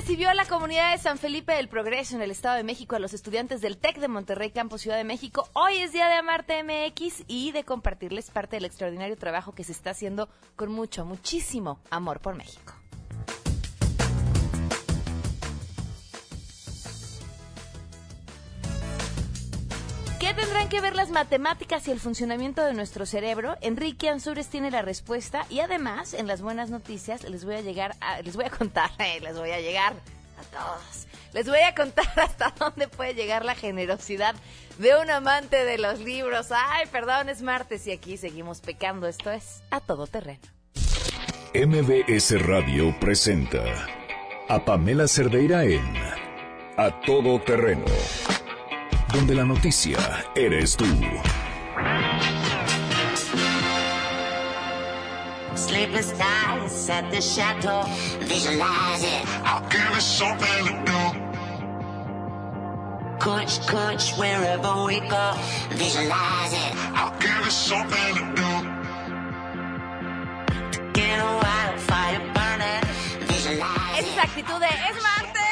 recibió 0.00 0.30
a 0.30 0.34
la 0.34 0.44
comunidad 0.44 0.92
de 0.92 0.98
San 0.98 1.18
Felipe 1.18 1.54
del 1.54 1.68
Progreso 1.68 2.14
en 2.14 2.22
el 2.22 2.30
Estado 2.30 2.54
de 2.54 2.62
México 2.62 2.94
a 2.94 3.00
los 3.00 3.14
estudiantes 3.14 3.60
del 3.60 3.78
TEC 3.78 3.98
de 3.98 4.06
Monterrey, 4.06 4.52
Campo 4.52 4.78
Ciudad 4.78 4.96
de 4.96 5.02
México. 5.02 5.48
Hoy 5.54 5.78
es 5.78 5.92
día 5.92 6.06
de 6.06 6.14
Amarte 6.14 6.62
MX 6.62 7.24
y 7.26 7.50
de 7.50 7.64
compartirles 7.64 8.30
parte 8.30 8.54
del 8.54 8.64
extraordinario 8.64 9.16
trabajo 9.16 9.56
que 9.56 9.64
se 9.64 9.72
está 9.72 9.90
haciendo 9.90 10.28
con 10.54 10.70
mucho, 10.70 11.04
muchísimo 11.04 11.80
amor 11.90 12.20
por 12.20 12.36
México. 12.36 12.77
Que 20.68 20.80
ver 20.80 20.94
las 20.94 21.10
matemáticas 21.10 21.88
y 21.88 21.90
el 21.90 22.00
funcionamiento 22.00 22.62
de 22.64 22.74
nuestro 22.74 23.06
cerebro? 23.06 23.56
Enrique 23.62 24.08
Ansures 24.10 24.48
tiene 24.48 24.70
la 24.70 24.82
respuesta 24.82 25.46
y 25.48 25.60
además 25.60 26.12
en 26.12 26.26
las 26.26 26.42
buenas 26.42 26.68
noticias 26.68 27.22
les 27.22 27.44
voy 27.44 27.54
a 27.54 27.60
llegar 27.62 27.96
a, 28.00 28.20
les 28.20 28.36
voy 28.36 28.44
a 28.44 28.50
contar, 28.50 28.90
eh, 28.98 29.20
les 29.20 29.38
voy 29.38 29.50
a 29.50 29.60
llegar 29.60 29.94
a 29.94 30.42
todos. 30.56 31.06
Les 31.32 31.48
voy 31.48 31.60
a 31.60 31.74
contar 31.74 32.06
hasta 32.16 32.52
dónde 32.58 32.88
puede 32.88 33.14
llegar 33.14 33.44
la 33.44 33.54
generosidad 33.54 34.34
de 34.78 34.96
un 34.96 35.10
amante 35.10 35.64
de 35.64 35.78
los 35.78 36.00
libros. 36.00 36.48
Ay, 36.50 36.86
perdón, 36.92 37.28
es 37.28 37.40
martes 37.40 37.86
y 37.86 37.92
aquí 37.92 38.16
seguimos 38.16 38.60
pecando. 38.60 39.06
Esto 39.06 39.30
es 39.30 39.62
A 39.70 39.80
Todo 39.80 40.06
Terreno. 40.06 40.42
MBS 41.54 42.42
Radio 42.46 42.94
presenta 43.00 43.64
a 44.48 44.64
Pamela 44.64 45.08
Cerdeira 45.08 45.64
en 45.64 45.84
A 46.76 47.00
Todo 47.06 47.40
Terreno 47.40 47.86
donde 49.12 49.34
la 49.34 49.44
noticia 49.44 50.24
eres 50.34 50.76
tú. 50.76 50.86
Sleepless 55.54 56.14
nights 56.18 56.88
at 56.88 57.10
the 57.10 57.20
chateau, 57.20 57.84
visualize 58.20 59.02
it. 59.02 59.26
I'll 59.44 59.68
give 59.68 59.96
it 59.96 60.02
something 60.02 60.66
to 60.66 60.72
do. 60.84 61.28
Coach, 63.18 63.66
coach, 63.66 64.12
wherever 64.16 64.84
we 64.84 65.00
go, 65.00 65.34
visualize 65.70 66.52
it. 66.52 66.72
I'll 66.94 67.18
give 67.18 67.46
it 67.46 67.52
something 67.52 68.14
to 68.14 68.24
do. 68.34 68.50
To 70.72 70.80
get 70.92 71.18
a 71.18 71.40
wildfire 71.42 72.20
burning, 72.32 72.82
visualize 73.26 73.98
it. 73.98 74.06
Esa 74.06 74.22
actitud 74.22 74.60
de 74.60 74.66
es 74.66 75.02
martes 75.02 75.47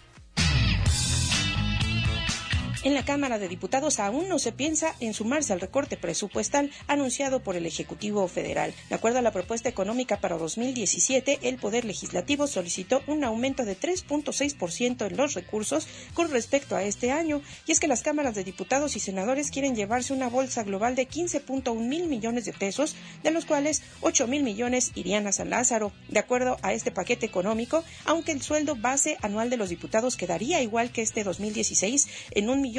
En 2.83 2.95
la 2.95 3.05
Cámara 3.05 3.37
de 3.37 3.47
Diputados 3.47 3.99
aún 3.99 4.27
no 4.27 4.39
se 4.39 4.51
piensa 4.51 4.95
en 4.99 5.13
sumarse 5.13 5.53
al 5.53 5.61
recorte 5.61 5.97
presupuestal 5.97 6.71
anunciado 6.87 7.43
por 7.43 7.55
el 7.55 7.67
Ejecutivo 7.67 8.27
Federal. 8.27 8.73
De 8.89 8.95
acuerdo 8.95 9.19
a 9.19 9.21
la 9.21 9.31
propuesta 9.31 9.69
económica 9.69 10.19
para 10.19 10.39
2017, 10.39 11.41
el 11.43 11.57
Poder 11.57 11.85
Legislativo 11.85 12.47
solicitó 12.47 13.03
un 13.05 13.23
aumento 13.23 13.65
de 13.65 13.77
3.6% 13.77 15.05
en 15.05 15.15
los 15.15 15.35
recursos 15.35 15.87
con 16.15 16.31
respecto 16.31 16.75
a 16.75 16.81
este 16.81 17.11
año, 17.11 17.43
y 17.67 17.71
es 17.71 17.79
que 17.79 17.87
las 17.87 18.01
cámaras 18.01 18.33
de 18.33 18.43
diputados 18.43 18.95
y 18.95 18.99
senadores 18.99 19.51
quieren 19.51 19.75
llevarse 19.75 20.13
una 20.13 20.27
bolsa 20.27 20.63
global 20.63 20.95
de 20.95 21.07
15.1 21.07 21.75
mil 21.75 22.07
millones 22.07 22.45
de 22.45 22.53
pesos, 22.53 22.95
de 23.21 23.29
los 23.29 23.45
cuales 23.45 23.83
8 24.01 24.25
mil 24.25 24.41
millones 24.41 24.91
irían 24.95 25.27
a 25.27 25.31
San 25.31 25.51
Lázaro. 25.51 25.91
De 26.07 26.17
acuerdo 26.17 26.57
a 26.63 26.73
este 26.73 26.89
paquete 26.89 27.27
económico, 27.27 27.83
aunque 28.05 28.31
el 28.31 28.41
sueldo 28.41 28.75
base 28.75 29.19
anual 29.21 29.51
de 29.51 29.57
los 29.57 29.69
diputados 29.69 30.17
quedaría 30.17 30.63
igual 30.63 30.91
que 30.91 31.03
este 31.03 31.23
2016 31.23 32.07
en 32.31 32.49
un 32.49 32.70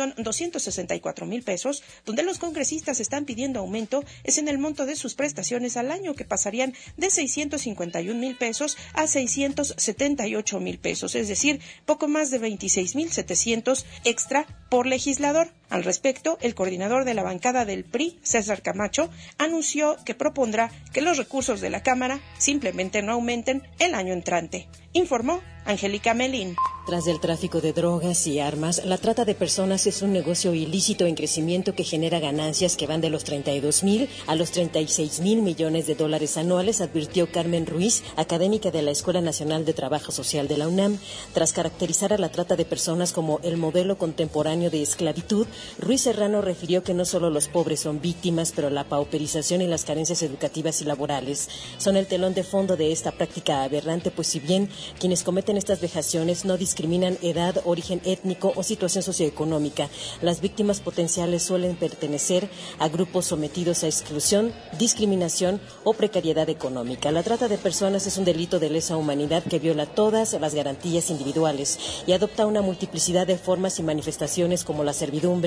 mil 1.27 1.43
pesos, 1.43 1.83
donde 2.05 2.23
los 2.23 2.39
congresistas 2.39 3.01
están 3.01 3.25
pidiendo 3.25 3.61
aumento 3.61 4.05
es 4.25 4.39
en 4.39 4.49
el 4.49 4.59
monto 4.59 4.87
de 4.87 4.97
sus 4.97 5.15
prestaciones 5.15 5.77
al 5.77 5.91
año, 5.91 6.15
que 6.15 6.25
pasarían 6.25 6.75
de 6.97 7.11
651 7.11 8.19
mil 8.19 8.37
pesos 8.37 8.77
a 8.95 9.07
678 9.07 10.61
mil 10.61 10.79
pesos, 10.79 11.15
es 11.15 11.29
decir, 11.29 11.61
poco 11.87 12.09
más 12.09 12.31
de 12.31 12.39
26 12.39 12.95
mil 12.95 13.11
700 13.11 13.87
extra 14.05 14.47
por 14.69 14.87
legislador. 14.87 15.53
Al 15.73 15.85
respecto, 15.85 16.37
el 16.43 16.55
coordinador 16.55 17.07
de 17.07 17.15
la 17.15 17.23
bancada 17.23 17.65
del 17.65 17.85
PRI, 17.85 18.19
César 18.23 18.61
Camacho, 18.61 19.09
anunció 19.39 19.97
que 20.05 20.15
propondrá 20.15 20.71
que 20.93 21.01
los 21.01 21.17
recursos 21.17 21.63
de 21.63 21.71
la 21.71 21.83
Cámara 21.83 22.21
simplemente 22.37 23.01
no 23.01 23.13
aumenten 23.13 23.63
el 23.79 23.95
año 23.95 24.13
entrante. 24.13 24.69
Informó 24.93 25.41
Angélica 25.65 26.13
Melín. 26.13 26.57
Tras 26.85 27.07
el 27.07 27.21
tráfico 27.21 27.61
de 27.61 27.73
drogas 27.73 28.27
y 28.27 28.41
armas, 28.41 28.85
la 28.85 28.99
trata 28.99 29.25
de 29.25 29.37
personas 29.37 29.87
es 29.87 30.03
un 30.03 30.13
negocio 30.13 30.53
ilícito 30.53 31.07
en 31.07 31.15
crecimiento 31.15 31.77
que 31.77 31.85
genera 31.85 32.19
ganancias 32.19 32.77
que 32.77 32.89
van 32.89 33.01
de 33.01 33.09
los 33.09 33.23
32 33.23 33.85
mil 33.85 34.09
a 34.27 34.35
los 34.35 34.51
36 34.51 35.21
mil 35.21 35.43
millones 35.43 35.87
de 35.87 35.95
dólares 35.95 36.37
anuales, 36.37 36.81
advirtió 36.81 37.31
Carmen 37.31 37.67
Ruiz, 37.67 38.03
académica 38.17 38.73
de 38.73 38.83
la 38.83 38.91
Escuela 38.91 39.21
Nacional 39.21 39.65
de 39.65 39.75
Trabajo 39.75 40.11
Social 40.11 40.49
de 40.49 40.57
la 40.57 40.67
UNAM. 40.67 40.99
Tras 41.33 41.53
caracterizar 41.53 42.13
a 42.13 42.19
la 42.19 42.31
trata 42.31 42.57
de 42.57 42.65
personas 42.65 43.13
como 43.13 43.39
el 43.45 43.57
modelo 43.57 43.97
contemporáneo 43.97 44.69
de 44.69 44.83
esclavitud, 44.83 45.47
Ruiz 45.79 46.03
Serrano 46.03 46.43
refirió 46.43 46.83
que 46.83 46.95
no 46.95 47.05
solo 47.05 47.31
los 47.31 47.49
pobres 47.49 47.81
son 47.81 48.01
víctimas, 48.01 48.53
pero 48.55 48.71
la 48.71 48.85
pauperización 48.85 49.63
y 49.63 49.67
las 49.67 49.85
carencias 49.85 50.23
educativas 50.23 50.81
y 50.81 50.85
laborales 50.85 51.49
son 51.79 51.97
el 51.97 52.07
telón 52.07 52.35
de 52.35 52.45
fondo 52.45 52.77
de 52.77 52.93
esta 52.93 53.13
práctica 53.13 53.63
aberrante, 53.63 54.11
pues 54.11 54.29
si 54.29 54.41
bien 54.41 54.69
quienes 54.99 55.23
cometen 55.23 55.57
estas 55.57 55.81
vejaciones 55.81 56.45
no 56.45 56.57
discriminan 56.57 57.19
edad, 57.23 57.61
origen 57.65 58.01
étnico 58.05 58.53
o 58.57 58.63
situación 58.63 59.03
socioeconómica. 59.03 59.89
Las 60.21 60.41
víctimas 60.41 60.81
potenciales 60.81 61.43
suelen 61.43 61.77
pertenecer 61.77 62.49
a 62.79 62.89
grupos 62.89 63.27
sometidos 63.27 63.85
a 63.85 63.87
exclusión, 63.87 64.53
discriminación 64.79 65.61
o 65.85 65.95
precariedad 65.95 66.49
económica. 66.49 67.11
La 67.11 67.23
trata 67.23 67.49
de 67.49 67.59
personas 67.59 68.07
es 68.07 68.19
un 68.19 68.25
delito 68.25 68.59
de 68.59 68.71
lesa 68.71 68.97
humanidad 68.97 69.43
que 69.43 69.59
viola 69.59 69.87
todas 69.87 70.33
las 70.35 70.55
garantías 70.55 71.11
individuales 71.11 71.79
y 72.07 72.13
adopta 72.13 72.47
una 72.47 72.63
multiplicidad 72.63 73.27
de 73.27 73.39
formas 73.39 73.79
y 73.79 73.83
manifestaciones 73.83 74.65
como 74.65 74.85
la 74.85 74.93
servidumbre, 74.93 75.42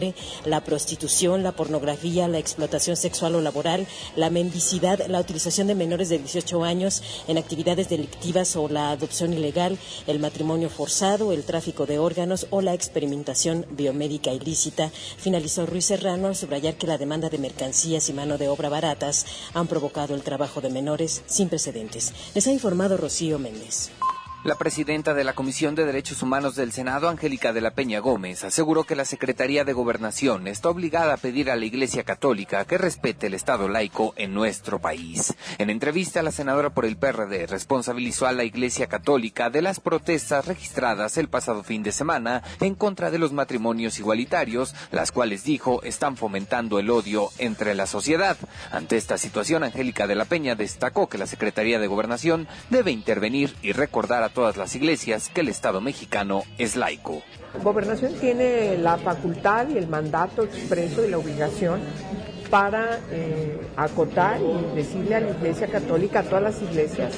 la 0.46 0.64
prostitución, 0.64 1.44
la 1.44 1.54
pornografía, 1.54 2.28
la 2.28 2.40
explotación 2.40 2.96
sexual 2.96 3.36
o 3.36 3.42
laboral, 3.42 3.88
la 4.16 4.30
mendicidad, 4.30 5.08
la 5.08 5.20
utilización 5.20 5.68
de 5.68 5.76
menores 5.76 6.10
de 6.10 6.18
18 6.18 6.64
años 6.64 7.04
en 7.28 7.38
actividades 7.38 7.90
delictivas 7.90 8.56
o 8.56 8.68
la 8.68 8.92
adopción 8.92 9.34
ilegal, 9.34 9.78
el 10.08 10.20
matrimonio 10.20 10.70
forzado, 10.70 11.32
el 11.32 11.44
tráfico 11.44 11.86
de 11.86 12.00
órganos 12.00 12.48
o 12.50 12.62
la 12.62 12.74
experimentación 12.74 13.66
biomédica 13.72 14.34
ilícita, 14.34 14.92
finalizó 15.18 15.66
Ruiz 15.66 15.86
Serrano 15.86 16.28
al 16.28 16.36
subrayar 16.36 16.76
que 16.76 16.88
la 16.88 16.98
demanda 16.98 17.30
de 17.30 17.38
mercancías 17.38 18.10
y 18.10 18.14
mano 18.14 18.38
de 18.38 18.50
obra 18.50 18.70
baratas 18.70 19.26
han 19.54 19.68
provocado 19.68 20.16
el 20.16 20.24
trabajo 20.24 20.62
de 20.62 20.70
menores 20.70 21.24
sin 21.26 21.50
precedentes. 21.50 22.14
Les 22.34 22.48
ha 22.48 22.52
informado 22.52 22.98
Rocío 22.98 23.40
Méndez. 23.40 23.92
La 24.46 24.54
presidenta 24.54 25.16
de 25.16 25.24
la 25.24 25.34
Comisión 25.34 25.74
de 25.74 25.88
Derechos 25.88 26.22
Humanos 26.22 26.56
del 26.56 26.72
Senado, 26.72 27.10
Angélica 27.10 27.52
de 27.52 27.62
la 27.62 27.72
Peña 27.72 27.98
Gómez, 27.98 28.44
aseguró 28.44 28.84
que 28.84 28.96
la 28.96 29.04
Secretaría 29.04 29.64
de 29.64 29.74
Gobernación 29.74 30.48
está 30.48 30.70
obligada 30.70 31.16
a 31.16 31.18
pedir 31.18 31.50
a 31.50 31.56
la 31.56 31.66
Iglesia 31.66 32.04
Católica 32.04 32.64
que 32.66 32.78
respete 32.78 33.26
el 33.26 33.34
Estado 33.34 33.68
laico 33.68 34.14
en 34.18 34.36
nuestro 34.36 34.78
país. 34.78 35.34
En 35.58 35.72
entrevista, 35.72 36.22
la 36.22 36.32
senadora 36.32 36.70
por 36.70 36.86
el 36.86 36.96
PRD 36.96 37.48
responsabilizó 37.48 38.28
a 38.28 38.34
la 38.34 38.44
Iglesia 38.44 38.86
Católica 38.86 39.50
de 39.50 39.64
las 39.64 39.80
protestas 39.80 40.46
registradas 40.46 41.18
el 41.18 41.28
pasado 41.28 41.64
fin 41.64 41.82
de 41.82 41.92
semana 41.92 42.44
en 42.60 42.76
contra 42.76 43.10
de 43.10 43.18
los 43.18 43.34
matrimonios 43.34 43.98
igualitarios, 43.98 44.76
las 44.92 45.12
cuales 45.12 45.44
dijo 45.44 45.82
están 45.82 46.18
fomentando 46.18 46.78
el 46.78 46.92
odio 46.92 47.32
entre 47.40 47.74
la 47.74 47.88
sociedad. 47.88 48.38
Ante 48.72 48.98
esta 48.98 49.18
situación, 49.18 49.64
Angélica 49.64 50.06
de 50.06 50.14
la 50.14 50.26
Peña 50.26 50.54
destacó 50.54 51.10
que 51.10 51.18
la 51.18 51.26
Secretaría 51.26 51.80
de 51.80 51.88
Gobernación 51.88 52.48
debe 52.70 52.92
intervenir 52.92 53.56
y 53.64 53.72
recordar 53.72 54.22
a 54.22 54.35
todas 54.36 54.58
las 54.58 54.76
iglesias 54.76 55.32
que 55.34 55.42
el 55.42 55.48
Estado 55.48 55.82
mexicano 55.82 56.44
es 56.60 56.76
laico. 56.76 57.24
Gobernación 57.64 58.14
tiene 58.20 58.78
la 58.78 58.98
facultad 58.98 59.70
y 59.70 59.78
el 59.80 59.88
mandato 59.88 60.44
expreso 60.44 61.04
y 61.04 61.10
la 61.10 61.18
obligación 61.18 61.80
para 62.50 63.00
eh, 63.12 63.60
acotar 63.76 64.40
y 64.42 64.76
decirle 64.76 65.16
a 65.16 65.22
la 65.22 65.32
Iglesia 65.32 65.68
Católica, 65.68 66.20
a 66.20 66.24
todas 66.24 66.44
las 66.44 66.62
iglesias, 66.62 67.14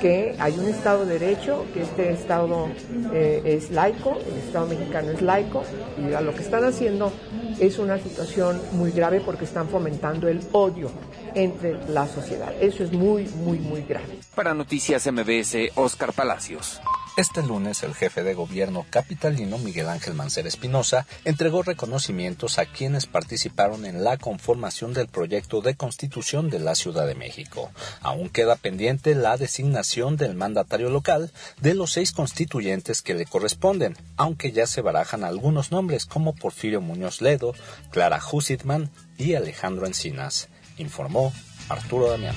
que 0.00 0.34
hay 0.38 0.58
un 0.58 0.68
Estado 0.68 1.04
de 1.04 1.18
Derecho, 1.18 1.66
que 1.74 1.82
este 1.82 2.12
Estado 2.12 2.68
eh, 3.12 3.42
es 3.44 3.70
laico, 3.70 4.18
el 4.26 4.38
Estado 4.38 4.66
mexicano 4.66 5.10
es 5.10 5.22
laico, 5.22 5.62
y 5.98 6.14
a 6.14 6.20
lo 6.20 6.34
que 6.34 6.42
están 6.42 6.64
haciendo 6.64 7.12
es 7.58 7.78
una 7.78 7.98
situación 7.98 8.60
muy 8.72 8.90
grave 8.90 9.20
porque 9.20 9.44
están 9.44 9.68
fomentando 9.68 10.28
el 10.28 10.40
odio 10.52 10.90
entre 11.34 11.76
la 11.88 12.06
sociedad. 12.06 12.52
Eso 12.60 12.84
es 12.84 12.92
muy, 12.92 13.24
muy, 13.44 13.58
muy 13.58 13.82
grave. 13.82 14.18
Para 14.34 14.54
Noticias 14.54 15.06
MBS, 15.10 15.70
Oscar 15.74 16.12
Palacios. 16.12 16.80
Este 17.20 17.42
lunes 17.42 17.82
el 17.82 17.94
jefe 17.94 18.22
de 18.22 18.32
gobierno 18.32 18.86
capitalino 18.88 19.58
Miguel 19.58 19.90
Ángel 19.90 20.14
Mancera 20.14 20.48
Espinosa 20.48 21.06
entregó 21.26 21.62
reconocimientos 21.62 22.58
a 22.58 22.64
quienes 22.64 23.04
participaron 23.04 23.84
en 23.84 24.02
la 24.02 24.16
conformación 24.16 24.94
del 24.94 25.06
proyecto 25.06 25.60
de 25.60 25.74
constitución 25.74 26.48
de 26.48 26.60
la 26.60 26.74
Ciudad 26.74 27.06
de 27.06 27.14
México. 27.14 27.70
Aún 28.00 28.30
queda 28.30 28.56
pendiente 28.56 29.14
la 29.14 29.36
designación 29.36 30.16
del 30.16 30.34
mandatario 30.34 30.88
local 30.88 31.30
de 31.60 31.74
los 31.74 31.92
seis 31.92 32.12
constituyentes 32.12 33.02
que 33.02 33.12
le 33.12 33.26
corresponden, 33.26 33.98
aunque 34.16 34.52
ya 34.52 34.66
se 34.66 34.80
barajan 34.80 35.22
algunos 35.22 35.72
nombres 35.72 36.06
como 36.06 36.34
Porfirio 36.34 36.80
Muñoz 36.80 37.20
Ledo, 37.20 37.52
Clara 37.90 38.18
Husitman 38.32 38.88
y 39.18 39.34
Alejandro 39.34 39.86
Encinas, 39.86 40.48
informó 40.78 41.34
Arturo 41.68 42.08
Damián. 42.08 42.36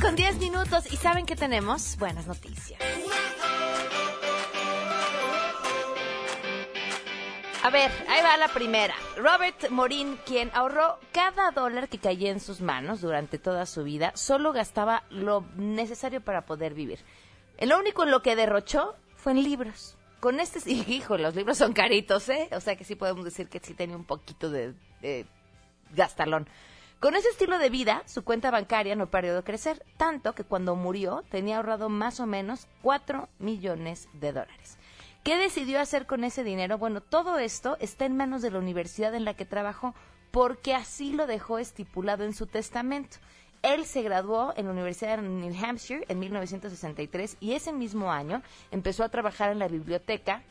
Con 0.00 0.16
10 0.16 0.38
minutos. 0.38 0.90
¿Y 0.92 0.96
saben 0.96 1.26
qué 1.26 1.36
tenemos? 1.36 1.96
Buenas 1.98 2.26
noticias. 2.26 2.80
A 7.62 7.70
ver, 7.70 7.90
ahí 8.08 8.22
va 8.22 8.36
la 8.38 8.48
primera. 8.48 8.94
Robert 9.16 9.68
Morin, 9.68 10.18
quien 10.24 10.50
ahorró 10.54 10.98
cada 11.12 11.50
dólar 11.50 11.88
que 11.88 11.98
caía 11.98 12.30
en 12.30 12.40
sus 12.40 12.62
manos 12.62 13.02
durante 13.02 13.38
toda 13.38 13.66
su 13.66 13.84
vida, 13.84 14.12
solo 14.14 14.52
gastaba 14.52 15.04
lo 15.10 15.44
necesario 15.56 16.22
para 16.22 16.46
poder 16.46 16.72
vivir. 16.72 17.00
Lo 17.60 17.78
único 17.78 18.04
en 18.04 18.10
lo 18.10 18.22
que 18.22 18.36
derrochó 18.36 18.96
fue 19.16 19.32
en 19.32 19.42
libros. 19.42 19.96
Con 20.20 20.40
este, 20.40 20.58
hijo, 20.70 21.18
los 21.18 21.34
libros 21.34 21.58
son 21.58 21.74
caritos, 21.74 22.28
¿eh? 22.30 22.48
O 22.52 22.60
sea 22.60 22.76
que 22.76 22.84
sí 22.84 22.94
podemos 22.94 23.24
decir 23.24 23.48
que 23.48 23.60
sí 23.60 23.74
tenía 23.74 23.96
un 23.96 24.04
poquito 24.04 24.50
de 24.50 24.74
gastalón. 25.94 26.48
Con 27.00 27.16
ese 27.16 27.30
estilo 27.30 27.58
de 27.58 27.70
vida, 27.70 28.02
su 28.04 28.24
cuenta 28.24 28.50
bancaria 28.50 28.94
no 28.94 29.10
paró 29.10 29.34
de 29.34 29.42
crecer, 29.42 29.82
tanto 29.96 30.34
que 30.34 30.44
cuando 30.44 30.76
murió 30.76 31.24
tenía 31.30 31.56
ahorrado 31.56 31.88
más 31.88 32.20
o 32.20 32.26
menos 32.26 32.66
4 32.82 33.26
millones 33.38 34.10
de 34.12 34.34
dólares. 34.34 34.76
¿Qué 35.24 35.38
decidió 35.38 35.80
hacer 35.80 36.04
con 36.04 36.24
ese 36.24 36.44
dinero? 36.44 36.76
Bueno, 36.76 37.00
todo 37.00 37.38
esto 37.38 37.78
está 37.80 38.04
en 38.04 38.18
manos 38.18 38.42
de 38.42 38.50
la 38.50 38.58
universidad 38.58 39.14
en 39.14 39.24
la 39.24 39.32
que 39.32 39.46
trabajó, 39.46 39.94
porque 40.30 40.74
así 40.74 41.14
lo 41.14 41.26
dejó 41.26 41.58
estipulado 41.58 42.24
en 42.24 42.34
su 42.34 42.46
testamento. 42.46 43.16
Él 43.62 43.86
se 43.86 44.02
graduó 44.02 44.52
en 44.58 44.66
la 44.66 44.72
Universidad 44.72 45.16
de 45.16 45.22
New 45.22 45.54
Hampshire 45.64 46.04
en 46.06 46.18
1963 46.18 47.38
y 47.40 47.52
ese 47.52 47.72
mismo 47.72 48.12
año 48.12 48.42
empezó 48.70 49.04
a 49.04 49.08
trabajar 49.08 49.52
en 49.52 49.58
la 49.58 49.68
biblioteca 49.68 50.42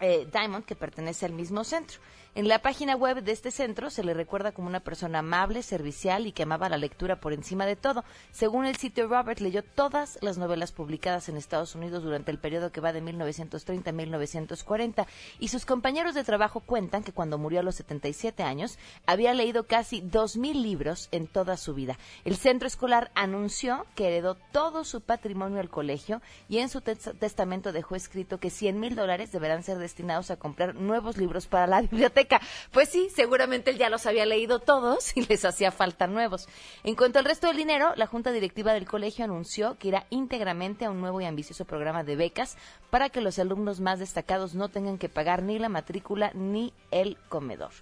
eh, 0.00 0.26
Diamond, 0.30 0.64
que 0.64 0.74
pertenece 0.74 1.26
al 1.26 1.32
mismo 1.32 1.64
centro. 1.64 1.98
En 2.36 2.48
la 2.48 2.60
página 2.60 2.96
web 2.96 3.22
de 3.22 3.32
este 3.32 3.50
centro 3.50 3.88
se 3.88 4.04
le 4.04 4.12
recuerda 4.12 4.52
como 4.52 4.68
una 4.68 4.80
persona 4.80 5.20
amable, 5.20 5.62
servicial 5.62 6.26
y 6.26 6.32
que 6.32 6.42
amaba 6.42 6.68
la 6.68 6.76
lectura 6.76 7.18
por 7.18 7.32
encima 7.32 7.64
de 7.64 7.76
todo. 7.76 8.04
Según 8.30 8.66
el 8.66 8.76
sitio, 8.76 9.08
Robert 9.08 9.40
leyó 9.40 9.62
todas 9.62 10.18
las 10.20 10.36
novelas 10.36 10.70
publicadas 10.70 11.30
en 11.30 11.38
Estados 11.38 11.74
Unidos 11.74 12.02
durante 12.02 12.30
el 12.30 12.38
periodo 12.38 12.72
que 12.72 12.82
va 12.82 12.92
de 12.92 13.00
1930 13.00 13.88
a 13.88 13.92
1940 13.94 15.06
y 15.38 15.48
sus 15.48 15.64
compañeros 15.64 16.14
de 16.14 16.24
trabajo 16.24 16.60
cuentan 16.60 17.02
que 17.02 17.12
cuando 17.12 17.38
murió 17.38 17.60
a 17.60 17.62
los 17.62 17.76
77 17.76 18.42
años 18.42 18.78
había 19.06 19.32
leído 19.32 19.66
casi 19.66 20.02
2.000 20.02 20.60
libros 20.60 21.08
en 21.12 21.28
toda 21.28 21.56
su 21.56 21.72
vida. 21.72 21.96
El 22.26 22.36
centro 22.36 22.68
escolar 22.68 23.12
anunció 23.14 23.86
que 23.94 24.08
heredó 24.08 24.34
todo 24.52 24.84
su 24.84 25.00
patrimonio 25.00 25.58
al 25.58 25.70
colegio 25.70 26.20
y 26.50 26.58
en 26.58 26.68
su 26.68 26.82
testamento 26.82 27.72
dejó 27.72 27.96
escrito 27.96 28.36
que 28.40 28.50
100 28.50 28.78
mil 28.78 28.94
dólares 28.94 29.32
deberán 29.32 29.62
ser 29.62 29.78
destinados 29.78 30.30
a 30.30 30.36
comprar 30.36 30.74
nuevos 30.74 31.16
libros 31.16 31.46
para 31.46 31.66
la 31.66 31.80
biblioteca 31.86 32.25
pues 32.72 32.88
sí, 32.88 33.08
seguramente 33.14 33.70
él 33.70 33.78
ya 33.78 33.90
los 33.90 34.06
había 34.06 34.26
leído 34.26 34.58
todos 34.58 35.12
y 35.16 35.24
les 35.26 35.44
hacía 35.44 35.70
falta 35.70 36.06
nuevos. 36.06 36.48
En 36.84 36.94
cuanto 36.94 37.18
al 37.18 37.24
resto 37.24 37.46
del 37.46 37.56
dinero, 37.56 37.92
la 37.96 38.06
junta 38.06 38.32
directiva 38.32 38.72
del 38.72 38.86
colegio 38.86 39.24
anunció 39.24 39.78
que 39.78 39.88
irá 39.88 40.06
íntegramente 40.10 40.84
a 40.84 40.90
un 40.90 41.00
nuevo 41.00 41.20
y 41.20 41.24
ambicioso 41.24 41.64
programa 41.64 42.04
de 42.04 42.16
becas 42.16 42.56
para 42.90 43.10
que 43.10 43.20
los 43.20 43.38
alumnos 43.38 43.80
más 43.80 43.98
destacados 43.98 44.54
no 44.54 44.68
tengan 44.68 44.98
que 44.98 45.08
pagar 45.08 45.42
ni 45.42 45.58
la 45.58 45.68
matrícula 45.68 46.30
ni 46.34 46.72
el 46.90 47.16
comedor. 47.28 47.72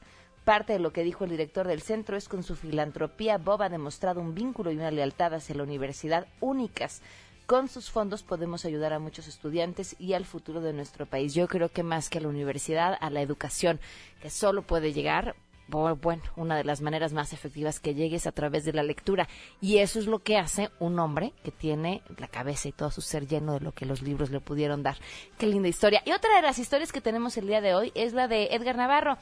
Parte 0.45 0.75
de 0.75 0.79
lo 0.79 0.93
que 0.93 1.05
dijo 1.05 1.25
el 1.25 1.31
director 1.31 1.67
del 1.67 1.81
centro 1.81 2.19
es 2.19 2.29
con 2.29 2.43
su 2.43 2.55
filantropía 2.55 3.39
Bob 3.39 3.63
ha 3.63 3.71
demostrado 3.71 4.21
un 4.21 4.35
vínculo 4.35 4.71
y 4.71 4.77
una 4.77 4.91
lealtad 4.91 5.33
hacia 5.33 5.55
la 5.55 5.63
universidad 5.63 6.27
únicas 6.41 7.01
con 7.47 7.69
sus 7.69 7.91
fondos 7.91 8.23
podemos 8.23 8.65
ayudar 8.65 8.93
a 8.93 8.99
muchos 8.99 9.29
estudiantes 9.29 9.97
y 9.99 10.15
al 10.15 10.25
futuro 10.25 10.61
de 10.61 10.73
nuestro 10.73 11.07
país. 11.07 11.35
Yo 11.35 11.49
creo 11.49 11.69
que 11.69 11.83
más 11.83 12.11
que 12.11 12.19
a 12.19 12.21
la 12.23 12.29
universidad, 12.29 12.97
a 13.01 13.11
la 13.11 13.23
educación, 13.23 13.81
que 14.21 14.31
solo 14.31 14.63
puede 14.63 14.93
llegar 14.93 15.37
bueno, 15.67 16.23
una 16.37 16.57
de 16.57 16.65
las 16.65 16.81
maneras 16.81 17.13
más 17.13 17.33
efectivas 17.33 17.81
que 17.81 17.95
llegue 17.95 18.17
es 18.17 18.27
a 18.27 18.33
través 18.33 18.65
de 18.65 18.73
la 18.73 18.83
lectura. 18.83 19.29
Y 19.61 19.79
eso 19.79 19.99
es 19.99 20.07
lo 20.07 20.19
que 20.21 20.37
hace 20.37 20.71
un 20.79 20.99
hombre 20.99 21.33
que 21.43 21.51
tiene 21.51 22.03
la 22.19 22.29
cabeza 22.29 22.69
y 22.69 22.73
todo 22.73 22.91
su 22.91 23.01
ser 23.01 23.27
lleno 23.27 23.55
de 23.55 23.61
lo 23.61 23.73
que 23.73 23.87
los 23.87 24.03
libros 24.03 24.31
le 24.31 24.41
pudieron 24.41 24.83
dar. 24.83 24.99
Qué 25.39 25.47
linda 25.47 25.69
historia. 25.69 26.03
Y 26.05 26.13
otra 26.13 26.37
de 26.37 26.43
las 26.43 26.59
historias 26.59 26.93
que 26.93 27.01
tenemos 27.01 27.37
el 27.37 27.47
día 27.47 27.61
de 27.61 27.75
hoy 27.75 27.93
es 27.95 28.13
la 28.13 28.29
de 28.29 28.49
Edgar 28.53 28.77
Navarro. 28.77 29.17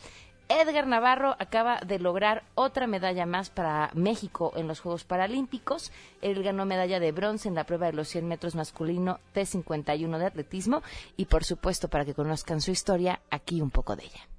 Edgar 0.48 0.86
Navarro 0.86 1.36
acaba 1.38 1.80
de 1.80 1.98
lograr 1.98 2.42
otra 2.54 2.86
medalla 2.86 3.26
más 3.26 3.50
para 3.50 3.90
México 3.94 4.52
en 4.56 4.68
los 4.68 4.80
Juegos 4.80 5.04
Paralímpicos. 5.04 5.92
Él 6.20 6.42
ganó 6.42 6.66
medalla 6.66 7.00
de 7.00 7.12
bronce 7.12 7.48
en 7.48 7.54
la 7.54 7.64
prueba 7.64 7.86
de 7.86 7.92
los 7.92 8.08
100 8.08 8.26
metros 8.26 8.54
masculino 8.54 9.20
T51 9.34 10.18
de 10.18 10.26
atletismo 10.26 10.82
y 11.16 11.26
por 11.26 11.44
supuesto 11.44 11.88
para 11.88 12.04
que 12.04 12.14
conozcan 12.14 12.60
su 12.60 12.70
historia, 12.70 13.20
aquí 13.30 13.60
un 13.60 13.70
poco 13.70 13.96
de 13.96 14.04
ella. 14.04 14.31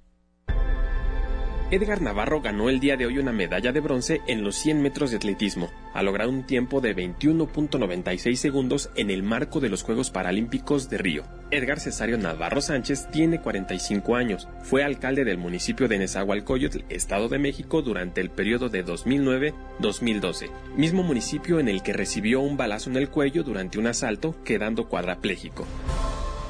Edgar 1.74 2.00
Navarro 2.00 2.40
ganó 2.40 2.68
el 2.68 2.78
día 2.78 2.96
de 2.96 3.04
hoy 3.04 3.18
una 3.18 3.32
medalla 3.32 3.72
de 3.72 3.80
bronce 3.80 4.20
en 4.28 4.44
los 4.44 4.54
100 4.54 4.80
metros 4.80 5.10
de 5.10 5.16
atletismo, 5.16 5.72
al 5.92 6.06
lograr 6.06 6.28
un 6.28 6.44
tiempo 6.44 6.80
de 6.80 6.94
21.96 6.94 8.36
segundos 8.36 8.90
en 8.94 9.10
el 9.10 9.24
marco 9.24 9.58
de 9.58 9.68
los 9.68 9.82
Juegos 9.82 10.12
Paralímpicos 10.12 10.88
de 10.88 10.98
Río. 10.98 11.24
Edgar 11.50 11.80
Cesario 11.80 12.16
Navarro 12.16 12.60
Sánchez 12.60 13.08
tiene 13.10 13.40
45 13.40 14.14
años, 14.14 14.46
fue 14.62 14.84
alcalde 14.84 15.24
del 15.24 15.36
municipio 15.36 15.88
de 15.88 15.98
Nezahualcóyotl, 15.98 16.84
Estado 16.90 17.28
de 17.28 17.40
México, 17.40 17.82
durante 17.82 18.20
el 18.20 18.30
periodo 18.30 18.68
de 18.68 18.86
2009-2012, 18.86 20.50
mismo 20.76 21.02
municipio 21.02 21.58
en 21.58 21.68
el 21.68 21.82
que 21.82 21.92
recibió 21.92 22.40
un 22.40 22.56
balazo 22.56 22.88
en 22.88 22.98
el 22.98 23.08
cuello 23.08 23.42
durante 23.42 23.80
un 23.80 23.88
asalto, 23.88 24.36
quedando 24.44 24.88
cuadraplégico. 24.88 25.66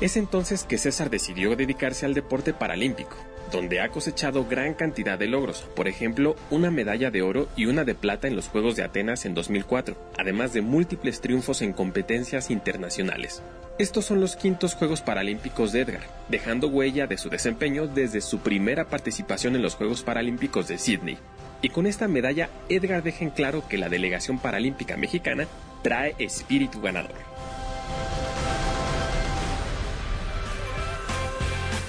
Es 0.02 0.18
entonces 0.18 0.64
que 0.64 0.76
César 0.76 1.08
decidió 1.08 1.56
dedicarse 1.56 2.04
al 2.04 2.12
deporte 2.12 2.52
paralímpico 2.52 3.16
donde 3.54 3.80
ha 3.80 3.88
cosechado 3.88 4.46
gran 4.46 4.75
cantidad 4.75 5.16
de 5.16 5.28
logros, 5.28 5.62
por 5.76 5.87
ejemplo, 5.87 6.34
una 6.50 6.73
medalla 6.73 7.12
de 7.12 7.23
oro 7.23 7.49
y 7.54 7.66
una 7.66 7.84
de 7.84 7.94
plata 7.94 8.26
en 8.26 8.34
los 8.34 8.49
Juegos 8.49 8.75
de 8.75 8.82
Atenas 8.82 9.25
en 9.26 9.34
2004, 9.34 9.96
además 10.18 10.52
de 10.52 10.61
múltiples 10.61 11.20
triunfos 11.20 11.62
en 11.62 11.73
competencias 11.73 12.50
internacionales. 12.50 13.42
Estos 13.78 14.06
son 14.06 14.20
los 14.20 14.34
quintos 14.34 14.75
Juegos 14.75 15.02
Paralímpicos 15.02 15.70
de 15.70 15.82
Edgar, 15.82 16.02
dejando 16.28 16.66
huella 16.66 17.06
de 17.06 17.16
su 17.16 17.30
desempeño 17.30 17.87
desde 17.87 18.20
su 18.20 18.40
primera 18.40 18.88
participación 18.88 19.54
en 19.54 19.62
los 19.62 19.76
Juegos 19.76 20.02
Paralímpicos 20.02 20.66
de 20.66 20.76
Sydney. 20.76 21.18
Y 21.62 21.68
con 21.68 21.87
esta 21.87 22.08
medalla, 22.08 22.50
Edgar 22.68 23.04
deja 23.04 23.25
en 23.25 23.30
claro 23.30 23.62
que 23.68 23.78
la 23.78 23.88
delegación 23.88 24.40
paralímpica 24.40 24.96
mexicana 24.96 25.46
trae 25.82 26.16
espíritu 26.18 26.80
ganador. 26.80 27.14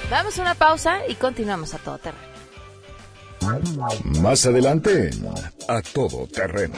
Damos 0.10 0.38
una 0.38 0.54
pausa 0.54 1.00
y 1.08 1.16
continuamos 1.16 1.74
a 1.74 1.80
todo 1.80 1.98
terreno. 1.98 2.24
Más 4.22 4.46
adelante, 4.46 5.10
a 5.68 5.82
todo 5.82 6.28
terreno. 6.28 6.76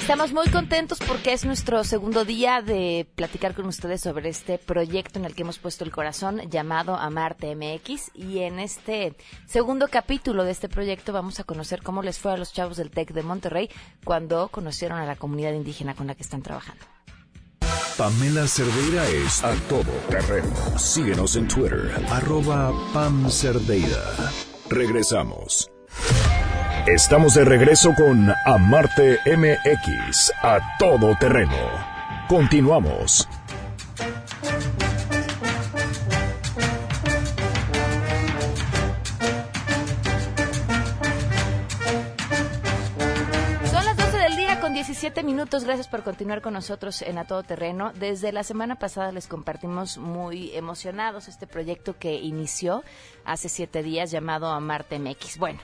Estamos 0.00 0.32
muy 0.32 0.48
contentos 0.48 0.98
porque 1.06 1.32
es 1.32 1.44
nuestro 1.44 1.84
segundo 1.84 2.24
día 2.24 2.62
de 2.62 3.06
platicar 3.14 3.54
con 3.54 3.66
ustedes 3.66 4.00
sobre 4.00 4.28
este 4.28 4.58
proyecto 4.58 5.20
en 5.20 5.24
el 5.24 5.36
que 5.36 5.42
hemos 5.42 5.60
puesto 5.60 5.84
el 5.84 5.92
corazón 5.92 6.40
llamado 6.50 6.96
Amarte 6.96 7.54
MX 7.54 8.10
y 8.14 8.40
en 8.40 8.58
este 8.58 9.14
segundo 9.46 9.86
capítulo 9.86 10.42
de 10.42 10.50
este 10.50 10.68
proyecto 10.68 11.12
vamos 11.12 11.38
a 11.38 11.44
conocer 11.44 11.80
cómo 11.84 12.02
les 12.02 12.18
fue 12.18 12.32
a 12.32 12.36
los 12.36 12.52
chavos 12.52 12.76
del 12.76 12.90
TEC 12.90 13.12
de 13.12 13.22
Monterrey 13.22 13.70
cuando 14.02 14.48
conocieron 14.48 14.98
a 14.98 15.06
la 15.06 15.14
comunidad 15.14 15.52
indígena 15.52 15.94
con 15.94 16.08
la 16.08 16.16
que 16.16 16.24
están 16.24 16.42
trabajando. 16.42 16.84
Pamela 18.00 18.48
Cerdeira 18.48 19.06
es 19.08 19.44
a 19.44 19.52
todo 19.68 19.92
terreno. 20.08 20.48
Síguenos 20.78 21.36
en 21.36 21.46
Twitter, 21.46 21.92
arroba 22.08 22.72
Pam 22.94 23.28
Cerdeira. 23.28 24.02
Regresamos. 24.70 25.70
Estamos 26.86 27.34
de 27.34 27.44
regreso 27.44 27.92
con 27.94 28.32
Amarte 28.46 29.18
MX, 29.26 30.32
a 30.42 30.78
todo 30.78 31.14
terreno. 31.20 31.52
Continuamos. 32.26 33.28
17 45.10 45.26
minutos. 45.26 45.64
Gracias 45.64 45.88
por 45.88 46.04
continuar 46.04 46.40
con 46.40 46.52
nosotros 46.52 47.02
en 47.02 47.18
A 47.18 47.26
Todo 47.26 47.42
Terreno. 47.42 47.92
Desde 47.92 48.30
la 48.30 48.44
semana 48.44 48.76
pasada 48.76 49.10
les 49.10 49.26
compartimos 49.26 49.98
muy 49.98 50.54
emocionados 50.54 51.26
este 51.26 51.48
proyecto 51.48 51.98
que 51.98 52.14
inició 52.14 52.84
hace 53.24 53.48
siete 53.48 53.82
días 53.82 54.12
llamado 54.12 54.46
Amarte 54.46 55.00
MX. 55.00 55.38
Bueno, 55.38 55.58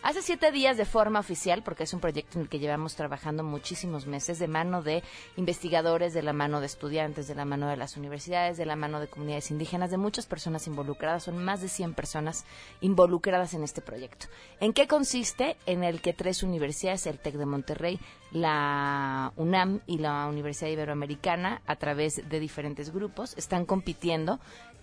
Hace 0.00 0.22
siete 0.22 0.52
días 0.52 0.76
de 0.76 0.84
forma 0.84 1.18
oficial, 1.18 1.64
porque 1.64 1.82
es 1.82 1.92
un 1.92 1.98
proyecto 1.98 2.38
en 2.38 2.42
el 2.42 2.48
que 2.48 2.60
llevamos 2.60 2.94
trabajando 2.94 3.42
muchísimos 3.42 4.06
meses, 4.06 4.38
de 4.38 4.46
mano 4.46 4.80
de 4.80 5.02
investigadores, 5.36 6.14
de 6.14 6.22
la 6.22 6.32
mano 6.32 6.60
de 6.60 6.66
estudiantes, 6.66 7.26
de 7.26 7.34
la 7.34 7.44
mano 7.44 7.66
de 7.66 7.76
las 7.76 7.96
universidades, 7.96 8.56
de 8.56 8.64
la 8.64 8.76
mano 8.76 9.00
de 9.00 9.08
comunidades 9.08 9.50
indígenas, 9.50 9.90
de 9.90 9.96
muchas 9.96 10.26
personas 10.26 10.68
involucradas. 10.68 11.24
Son 11.24 11.44
más 11.44 11.60
de 11.62 11.68
100 11.68 11.94
personas 11.94 12.44
involucradas 12.80 13.54
en 13.54 13.64
este 13.64 13.80
proyecto. 13.80 14.28
¿En 14.60 14.72
qué 14.72 14.86
consiste? 14.86 15.56
En 15.66 15.82
el 15.82 16.00
que 16.00 16.12
tres 16.12 16.44
universidades, 16.44 17.08
el 17.08 17.18
TEC 17.18 17.34
de 17.34 17.46
Monterrey, 17.46 17.98
la 18.30 19.32
UNAM 19.36 19.80
y 19.86 19.98
la 19.98 20.26
Universidad 20.26 20.70
Iberoamericana, 20.70 21.62
a 21.66 21.76
través 21.76 22.28
de 22.28 22.40
diferentes 22.40 22.92
grupos, 22.92 23.36
están 23.36 23.64
compitiendo 23.64 24.40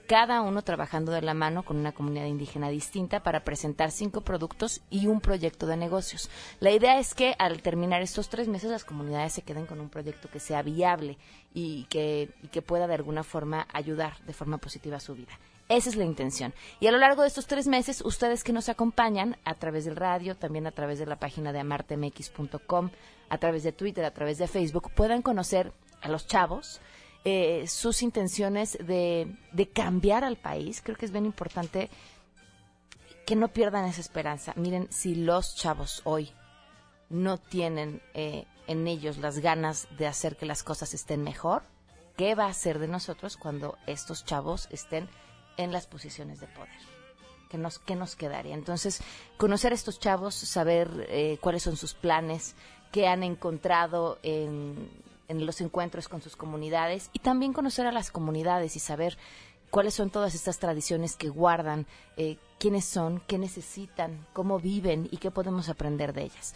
cada 0.08 0.42
uno 0.42 0.62
trabajando 0.62 1.12
de 1.12 1.22
la 1.22 1.34
mano 1.34 1.64
con 1.64 1.78
una 1.78 1.92
comunidad 1.92 2.26
indígena 2.26 2.70
distinta 2.70 3.22
para 3.22 3.44
presentar 3.44 3.92
cinco 3.92 4.22
productos 4.22 4.82
y 4.90 5.08
un 5.08 5.20
proyecto 5.20 5.66
de 5.66 5.78
negocios. 5.78 6.30
La 6.60 6.72
idea 6.72 7.00
es 7.00 7.16
que 7.16 7.36
al 7.40 7.62
terminar 7.62 8.02
estos 8.02 8.30
tres 8.30 8.48
meses 8.48 8.70
las 8.70 8.86
comunidades 8.86 9.34
se 9.34 9.42
queden 9.42 9.66
con 9.66 9.80
un 9.80 9.90
proyecto 9.90 10.30
que 10.30 10.40
sea 10.40 10.62
viable 10.62 11.18
y 11.54 11.86
que, 11.86 12.30
y 12.44 12.48
que 12.50 12.62
pueda 12.62 12.88
de 12.88 12.94
alguna 12.94 13.24
forma 13.24 13.68
ayudar 13.74 14.18
de 14.26 14.34
forma 14.34 14.58
positiva 14.58 14.98
a 14.98 15.00
su 15.02 15.16
vida. 15.16 15.34
Esa 15.68 15.90
es 15.90 15.96
la 15.96 16.06
intención. 16.06 16.54
Y 16.80 16.88
a 16.88 16.92
lo 16.92 17.00
largo 17.00 17.24
de 17.24 17.28
estos 17.28 17.48
tres 17.48 17.68
meses, 17.68 18.02
ustedes 18.06 18.44
que 18.44 18.54
nos 18.54 18.70
acompañan 18.70 19.38
a 19.46 19.56
través 19.56 19.86
del 19.86 19.96
radio, 19.96 20.36
también 20.36 20.68
a 20.68 20.72
través 20.72 21.00
de 21.00 21.08
la 21.08 21.16
página 21.16 21.52
de 21.52 21.60
amartemx.com, 21.60 22.92
a 23.30 23.38
través 23.40 23.64
de 23.64 23.72
Twitter, 23.72 24.06
a 24.06 24.14
través 24.14 24.38
de 24.38 24.48
Facebook, 24.48 24.92
puedan 24.92 25.24
conocer 25.24 25.74
a 26.02 26.10
los 26.10 26.28
chavos, 26.28 26.82
eh, 27.24 27.66
sus 27.68 28.04
intenciones 28.04 28.78
de, 28.80 29.36
de 29.54 29.70
cambiar 29.70 30.24
al 30.24 30.38
país. 30.38 30.82
Creo 30.84 30.96
que 30.96 31.06
es 31.06 31.12
bien 31.12 31.26
importante 31.26 31.90
que 33.26 33.36
no 33.36 33.48
pierdan 33.48 33.86
esa 33.86 34.02
esperanza. 34.02 34.54
Miren, 34.56 34.88
si 34.92 35.16
los 35.16 35.56
chavos 35.56 36.02
hoy 36.04 36.32
no 37.10 37.40
tienen 37.40 38.04
eh, 38.14 38.46
en 38.68 38.88
ellos 38.88 39.18
las 39.18 39.40
ganas 39.40 39.88
de 39.98 40.06
hacer 40.06 40.38
que 40.38 40.46
las 40.46 40.62
cosas 40.62 40.94
estén 40.94 41.24
mejor, 41.24 41.64
¿qué 42.18 42.36
va 42.36 42.46
a 42.46 42.50
hacer 42.50 42.78
de 42.78 42.88
nosotros 42.88 43.38
cuando 43.38 43.80
estos 43.88 44.26
chavos 44.26 44.68
estén 44.72 45.10
en 45.58 45.72
las 45.72 45.88
posiciones 45.88 46.40
de 46.40 46.48
poder? 46.48 46.70
¿Qué 47.50 47.58
nos, 47.58 47.80
qué 47.80 47.96
nos 47.96 48.16
quedaría? 48.16 48.56
Entonces, 48.56 49.02
conocer 49.38 49.72
a 49.72 49.76
estos 49.76 50.00
chavos, 50.00 50.36
saber 50.36 51.08
eh, 51.10 51.38
cuáles 51.42 51.64
son 51.64 51.78
sus 51.78 51.94
planes, 51.94 52.56
qué 52.92 53.08
han 53.08 53.24
encontrado 53.24 54.20
en 54.24 54.90
en 55.28 55.46
los 55.46 55.62
encuentros 55.62 56.08
con 56.08 56.22
sus 56.22 56.36
comunidades 56.36 57.10
y 57.14 57.20
también 57.20 57.54
conocer 57.54 57.88
a 57.88 57.92
las 57.92 58.12
comunidades 58.12 58.76
y 58.76 58.80
saber 58.80 59.18
cuáles 59.70 59.94
son 59.94 60.10
todas 60.10 60.36
estas 60.36 60.60
tradiciones 60.60 61.16
que 61.16 61.30
guardan, 61.30 61.86
eh, 62.18 62.38
quiénes 62.60 62.86
son, 62.86 63.22
qué 63.28 63.38
necesitan, 63.38 64.26
cómo 64.34 64.60
viven 64.60 65.08
y 65.12 65.18
qué 65.18 65.32
podemos 65.32 65.70
aprender 65.70 66.14
de 66.14 66.24
ellas. 66.24 66.54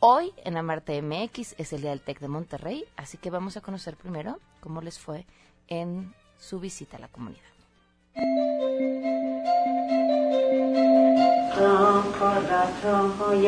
Hoy 0.00 0.32
en 0.44 0.56
Amarte 0.56 1.02
MX 1.02 1.56
es 1.58 1.72
el 1.72 1.82
Día 1.82 1.90
del 1.90 2.00
TEC 2.00 2.20
de 2.20 2.28
Monterrey, 2.28 2.84
así 2.96 3.18
que 3.18 3.30
vamos 3.30 3.56
a 3.56 3.60
conocer 3.60 3.96
primero 3.96 4.38
cómo 4.60 4.80
les 4.80 4.98
fue 4.98 5.26
en 5.66 6.14
su 6.38 6.60
visita 6.60 6.96
a 6.96 7.00
la 7.00 7.08
comunidad. 7.08 7.57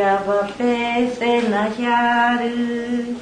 Yava 0.01 0.49
pese 0.57 1.49
na 1.49 1.67
yaru, 1.69 3.17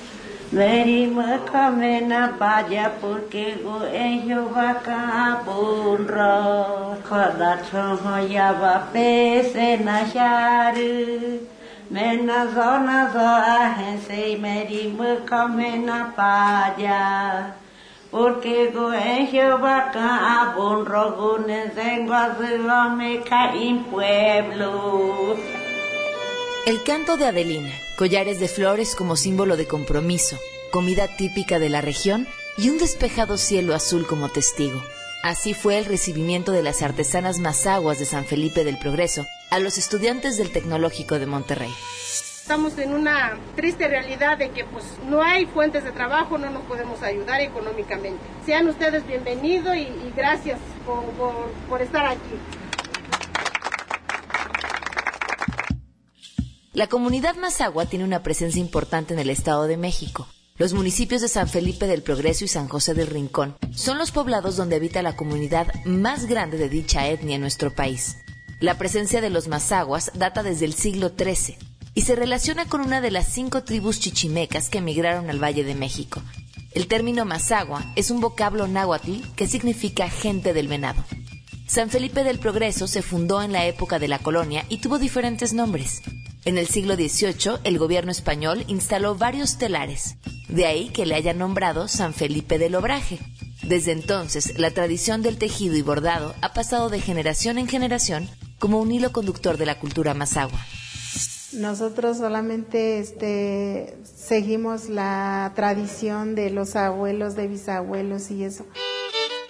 meri 0.53 1.07
makame 1.07 2.07
na 2.07 2.33
paya 2.39 2.91
porque 3.01 3.63
go 3.63 3.83
en 3.85 4.29
Jehová 4.29 4.75
capunro. 4.83 6.37
Corazón 7.09 8.29
yava 8.29 8.89
pese 8.93 9.69
na 9.85 10.01
yaru, 10.15 11.41
mena 11.91 12.47
zona 12.53 13.11
zo 13.13 13.29
ahense 13.59 14.37
meri 14.41 14.93
makame 14.99 15.85
na 15.85 16.13
paya. 16.17 17.68
Porque 18.11 18.73
en 18.73 19.27
Jehová 19.27 19.91
kabunro 19.93 21.13
gunes 21.17 21.77
en 21.77 22.07
pueblo 23.85 25.37
El 26.67 26.83
canto 26.85 27.17
de 27.17 27.27
Adelina 27.27 27.73
collares 27.99 28.39
de 28.39 28.47
flores 28.47 28.95
como 28.95 29.17
símbolo 29.17 29.57
de 29.57 29.67
compromiso, 29.67 30.39
comida 30.71 31.09
típica 31.17 31.59
de 31.59 31.69
la 31.69 31.81
región 31.81 32.29
y 32.57 32.71
un 32.71 32.79
despejado 32.79 33.37
cielo 33.37 33.75
azul 33.75 34.07
como 34.07 34.29
testigo. 34.29 34.81
Así 35.25 35.53
fue 35.53 35.79
el 35.79 35.85
recibimiento 35.85 36.53
de 36.53 36.63
las 36.63 36.83
artesanas 36.83 37.41
mazaguas 37.41 37.99
de 37.99 38.05
San 38.05 38.25
Felipe 38.25 38.63
del 38.63 38.79
Progreso 38.79 39.27
a 39.51 39.59
los 39.59 39.79
estudiantes 39.79 40.37
del 40.37 40.53
Tecnológico 40.53 41.19
de 41.19 41.27
Monterrey. 41.27 41.75
Estamos 42.49 42.79
en 42.79 42.95
una 42.95 43.39
triste 43.57 43.89
realidad 43.89 44.39
de 44.39 44.49
que 44.49 44.65
pues 44.65 44.83
no 45.07 45.23
hay 45.23 45.45
fuentes 45.45 45.85
de 45.85 45.93
trabajo, 45.93 46.39
no 46.39 46.49
nos 46.49 46.63
podemos 46.63 47.03
ayudar 47.03 47.43
económicamente. 47.43 48.19
Sean 48.47 48.67
ustedes 48.69 49.07
bienvenidos 49.07 49.77
y, 49.77 49.81
y 49.81 50.15
gracias 50.17 50.59
por, 50.87 51.05
por, 51.11 51.35
por 51.69 51.83
estar 51.83 52.07
aquí. 52.07 52.19
La 56.73 56.87
comunidad 56.87 57.37
Mazagua 57.37 57.85
tiene 57.85 58.07
una 58.07 58.23
presencia 58.23 58.63
importante 58.63 59.13
en 59.13 59.21
el 59.21 59.29
Estado 59.29 59.67
de 59.67 59.77
México. 59.77 60.27
Los 60.57 60.73
municipios 60.73 61.21
de 61.21 61.29
San 61.29 61.51
Felipe 61.51 61.87
del 61.87 62.03
Progreso 62.03 62.47
y 62.47 62.49
San 62.49 62.67
José 62.67 62.95
del 62.95 63.09
Rincón 63.09 63.59
son 63.75 63.99
los 63.99 64.11
poblados 64.11 64.57
donde 64.57 64.77
habita 64.77 65.03
la 65.03 65.17
comunidad 65.17 65.67
más 65.85 66.25
grande 66.25 66.57
de 66.57 66.71
dicha 66.71 67.09
etnia 67.09 67.35
en 67.35 67.43
nuestro 67.43 67.75
país. 67.75 68.17
La 68.59 68.79
presencia 68.79 69.21
de 69.21 69.29
los 69.29 69.49
mazaguas 69.49 70.13
data 70.15 70.43
desde 70.43 70.65
el 70.65 70.73
siglo 70.73 71.11
XIII 71.11 71.68
y 71.99 72.03
se 72.03 72.15
relaciona 72.15 72.67
con 72.67 72.81
una 72.81 73.01
de 73.01 73.11
las 73.11 73.27
cinco 73.27 73.65
tribus 73.65 73.99
chichimecas 73.99 74.69
que 74.69 74.79
emigraron 74.79 75.31
al 75.31 75.43
Valle 75.43 75.65
de 75.65 75.75
México. 75.75 76.23
El 76.71 76.87
término 76.87 77.25
mazagua 77.25 77.85
es 77.97 78.13
un 78.13 78.21
vocablo 78.21 78.69
náhuatl 78.69 79.15
que 79.35 79.49
significa 79.49 80.09
gente 80.09 80.53
del 80.53 80.69
venado. 80.69 81.05
San 81.67 81.91
Felipe 81.91 82.23
del 82.23 82.39
Progreso 82.39 82.87
se 82.87 83.03
fundó 83.03 83.43
en 83.43 83.51
la 83.51 83.67
época 83.67 83.99
de 83.99 84.07
la 84.07 84.21
colonia 84.21 84.65
y 84.69 84.79
tuvo 84.79 85.01
diferentes 85.01 85.55
nombres. 85.55 86.03
En 86.45 86.57
el 86.57 86.69
siglo 86.69 86.95
XVIII, 86.95 87.59
el 87.65 87.79
gobierno 87.79 88.13
español 88.13 88.65
instaló 88.69 89.17
varios 89.17 89.59
telares, 89.59 90.19
de 90.49 90.67
ahí 90.67 90.91
que 90.91 91.05
le 91.05 91.17
hayan 91.17 91.39
nombrado 91.39 91.89
San 91.89 92.15
Felipe 92.15 92.59
del 92.59 92.77
Obraje. 92.77 93.19
Desde 93.65 93.91
entonces, 93.91 94.57
la 94.57 94.71
tradición 94.71 95.21
del 95.23 95.37
tejido 95.37 95.75
y 95.75 95.83
bordado 95.83 96.37
ha 96.43 96.53
pasado 96.53 96.91
de 96.91 97.01
generación 97.01 97.59
en 97.59 97.67
generación 97.67 98.31
como 98.61 98.81
un 98.81 98.93
hilo 98.93 99.11
conductor 99.11 99.57
de 99.57 99.67
la 99.67 99.81
cultura 99.81 100.15
mazagua. 100.15 100.65
Nosotros 101.53 102.19
solamente 102.19 102.99
este, 102.99 103.97
seguimos 104.05 104.91
la 104.91 105.53
tradición 105.55 106.35
de 106.35 106.51
los 106.51 106.77
abuelos, 106.77 107.37
de 107.37 107.49
bisabuelos 107.49 108.31
y 108.31 108.45
eso. 108.45 108.67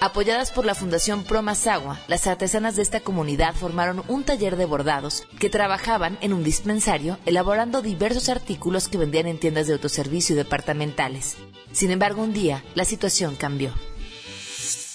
Apoyadas 0.00 0.52
por 0.52 0.64
la 0.64 0.76
Fundación 0.76 1.24
Pro 1.24 1.42
Mazagua, 1.42 1.98
las 2.06 2.28
artesanas 2.28 2.76
de 2.76 2.82
esta 2.82 3.00
comunidad 3.00 3.56
formaron 3.56 4.04
un 4.06 4.22
taller 4.22 4.54
de 4.54 4.64
bordados 4.64 5.26
que 5.40 5.50
trabajaban 5.50 6.18
en 6.20 6.32
un 6.32 6.44
dispensario 6.44 7.18
elaborando 7.26 7.82
diversos 7.82 8.28
artículos 8.28 8.86
que 8.86 8.98
vendían 8.98 9.26
en 9.26 9.40
tiendas 9.40 9.66
de 9.66 9.72
autoservicio 9.72 10.34
y 10.34 10.38
departamentales. 10.38 11.36
Sin 11.72 11.90
embargo, 11.90 12.22
un 12.22 12.32
día 12.32 12.62
la 12.76 12.84
situación 12.84 13.34
cambió. 13.34 13.72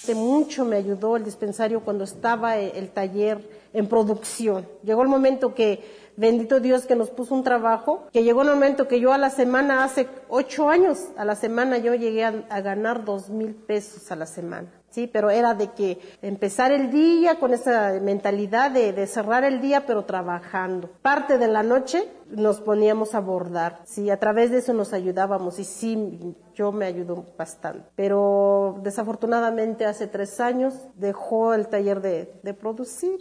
De 0.08 0.16
mucho 0.16 0.64
me 0.64 0.78
ayudó 0.78 1.18
el 1.18 1.26
dispensario 1.26 1.82
cuando 1.82 2.06
estaba 2.06 2.58
el 2.58 2.90
taller 2.90 3.62
en 3.74 3.88
producción. 3.88 4.68
Llegó 4.84 5.02
el 5.02 5.10
momento 5.10 5.54
que 5.54 6.03
bendito 6.18 6.60
Dios 6.60 6.86
que 6.86 6.96
nos 6.96 7.10
puso 7.10 7.36
un 7.36 7.44
trabajo, 7.44 8.08
que 8.12 8.24
llegó 8.24 8.42
un 8.42 8.48
momento 8.48 8.88
que 8.88 9.00
yo 9.00 9.14
a 9.14 9.18
la 9.18 9.30
semana, 9.30 9.84
hace 9.84 10.08
ocho 10.30 10.70
años, 10.70 11.08
a 11.18 11.26
la 11.26 11.36
semana 11.36 11.78
yo 11.78 11.96
llegué 11.96 12.24
a, 12.24 12.62
ganar 12.62 13.04
dos 13.04 13.30
mil 13.30 13.56
pesos 13.56 14.12
a 14.12 14.16
la 14.16 14.26
semana. 14.26 14.68
Sí, 14.90 15.10
pero 15.12 15.32
era 15.32 15.56
de 15.56 15.72
que 15.72 15.98
empezar 16.22 16.72
el 16.72 16.92
día 16.92 17.40
con 17.40 17.52
esa 17.52 17.94
mentalidad 18.00 18.70
de, 18.70 19.08
cerrar 19.08 19.44
el 19.44 19.60
día, 19.60 19.88
pero 19.88 20.06
trabajando. 20.06 20.88
Parte 21.02 21.40
de 21.40 21.48
la 21.48 21.64
noche 21.64 22.08
nos 22.30 22.62
poníamos 22.62 23.16
a 23.16 23.20
bordar, 23.20 23.82
sí, 23.86 24.12
a 24.12 24.20
través 24.20 24.52
de 24.52 24.60
eso 24.60 24.74
nos 24.74 24.94
ayudábamos 24.94 25.58
y 25.58 25.64
sí, 25.64 26.36
yo 26.54 26.72
me 26.72 26.86
ayudó 26.86 27.26
bastante. 27.38 27.90
Pero 27.96 28.80
desafortunadamente 28.84 29.86
hace 29.86 30.06
tres 30.08 30.40
años 30.40 30.76
dejó 30.96 31.56
el 31.56 31.68
taller 31.68 32.02
de 32.02 32.54
producir. 32.54 33.20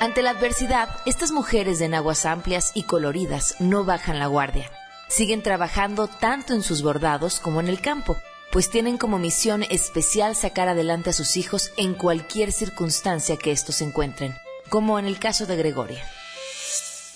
Ante 0.00 0.22
la 0.22 0.30
adversidad, 0.30 0.88
estas 1.06 1.32
mujeres 1.32 1.80
de 1.80 1.88
naguas 1.88 2.24
amplias 2.24 2.70
y 2.74 2.84
coloridas 2.84 3.56
no 3.58 3.84
bajan 3.84 4.20
la 4.20 4.28
guardia. 4.28 4.70
Siguen 5.08 5.42
trabajando 5.42 6.06
tanto 6.06 6.54
en 6.54 6.62
sus 6.62 6.82
bordados 6.82 7.40
como 7.40 7.58
en 7.58 7.66
el 7.66 7.80
campo, 7.80 8.16
pues 8.52 8.70
tienen 8.70 8.96
como 8.96 9.18
misión 9.18 9.64
especial 9.64 10.36
sacar 10.36 10.68
adelante 10.68 11.10
a 11.10 11.12
sus 11.12 11.36
hijos 11.36 11.72
en 11.76 11.94
cualquier 11.94 12.52
circunstancia 12.52 13.36
que 13.36 13.50
estos 13.50 13.82
encuentren, 13.82 14.36
como 14.68 15.00
en 15.00 15.06
el 15.06 15.18
caso 15.18 15.46
de 15.46 15.56
Gregoria. 15.56 16.04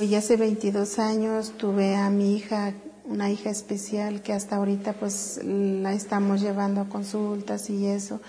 Y 0.00 0.16
hace 0.16 0.36
22 0.36 0.98
años 0.98 1.52
tuve 1.56 1.94
a 1.94 2.10
mi 2.10 2.36
hija, 2.36 2.74
una 3.04 3.30
hija 3.30 3.50
especial 3.50 4.22
que 4.22 4.32
hasta 4.32 4.56
ahorita 4.56 4.94
pues 4.94 5.38
la 5.44 5.92
estamos 5.92 6.40
llevando 6.40 6.80
a 6.80 6.88
consultas 6.88 7.70
y 7.70 7.86
eso. 7.86 8.20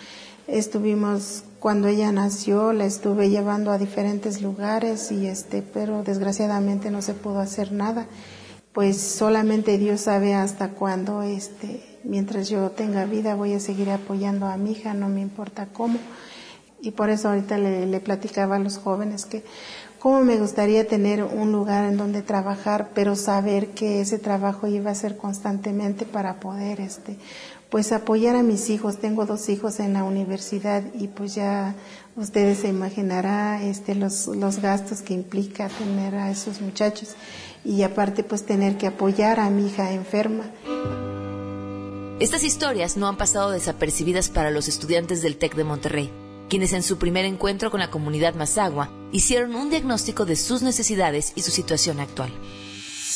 Estuvimos 0.47 1.43
cuando 1.59 1.87
ella 1.87 2.11
nació, 2.11 2.73
la 2.73 2.85
estuve 2.85 3.29
llevando 3.29 3.71
a 3.71 3.77
diferentes 3.77 4.41
lugares 4.41 5.11
y 5.13 5.27
este, 5.27 5.61
pero 5.61 6.03
desgraciadamente 6.03 6.91
no 6.91 7.01
se 7.01 7.13
pudo 7.13 7.39
hacer 7.39 7.71
nada. 7.71 8.05
Pues 8.73 8.99
solamente 8.99 9.77
Dios 9.77 10.01
sabe 10.01 10.33
hasta 10.33 10.71
cuándo, 10.71 11.21
este, 11.21 11.99
mientras 12.03 12.49
yo 12.49 12.71
tenga 12.71 13.05
vida 13.05 13.35
voy 13.35 13.53
a 13.53 13.61
seguir 13.61 13.89
apoyando 13.91 14.47
a 14.47 14.57
mi 14.57 14.71
hija, 14.71 14.93
no 14.93 15.07
me 15.07 15.21
importa 15.21 15.67
cómo. 15.71 15.99
Y 16.81 16.91
por 16.91 17.09
eso 17.09 17.29
ahorita 17.29 17.57
le, 17.57 17.99
platicaba 18.01 18.57
a 18.57 18.59
los 18.59 18.77
jóvenes 18.77 19.25
que 19.25 19.45
cómo 19.99 20.21
me 20.21 20.35
gustaría 20.35 20.85
tener 20.85 21.23
un 21.23 21.53
lugar 21.53 21.85
en 21.85 21.95
donde 21.95 22.21
trabajar, 22.21 22.89
pero 22.93 23.15
saber 23.15 23.69
que 23.69 24.01
ese 24.01 24.19
trabajo 24.19 24.67
iba 24.67 24.91
a 24.91 24.95
ser 24.95 25.15
constantemente 25.15 26.03
para 26.03 26.41
poder 26.41 26.81
este 26.81 27.17
pues 27.73 27.91
apoyar 27.91 28.35
a 28.35 28.43
mis 28.43 28.69
hijos. 28.69 28.99
Tengo 28.99 29.25
dos 29.25 29.49
hijos 29.49 29.79
en 29.79 29.93
la 29.93 30.03
universidad 30.03 30.83
y 30.93 31.07
pues 31.07 31.33
ya 31.33 31.73
ustedes 32.15 32.59
se 32.59 32.67
imaginarán 32.67 33.63
este, 33.63 33.95
los, 33.95 34.27
los 34.27 34.59
gastos 34.59 35.01
que 35.01 35.15
implica 35.15 35.69
tener 35.69 36.13
a 36.13 36.29
esos 36.29 36.61
muchachos 36.61 37.15
y 37.65 37.81
aparte 37.81 38.23
pues 38.23 38.45
tener 38.45 38.77
que 38.77 38.85
apoyar 38.85 39.39
a 39.39 39.49
mi 39.49 39.65
hija 39.65 39.91
enferma. 39.91 40.43
Estas 42.19 42.43
historias 42.43 42.95
no 42.95 43.07
han 43.07 43.17
pasado 43.17 43.49
desapercibidas 43.49 44.29
para 44.29 44.51
los 44.51 44.67
estudiantes 44.67 45.23
del 45.23 45.37
TEC 45.37 45.55
de 45.55 45.63
Monterrey, 45.63 46.11
quienes 46.49 46.73
en 46.73 46.83
su 46.83 46.99
primer 46.99 47.25
encuentro 47.25 47.71
con 47.71 47.79
la 47.79 47.89
comunidad 47.89 48.35
Mazagua 48.35 48.91
hicieron 49.11 49.55
un 49.55 49.71
diagnóstico 49.71 50.25
de 50.25 50.35
sus 50.35 50.61
necesidades 50.61 51.33
y 51.33 51.41
su 51.41 51.49
situación 51.49 51.99
actual. 51.99 52.31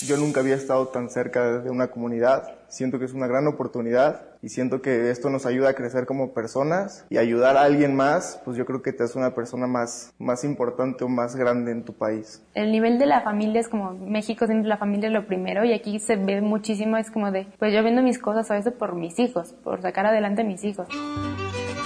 Yo 0.05 0.17
nunca 0.17 0.41
había 0.41 0.55
estado 0.55 0.87
tan 0.89 1.09
cerca 1.09 1.59
de 1.59 1.69
una 1.69 1.87
comunidad. 1.87 2.55
Siento 2.67 2.99
que 2.99 3.05
es 3.05 3.13
una 3.13 3.27
gran 3.27 3.47
oportunidad 3.47 4.21
y 4.41 4.49
siento 4.49 4.81
que 4.81 5.09
esto 5.09 5.29
nos 5.29 5.45
ayuda 5.45 5.69
a 5.69 5.73
crecer 5.73 6.05
como 6.05 6.33
personas 6.33 7.05
y 7.09 7.17
ayudar 7.17 7.57
a 7.57 7.63
alguien 7.63 7.95
más, 7.95 8.39
pues 8.45 8.57
yo 8.57 8.65
creo 8.65 8.81
que 8.81 8.93
te 8.93 9.03
hace 9.03 9.17
una 9.17 9.33
persona 9.33 9.65
más, 9.65 10.13
más 10.19 10.43
importante 10.43 11.03
o 11.03 11.09
más 11.09 11.35
grande 11.35 11.71
en 11.71 11.83
tu 11.83 11.93
país. 11.93 12.43
El 12.53 12.71
nivel 12.71 12.99
de 12.99 13.05
la 13.05 13.21
familia 13.21 13.61
es 13.61 13.69
como 13.69 13.93
México 13.93 14.45
siempre 14.45 14.67
la 14.67 14.77
familia 14.77 15.07
es 15.07 15.13
lo 15.13 15.25
primero 15.25 15.63
y 15.65 15.73
aquí 15.73 15.99
se 15.99 16.17
ve 16.17 16.41
muchísimo, 16.41 16.97
es 16.97 17.09
como 17.09 17.31
de, 17.31 17.47
pues 17.57 17.73
yo 17.73 17.81
vendo 17.83 18.01
mis 18.01 18.19
cosas 18.19 18.51
a 18.51 18.55
veces 18.55 18.73
por 18.73 18.95
mis 18.95 19.17
hijos, 19.19 19.53
por 19.63 19.81
sacar 19.81 20.05
adelante 20.05 20.41
a 20.41 20.45
mis 20.45 20.63
hijos. 20.63 20.87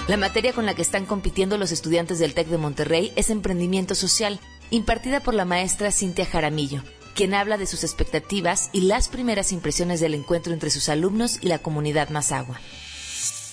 La 0.08 0.16
materia 0.16 0.52
con 0.52 0.66
la 0.66 0.74
que 0.74 0.82
están 0.82 1.06
compitiendo 1.06 1.56
los 1.56 1.72
estudiantes 1.72 2.18
del 2.18 2.34
TEC 2.34 2.48
de 2.48 2.58
Monterrey 2.58 3.12
es 3.16 3.30
emprendimiento 3.30 3.94
social, 3.94 4.40
impartida 4.70 5.20
por 5.20 5.34
la 5.34 5.44
maestra 5.44 5.92
Cintia 5.92 6.26
Jaramillo 6.26 6.82
quien 7.14 7.34
habla 7.34 7.58
de 7.58 7.66
sus 7.66 7.84
expectativas 7.84 8.70
y 8.72 8.82
las 8.82 9.08
primeras 9.08 9.52
impresiones 9.52 10.00
del 10.00 10.14
encuentro 10.14 10.52
entre 10.52 10.70
sus 10.70 10.88
alumnos 10.88 11.38
y 11.42 11.48
la 11.48 11.58
comunidad 11.58 12.10
Mazagua. 12.10 12.60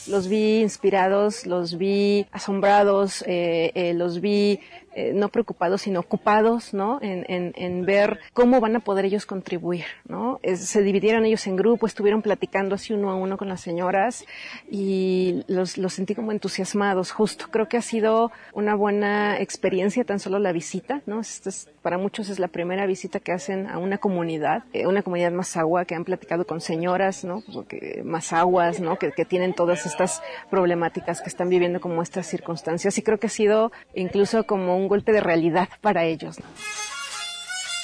Los 0.07 0.27
vi 0.27 0.61
inspirados, 0.61 1.45
los 1.45 1.77
vi 1.77 2.25
asombrados, 2.31 3.23
eh, 3.27 3.71
eh, 3.75 3.93
los 3.93 4.21
vi 4.21 4.59
eh, 4.93 5.11
no 5.13 5.29
preocupados, 5.29 5.81
sino 5.81 5.99
ocupados, 5.99 6.73
¿no? 6.73 6.99
En, 7.01 7.25
en, 7.27 7.53
en, 7.55 7.85
ver 7.85 8.19
cómo 8.33 8.59
van 8.59 8.75
a 8.75 8.79
poder 8.79 9.05
ellos 9.05 9.25
contribuir, 9.25 9.85
¿no? 10.07 10.39
se 10.55 10.81
dividieron 10.81 11.25
ellos 11.25 11.45
en 11.47 11.55
grupos, 11.55 11.91
estuvieron 11.91 12.21
platicando 12.21 12.75
así 12.75 12.93
uno 12.93 13.09
a 13.09 13.15
uno 13.15 13.37
con 13.37 13.47
las 13.47 13.61
señoras 13.61 14.25
y 14.69 15.43
los, 15.47 15.77
los 15.77 15.93
sentí 15.93 16.15
como 16.15 16.31
entusiasmados, 16.31 17.11
justo. 17.11 17.45
Creo 17.51 17.67
que 17.67 17.77
ha 17.77 17.81
sido 17.81 18.31
una 18.53 18.75
buena 18.75 19.39
experiencia 19.39 20.03
tan 20.03 20.19
solo 20.19 20.39
la 20.39 20.51
visita, 20.51 21.01
¿no? 21.05 21.21
es, 21.21 21.69
para 21.81 21.97
muchos 21.97 22.29
es 22.29 22.39
la 22.39 22.47
primera 22.47 22.85
visita 22.85 23.19
que 23.19 23.31
hacen 23.31 23.67
a 23.67 23.77
una 23.77 23.97
comunidad, 23.97 24.63
eh, 24.73 24.87
una 24.87 25.01
comunidad 25.01 25.31
más 25.31 25.55
agua, 25.57 25.85
que 25.85 25.95
han 25.95 26.03
platicado 26.03 26.45
con 26.45 26.61
señoras, 26.61 27.23
¿no? 27.23 27.43
Porque 27.53 28.01
más 28.03 28.33
aguas, 28.33 28.79
¿no? 28.79 28.97
Que, 28.97 29.11
que 29.11 29.25
tienen 29.25 29.53
todas 29.53 29.85
estas 29.85 30.21
problemáticas, 30.49 31.21
que 31.21 31.29
están 31.29 31.49
viviendo 31.49 31.79
como 31.79 32.01
estas 32.01 32.27
circunstancias. 32.27 32.97
Y 32.97 33.01
creo 33.01 33.19
que 33.19 33.27
ha 33.27 33.31
sido 33.31 33.71
incluso 33.95 34.45
como 34.45 34.77
un 34.79 34.87
golpe 34.87 35.11
de 35.11 35.21
realidad 35.21 35.69
para 35.81 36.05
ellos. 36.05 36.37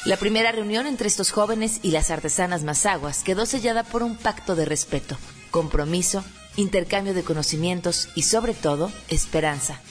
La 0.06 0.18
primera 0.18 0.52
reunión 0.52 0.86
entre 0.86 1.08
estos 1.08 1.32
jóvenes 1.32 1.80
y 1.82 1.92
las 1.92 2.12
artesanas 2.12 2.64
mazaguas 2.64 3.24
quedó 3.24 3.46
sellada 3.46 3.84
por 3.84 4.04
un 4.04 4.16
pacto 4.16 4.56
de 4.56 4.66
respeto, 4.66 5.18
compromiso, 5.50 6.24
intercambio 6.58 7.14
de 7.14 7.24
conocimientos 7.24 8.10
y 8.16 8.22
sobre 8.22 8.54
todo 8.54 8.92
esperanza. 9.10 9.82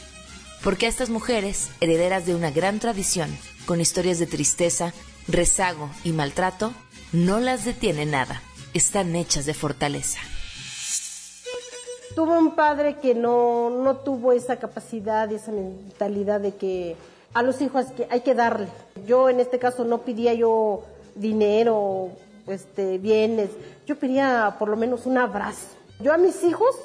Porque 0.62 0.86
a 0.86 0.88
estas 0.88 1.10
mujeres, 1.10 1.70
herederas 1.80 2.26
de 2.26 2.34
una 2.34 2.50
gran 2.50 2.78
tradición, 2.78 3.36
con 3.66 3.80
historias 3.80 4.18
de 4.18 4.26
tristeza, 4.26 4.94
rezago 5.26 5.90
y 6.04 6.12
maltrato, 6.12 6.72
no 7.12 7.40
las 7.40 7.64
detiene 7.64 8.06
nada. 8.06 8.40
Están 8.72 9.14
hechas 9.16 9.46
de 9.46 9.54
fortaleza. 9.54 10.20
Tuvo 12.14 12.38
un 12.38 12.54
padre 12.54 12.96
que 12.96 13.14
no, 13.14 13.70
no 13.70 13.96
tuvo 13.96 14.32
esa 14.32 14.56
capacidad 14.56 15.28
y 15.30 15.34
esa 15.34 15.50
mentalidad 15.50 16.40
de 16.40 16.54
que 16.54 16.96
a 17.32 17.42
los 17.42 17.60
hijos 17.60 17.86
hay 18.08 18.20
que 18.20 18.34
darle. 18.34 18.68
Yo 19.06 19.28
en 19.28 19.40
este 19.40 19.58
caso 19.58 19.84
no 19.84 19.98
pedía 19.98 20.32
yo 20.32 20.82
dinero, 21.16 22.10
este, 22.46 22.98
bienes, 22.98 23.50
yo 23.86 23.96
pedía 23.96 24.56
por 24.58 24.68
lo 24.68 24.76
menos 24.76 25.06
un 25.06 25.18
abrazo. 25.18 25.66
Yo 26.00 26.12
a 26.12 26.16
mis 26.16 26.42
hijos, 26.44 26.76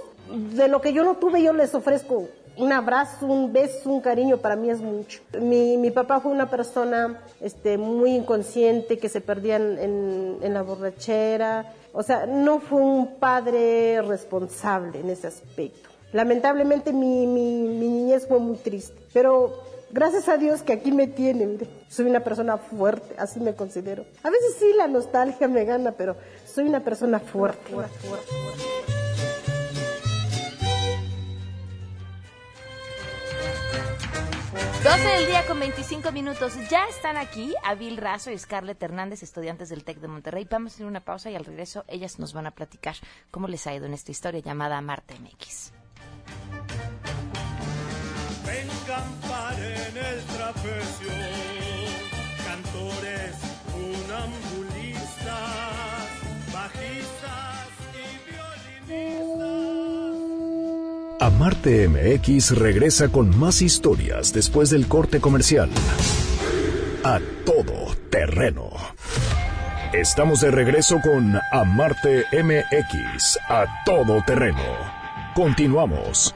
de 0.56 0.68
lo 0.68 0.82
que 0.82 0.94
yo 0.94 1.04
no 1.04 1.16
tuve, 1.18 1.44
yo 1.44 1.54
les 1.54 1.76
ofrezco 1.76 2.28
un 2.58 2.74
abrazo, 2.74 3.26
un 3.26 3.54
beso, 3.54 3.90
un 3.90 4.02
cariño, 4.02 4.38
para 4.38 4.56
mí 4.56 4.70
es 4.70 4.82
mucho. 4.82 5.22
Mi, 5.40 5.78
mi 5.78 5.92
papá 5.92 6.20
fue 6.20 6.32
una 6.32 6.50
persona 6.50 7.22
este, 7.40 7.78
muy 7.78 8.16
inconsciente, 8.16 8.98
que 8.98 9.08
se 9.08 9.22
perdía 9.22 9.56
en, 9.56 10.40
en 10.42 10.54
la 10.54 10.62
borrachera, 10.62 11.74
o 11.94 12.04
sea, 12.04 12.26
no 12.26 12.60
fue 12.60 12.82
un 12.82 13.16
padre 13.16 14.02
responsable 14.02 15.00
en 15.00 15.10
ese 15.10 15.28
aspecto. 15.28 15.90
Lamentablemente 16.12 16.92
mi, 16.92 17.28
mi, 17.28 17.64
mi 17.64 17.88
niñez 17.88 18.28
fue 18.28 18.40
muy 18.40 18.58
triste, 18.58 18.98
pero 19.14 19.64
gracias 19.92 20.28
a 20.30 20.38
Dios 20.38 20.62
que 20.62 20.74
aquí 20.74 20.92
me 20.92 21.08
tienen. 21.08 21.60
Soy 21.88 22.06
una 22.06 22.22
persona 22.22 22.58
fuerte, 22.58 23.16
así 23.18 23.40
me 23.40 23.54
considero. 23.54 24.06
A 24.24 24.30
veces 24.30 24.56
sí 24.60 24.74
la 24.76 24.88
nostalgia 24.88 25.48
me 25.48 25.66
gana, 25.66 25.92
pero 25.92 26.16
soy 26.46 26.68
una 26.68 26.84
persona 26.84 27.20
fuerte. 27.20 27.72
fuerte, 27.72 27.98
fuerte, 28.00 28.28
fuerte. 28.28 29.19
12 34.84 35.08
del 35.10 35.26
día 35.28 35.46
con 35.46 35.60
25 35.60 36.12
minutos. 36.14 36.54
Ya 36.70 36.88
están 36.88 37.18
aquí 37.18 37.54
Avil 37.66 37.98
Razo 37.98 38.32
y 38.32 38.38
Scarlett 38.38 38.82
Hernández, 38.82 39.24
estudiantes 39.24 39.68
del 39.68 39.84
TEC 39.84 40.00
de 40.00 40.08
Monterrey. 40.08 40.48
Vamos 40.50 40.72
a 40.72 40.76
hacer 40.76 40.86
una 40.86 41.04
pausa 41.04 41.30
y 41.30 41.36
al 41.36 41.44
regreso 41.44 41.84
ellas 41.90 42.18
nos 42.18 42.32
van 42.32 42.48
a 42.48 42.52
platicar 42.52 42.96
cómo 43.30 43.50
les 43.50 43.68
ha 43.68 43.76
ido 43.76 43.88
en 43.88 43.94
esta 43.94 44.12
historia 44.12 44.40
llamada 44.40 44.80
Marte 44.80 45.16
MX. 45.20 45.74
en 49.58 49.98
el 49.98 50.24
trapecio, 50.26 51.10
cantores, 52.46 53.36
bajistas 56.54 57.68
y 57.94 58.88
violinistas. 58.88 59.69
Amarte 61.22 61.90
MX 61.90 62.52
regresa 62.52 63.10
con 63.10 63.38
más 63.38 63.62
historias 63.62 64.32
después 64.32 64.70
del 64.70 64.88
corte 64.88 65.20
comercial. 65.20 65.70
A 67.04 67.20
todo 67.46 67.94
terreno. 68.10 68.70
Estamos 69.92 70.40
de 70.40 70.50
regreso 70.50 71.02
con 71.04 71.38
Amarte 71.52 72.24
MX, 72.32 73.38
a 73.50 73.66
todo 73.84 74.24
terreno. 74.26 74.64
Continuamos 75.36 76.34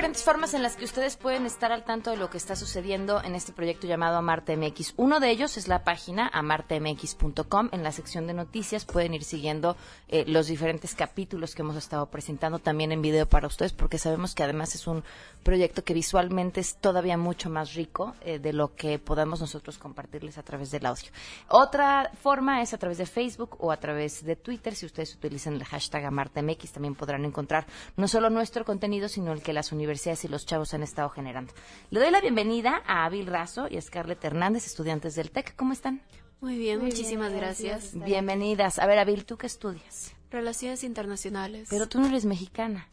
diferentes 0.00 0.24
formas 0.24 0.54
en 0.54 0.62
las 0.62 0.76
que 0.76 0.86
ustedes 0.86 1.18
pueden 1.18 1.44
estar 1.44 1.72
al 1.72 1.84
tanto 1.84 2.10
de 2.10 2.16
lo 2.16 2.30
que 2.30 2.38
está 2.38 2.56
sucediendo 2.56 3.22
en 3.22 3.34
este 3.34 3.52
proyecto 3.52 3.86
llamado 3.86 4.16
Amarte 4.16 4.56
MX. 4.56 4.94
Uno 4.96 5.20
de 5.20 5.28
ellos 5.28 5.58
es 5.58 5.68
la 5.68 5.84
página 5.84 6.30
amartemx.com. 6.32 7.68
En 7.70 7.82
la 7.82 7.92
sección 7.92 8.26
de 8.26 8.32
noticias 8.32 8.86
pueden 8.86 9.12
ir 9.12 9.24
siguiendo 9.24 9.76
eh, 10.08 10.24
los 10.26 10.46
diferentes 10.46 10.94
capítulos 10.94 11.54
que 11.54 11.60
hemos 11.60 11.76
estado 11.76 12.06
presentando 12.06 12.60
también 12.60 12.92
en 12.92 13.02
video 13.02 13.28
para 13.28 13.46
ustedes, 13.46 13.74
porque 13.74 13.98
sabemos 13.98 14.34
que 14.34 14.42
además 14.42 14.74
es 14.74 14.86
un 14.86 15.04
proyecto 15.42 15.84
que 15.84 15.92
visualmente 15.92 16.60
es 16.60 16.76
todavía 16.76 17.18
mucho 17.18 17.50
más 17.50 17.74
rico 17.74 18.14
eh, 18.22 18.38
de 18.38 18.54
lo 18.54 18.74
que 18.74 18.98
podamos 18.98 19.42
nosotros 19.42 19.76
compartirles 19.76 20.38
a 20.38 20.42
través 20.42 20.70
del 20.70 20.86
audio. 20.86 21.10
Otra 21.48 22.10
forma 22.22 22.62
es 22.62 22.72
a 22.72 22.78
través 22.78 22.96
de 22.96 23.04
Facebook 23.04 23.58
o 23.58 23.70
a 23.70 23.76
través 23.76 24.24
de 24.24 24.36
Twitter. 24.36 24.74
Si 24.74 24.86
ustedes 24.86 25.14
utilizan 25.14 25.56
el 25.56 25.64
hashtag 25.64 26.06
AmarteMX, 26.06 26.72
también 26.72 26.94
podrán 26.94 27.26
encontrar 27.26 27.66
no 27.98 28.08
solo 28.08 28.30
nuestro 28.30 28.64
contenido, 28.64 29.06
sino 29.06 29.34
el 29.34 29.42
que 29.42 29.52
las 29.52 29.72
universidades 29.72 29.89
y 29.90 30.28
los 30.28 30.46
chavos 30.46 30.72
han 30.72 30.84
estado 30.84 31.08
generando. 31.08 31.52
Le 31.90 31.98
doy 31.98 32.10
la 32.12 32.20
bienvenida 32.20 32.80
a 32.86 33.06
Abil 33.06 33.26
Razo 33.26 33.66
y 33.68 33.76
a 33.76 33.82
Scarlett 33.82 34.24
Hernández, 34.24 34.66
estudiantes 34.66 35.16
del 35.16 35.32
TEC. 35.32 35.56
¿Cómo 35.56 35.72
están? 35.72 36.00
Muy 36.40 36.56
bien, 36.56 36.80
muchísimas 36.80 37.32
gracias. 37.32 37.92
Bienvenidas. 37.92 38.78
A 38.78 38.86
ver, 38.86 39.00
Abil, 39.00 39.24
¿tú 39.24 39.36
qué 39.36 39.48
estudias? 39.48 40.14
Relaciones 40.30 40.84
internacionales. 40.84 41.66
Pero 41.70 41.88
tú 41.88 41.98
no 41.98 42.06
eres 42.06 42.24
mexicana. 42.24 42.86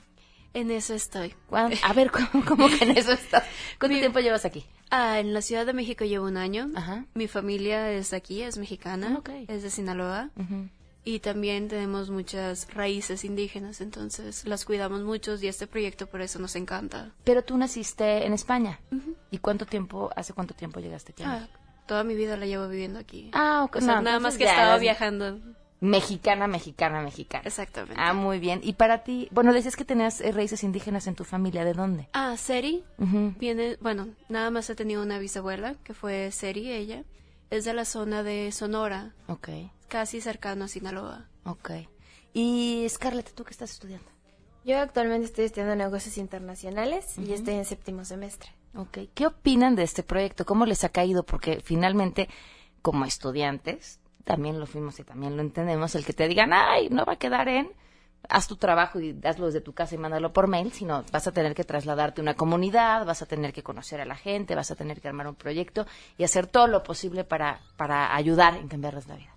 En 0.56 0.72
eso 0.72 0.96
estoy. 0.96 1.36
A 1.52 1.94
ver, 1.94 2.10
¿cómo, 2.48 2.68
que 2.68 2.86
en 2.86 2.98
eso 2.98 3.12
estás? 3.12 3.44
¿Cuánto 3.80 4.00
tiempo 4.00 4.20
llevas 4.20 4.44
aquí? 4.44 4.66
Ah, 4.90 5.20
en 5.20 5.36
la 5.36 5.44
Ciudad 5.44 5.68
de 5.68 5.74
México 5.74 6.04
llevo 6.04 6.26
un 6.26 6.38
año. 6.38 6.72
Mi 7.14 7.28
familia 7.28 7.92
es 7.92 8.12
aquí, 8.12 8.42
es 8.42 8.58
mexicana, 8.58 9.22
es 9.48 9.62
de 9.62 9.70
Sinaloa. 9.70 10.32
Y 11.08 11.22
también 11.22 11.70
tenemos 11.70 12.10
muchas 12.10 12.68
raíces 12.74 13.24
indígenas, 13.24 13.80
entonces 13.80 14.44
las 14.46 14.66
cuidamos 14.66 15.04
mucho 15.04 15.38
y 15.42 15.48
este 15.48 15.66
proyecto 15.66 16.06
por 16.06 16.20
eso 16.20 16.38
nos 16.38 16.58
encanta. 16.58 17.12
Pero 17.24 17.46
tú 17.46 17.58
naciste 17.58 18.26
en 18.26 18.34
España. 18.34 18.82
¿Y 19.32 19.38
cuánto 19.38 19.66
tiempo, 19.66 20.10
hace 20.18 20.34
cuánto 20.34 20.54
tiempo 20.54 20.82
llegaste 20.82 21.14
aquí? 21.14 21.24
Ah, 21.26 21.48
toda 21.86 22.04
mi 22.04 22.14
vida 22.14 22.36
la 22.36 22.46
llevo 22.46 22.68
viviendo 22.68 23.00
aquí. 23.00 23.30
Ah, 23.32 23.64
ok. 23.64 23.78
nada 23.84 24.20
más 24.20 24.38
que 24.38 24.44
estaba 24.44 24.78
viajando 24.80 25.40
Mexicana, 25.80 26.46
mexicana, 26.46 27.02
mexicana. 27.02 27.44
Exactamente. 27.46 27.96
Ah, 27.98 28.12
muy 28.12 28.40
bien. 28.40 28.60
Y 28.62 28.74
para 28.74 29.06
ti, 29.06 29.30
bueno, 29.32 29.54
decías 29.54 29.78
que 29.78 29.86
tenías 29.86 30.20
eh, 30.20 30.34
raíces 30.34 30.62
indígenas 30.66 31.08
en 31.08 31.16
tu 31.16 31.24
familia, 31.24 31.64
¿de 31.64 31.74
dónde? 31.74 32.10
Ah, 32.12 32.36
Seri. 32.36 32.84
Viene, 33.40 33.78
bueno, 33.80 34.10
nada 34.28 34.52
más 34.52 34.70
he 34.70 34.76
tenido 34.76 35.02
una 35.04 35.20
bisabuela, 35.20 35.76
que 35.86 35.94
fue 35.94 36.32
Seri, 36.32 36.70
ella. 36.70 37.06
Es 37.50 37.66
de 37.66 37.74
la 37.74 37.86
zona 37.86 38.24
de 38.24 38.52
Sonora. 38.52 39.14
Ok. 39.28 39.50
Casi 39.88 40.20
cercano 40.22 40.66
a 40.66 40.68
Sinaloa. 40.68 41.30
Ok. 41.46 41.72
Y 42.34 42.86
Scarlett, 42.90 43.34
¿tú 43.34 43.44
qué 43.44 43.52
estás 43.52 43.72
estudiando? 43.72 44.06
Yo 44.66 44.80
actualmente 44.80 45.28
estoy 45.28 45.46
estudiando 45.46 45.76
negocios 45.76 46.18
internacionales 46.18 47.18
y 47.18 47.32
estoy 47.32 47.54
en 47.54 47.64
séptimo 47.64 48.04
semestre. 48.04 48.50
Ok. 48.76 49.00
¿Qué 49.14 49.26
opinan 49.26 49.76
de 49.76 49.84
este 49.84 50.04
proyecto? 50.04 50.46
¿Cómo 50.46 50.66
les 50.66 50.84
ha 50.84 50.90
caído? 50.90 51.24
Porque 51.24 51.62
finalmente, 51.64 52.28
como 52.82 53.06
estudiantes, 53.06 54.02
también 54.26 54.60
lo 54.60 54.66
fuimos 54.66 55.00
y 55.00 55.06
también 55.06 55.38
lo 55.38 55.42
entendemos, 55.42 55.96
el 55.96 56.06
que 56.06 56.12
te 56.12 56.28
digan, 56.28 56.52
ay, 56.52 56.90
no 56.90 57.06
va 57.06 57.14
a 57.14 57.18
quedar 57.18 57.48
en, 57.48 57.72
haz 58.30 58.48
tu 58.48 58.56
trabajo 58.56 59.00
y 59.00 59.18
hazlo 59.24 59.48
desde 59.48 59.62
tu 59.62 59.74
casa 59.74 59.96
y 59.96 59.98
mándalo 59.98 60.34
por 60.34 60.48
mail, 60.48 60.72
sino 60.72 61.04
vas 61.12 61.28
a 61.28 61.32
tener 61.32 61.56
que 61.56 61.64
trasladarte 61.64 62.22
a 62.22 62.24
una 62.24 62.36
comunidad, 62.36 63.06
vas 63.06 63.22
a 63.22 63.26
tener 63.26 63.54
que 63.54 63.64
conocer 63.64 64.02
a 64.02 64.06
la 64.06 64.16
gente, 64.16 64.56
vas 64.56 64.72
a 64.72 64.76
tener 64.76 65.02
que 65.02 65.08
armar 65.08 65.28
un 65.28 65.36
proyecto 65.36 65.86
y 66.18 66.24
hacer 66.24 66.48
todo 66.48 66.68
lo 66.68 66.84
posible 66.84 67.24
para, 67.24 67.62
para 67.78 68.16
ayudar 68.16 68.56
en 68.56 68.68
cambiarles 68.68 69.08
la 69.08 69.16
vida. 69.16 69.34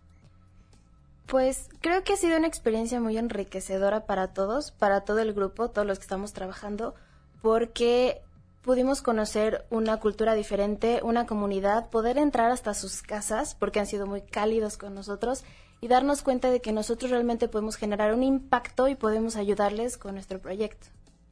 Pues 1.27 1.69
creo 1.81 2.03
que 2.03 2.15
ha 2.15 2.17
sido 2.17 2.37
una 2.37 2.49
experiencia 2.49 3.01
muy 3.01 3.17
enriquecedora 3.17 4.05
para 4.05 4.33
todos, 4.33 4.73
para 4.73 5.03
todo 5.03 5.21
el 5.21 5.33
grupo, 5.33 5.71
todos 5.71 5.87
los 5.87 5.99
que 5.99 6.03
estamos 6.03 6.33
trabajando, 6.33 6.95
porque 7.41 8.21
pudimos 8.63 9.01
conocer 9.01 9.65
una 9.71 9.99
cultura 9.99 10.35
diferente, 10.35 11.01
una 11.03 11.27
comunidad, 11.27 11.89
poder 11.89 12.19
entrar 12.19 12.51
hasta 12.51 12.75
sus 12.75 13.03
casas, 13.03 13.55
porque 13.55 13.81
han 13.81 13.87
sido 13.87 14.07
muy 14.07 14.23
cálidos 14.23 14.77
con 14.77 14.95
nosotros, 14.95 15.45
y 15.81 15.89
darnos 15.89 16.23
cuenta 16.23 16.51
de 16.51 16.61
que 16.61 16.73
nosotros 16.73 17.11
realmente 17.11 17.49
podemos 17.49 17.77
generar 17.77 18.15
un 18.15 18.23
impacto 18.23 18.89
y 18.89 18.95
podemos 18.95 19.37
ayudarles 19.37 19.97
con 19.97 20.15
nuestro 20.15 20.39
proyecto. 20.41 20.89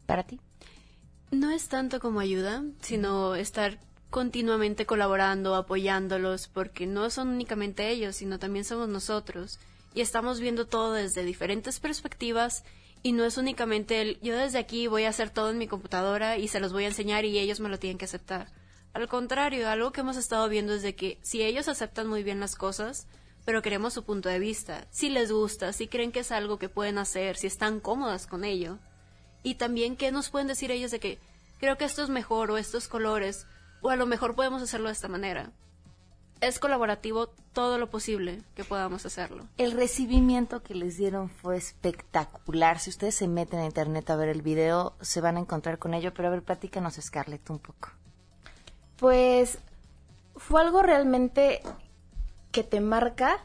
¿Para 0.07 0.25
ti? 0.25 0.41
No 1.31 1.51
es 1.51 1.69
tanto 1.69 2.01
como 2.01 2.21
ayuda, 2.21 2.65
sino 2.81 3.35
estar 3.35 3.79
continuamente 4.11 4.87
colaborando, 4.87 5.55
apoyándolos, 5.55 6.49
porque 6.49 6.87
no 6.87 7.11
son 7.11 7.29
únicamente 7.29 7.91
ellos, 7.91 8.17
sino 8.17 8.39
también 8.39 8.65
somos 8.65 8.89
nosotros. 8.89 9.59
Y 9.95 10.01
estamos 10.01 10.41
viendo 10.41 10.67
todo 10.67 10.95
desde 10.95 11.25
diferentes 11.25 11.81
perspectivas 11.81 12.65
y 13.03 13.13
no 13.13 13.25
es 13.25 13.37
únicamente 13.37 14.01
el 14.01 14.21
yo 14.21 14.37
desde 14.37 14.59
aquí 14.59 14.87
voy 14.87 15.05
a 15.05 15.11
hacer 15.11 15.31
todo 15.31 15.51
en 15.51 15.59
mi 15.59 15.69
computadora 15.69 16.37
y 16.37 16.49
se 16.49 16.61
los 16.61 16.73
voy 16.73 16.85
a 16.85 16.89
enseñar 16.89 17.25
y 17.25 17.39
ellos 17.39 17.61
me 17.61 17.69
lo 17.69 17.79
tienen 17.79 17.99
que 17.99 18.07
aceptar. 18.07 18.49
Al 18.95 19.09
contrario, 19.09 19.69
algo 19.69 19.93
que 19.93 20.01
hemos 20.01 20.17
estado 20.17 20.49
viendo 20.49 20.75
es 20.75 20.83
de 20.83 20.95
que 20.95 21.19
si 21.23 21.43
ellos 21.43 21.69
aceptan 21.69 22.07
muy 22.09 22.23
bien 22.23 22.41
las 22.41 22.57
cosas, 22.57 23.07
pero 23.49 23.63
queremos 23.63 23.95
su 23.95 24.05
punto 24.05 24.29
de 24.29 24.39
vista, 24.39 24.87
si 24.91 25.09
les 25.09 25.33
gusta, 25.33 25.73
si 25.73 25.89
creen 25.89 26.13
que 26.13 26.21
es 26.21 26.33
algo 26.33 26.59
que 26.59 26.69
pueden 26.69 26.99
hacer, 26.99 27.39
si 27.39 27.47
están 27.47 27.81
cómodas 27.81 28.27
con 28.27 28.45
ello. 28.45 28.77
Y 29.43 29.55
también 29.55 29.97
qué 29.97 30.13
nos 30.13 30.29
pueden 30.29 30.49
decir 30.49 30.71
ellos 30.71 30.91
de 30.91 31.01
que 31.01 31.19
creo 31.59 31.79
que 31.79 31.87
esto 31.87 32.03
es 32.03 32.11
mejor 32.11 32.51
o 32.51 32.59
estos 32.59 32.89
colores, 32.89 33.47
o 33.81 33.89
a 33.89 33.97
lo 33.97 34.05
mejor 34.05 34.35
podemos 34.35 34.61
hacerlo 34.61 34.89
de 34.89 34.93
esta 34.93 35.09
manera 35.09 35.51
es 36.43 36.59
colaborativo 36.59 37.29
todo 37.55 37.79
lo 37.79 37.89
posible 37.89 38.43
que 38.55 38.65
podamos 38.65 39.07
hacerlo. 39.07 39.47
El 39.57 39.73
recibimiento 39.73 40.63
que 40.63 40.75
les 40.75 40.99
dieron 40.99 41.31
fue 41.31 41.57
espectacular. 41.57 42.79
Si 42.79 42.91
ustedes 42.91 43.15
se 43.15 43.29
meten 43.29 43.61
a 43.61 43.65
internet 43.65 44.11
a 44.11 44.17
ver 44.17 44.29
el 44.29 44.43
video, 44.43 44.93
se 45.01 45.23
van 45.23 45.39
a 45.39 45.41
encontrar 45.41 45.79
con 45.79 45.95
ello. 45.95 46.13
Pero 46.13 46.29
a 46.29 46.33
ver, 46.33 46.43
platícanos, 46.43 46.97
Scarlett, 47.01 47.49
un 47.49 47.61
poco. 47.61 47.89
Pues 48.99 49.59
fue 50.37 50.61
algo 50.61 50.83
realmente 50.83 51.63
que 52.59 52.65
te 52.65 52.81
marca, 52.81 53.39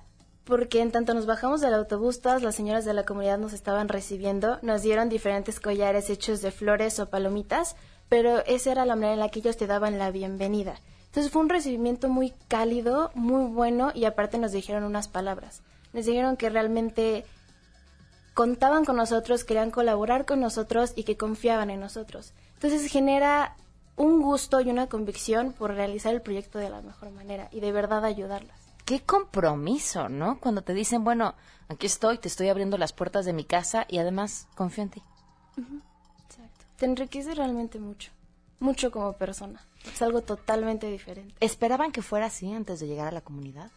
porque 0.43 0.81
en 0.81 0.91
tanto 0.91 1.13
nos 1.13 1.27
bajamos 1.27 1.61
del 1.61 1.75
autobús, 1.75 2.19
todas 2.19 2.41
las 2.41 2.55
señoras 2.55 2.83
de 2.83 2.95
la 2.95 3.05
comunidad 3.05 3.37
nos 3.37 3.53
estaban 3.53 3.87
recibiendo, 3.87 4.57
nos 4.63 4.81
dieron 4.81 5.07
diferentes 5.07 5.59
collares 5.59 6.09
hechos 6.09 6.41
de 6.41 6.49
flores 6.49 6.99
o 6.99 7.11
palomitas, 7.11 7.75
pero 8.09 8.43
esa 8.47 8.71
era 8.71 8.87
la 8.87 8.95
manera 8.95 9.13
en 9.13 9.19
la 9.19 9.29
que 9.29 9.37
ellos 9.37 9.55
te 9.55 9.67
daban 9.67 9.99
la 9.99 10.09
bienvenida. 10.09 10.79
Entonces 11.05 11.31
fue 11.31 11.43
un 11.43 11.49
recibimiento 11.49 12.09
muy 12.09 12.33
cálido, 12.47 13.11
muy 13.13 13.45
bueno 13.53 13.91
y 13.93 14.05
aparte 14.05 14.39
nos 14.39 14.51
dijeron 14.51 14.83
unas 14.83 15.07
palabras. 15.07 15.61
Nos 15.93 16.07
dijeron 16.07 16.35
que 16.35 16.49
realmente 16.49 17.23
contaban 18.33 18.83
con 18.83 18.95
nosotros, 18.95 19.43
querían 19.43 19.69
colaborar 19.69 20.25
con 20.25 20.39
nosotros 20.39 20.93
y 20.95 21.03
que 21.03 21.17
confiaban 21.17 21.69
en 21.69 21.81
nosotros. 21.81 22.33
Entonces 22.55 22.91
genera 22.91 23.57
un 23.95 24.23
gusto 24.23 24.59
y 24.59 24.71
una 24.71 24.87
convicción 24.87 25.53
por 25.53 25.75
realizar 25.75 26.15
el 26.15 26.23
proyecto 26.23 26.57
de 26.57 26.71
la 26.71 26.81
mejor 26.81 27.11
manera 27.11 27.47
y 27.51 27.59
de 27.59 27.71
verdad 27.71 28.05
ayudarlas. 28.05 28.62
Qué 28.93 29.01
compromiso, 29.01 30.07
¿no? 30.07 30.39
Cuando 30.39 30.61
te 30.61 30.75
dicen, 30.75 31.03
bueno, 31.03 31.33
aquí 31.67 31.87
estoy, 31.87 32.19
te 32.19 32.27
estoy 32.27 32.49
abriendo 32.49 32.77
las 32.77 32.93
puertas 32.93 33.25
de 33.25 33.33
mi 33.33 33.43
casa 33.43 33.87
y 33.89 33.97
además 33.97 34.47
confío 34.53 34.83
en 34.83 34.89
ti. 34.91 35.01
Exacto. 36.29 36.65
Te 36.77 36.85
enriquece 36.85 37.33
realmente 37.33 37.79
mucho 37.79 38.11
mucho 38.59 38.91
como 38.91 39.13
persona. 39.13 39.65
Es 39.91 39.99
algo 40.03 40.21
totalmente 40.21 40.91
diferente. 40.91 41.33
¿Esperaban 41.39 41.91
que 41.91 42.03
fuera 42.03 42.27
así 42.27 42.53
antes 42.53 42.79
de 42.79 42.85
llegar 42.85 43.07
a 43.07 43.11
la 43.11 43.21
comunidad? 43.21 43.71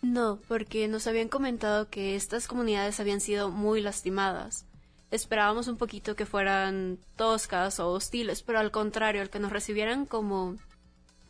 No, 0.00 0.38
porque 0.46 0.86
nos 0.86 1.08
habían 1.08 1.28
comentado 1.28 1.90
que 1.90 2.14
estas 2.14 2.46
comunidades 2.46 3.00
habían 3.00 3.20
sido 3.20 3.50
muy 3.50 3.80
lastimadas. 3.80 4.64
Esperábamos 5.10 5.66
un 5.66 5.76
poquito 5.76 6.14
que 6.14 6.24
fueran 6.24 7.00
toscas 7.16 7.80
o 7.80 7.90
hostiles, 7.90 8.44
pero 8.44 8.60
al 8.60 8.70
contrario, 8.70 9.22
el 9.22 9.30
que 9.30 9.40
nos 9.40 9.50
recibieran 9.50 10.06
como 10.06 10.54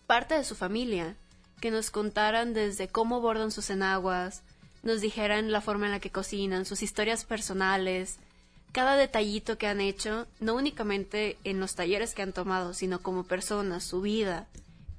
parte 0.06 0.34
de 0.34 0.44
su 0.44 0.54
familia, 0.54 1.16
que 1.60 1.70
nos 1.70 1.90
contaran 1.90 2.54
desde 2.54 2.88
cómo 2.88 3.20
bordan 3.20 3.50
sus 3.50 3.70
enaguas, 3.70 4.42
nos 4.82 5.00
dijeran 5.00 5.50
la 5.50 5.60
forma 5.60 5.86
en 5.86 5.92
la 5.92 6.00
que 6.00 6.10
cocinan, 6.10 6.66
sus 6.66 6.82
historias 6.82 7.24
personales, 7.24 8.18
cada 8.72 8.96
detallito 8.96 9.56
que 9.56 9.66
han 9.66 9.80
hecho, 9.80 10.26
no 10.40 10.54
únicamente 10.54 11.38
en 11.44 11.60
los 11.60 11.74
talleres 11.74 12.14
que 12.14 12.22
han 12.22 12.32
tomado, 12.32 12.74
sino 12.74 13.00
como 13.00 13.24
personas, 13.24 13.84
su 13.84 14.00
vida, 14.00 14.48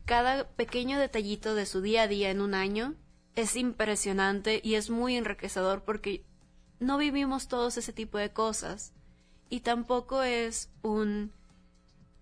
cada 0.06 0.48
pequeño 0.48 1.00
detallito 1.00 1.56
de 1.56 1.66
su 1.66 1.82
día 1.82 2.04
a 2.04 2.08
día 2.08 2.30
en 2.30 2.40
un 2.40 2.54
año 2.54 2.94
es 3.36 3.56
impresionante 3.56 4.62
y 4.64 4.76
es 4.76 4.90
muy 4.90 5.18
enriquecedor 5.18 5.82
porque 5.84 6.24
no 6.80 6.98
vivimos 6.98 7.48
todos 7.48 7.78
ese 7.78 7.92
tipo 7.92 8.18
de 8.18 8.32
cosas. 8.32 8.94
Y 9.50 9.62
tampoco 9.62 10.24
es 10.24 10.70
un 10.82 11.32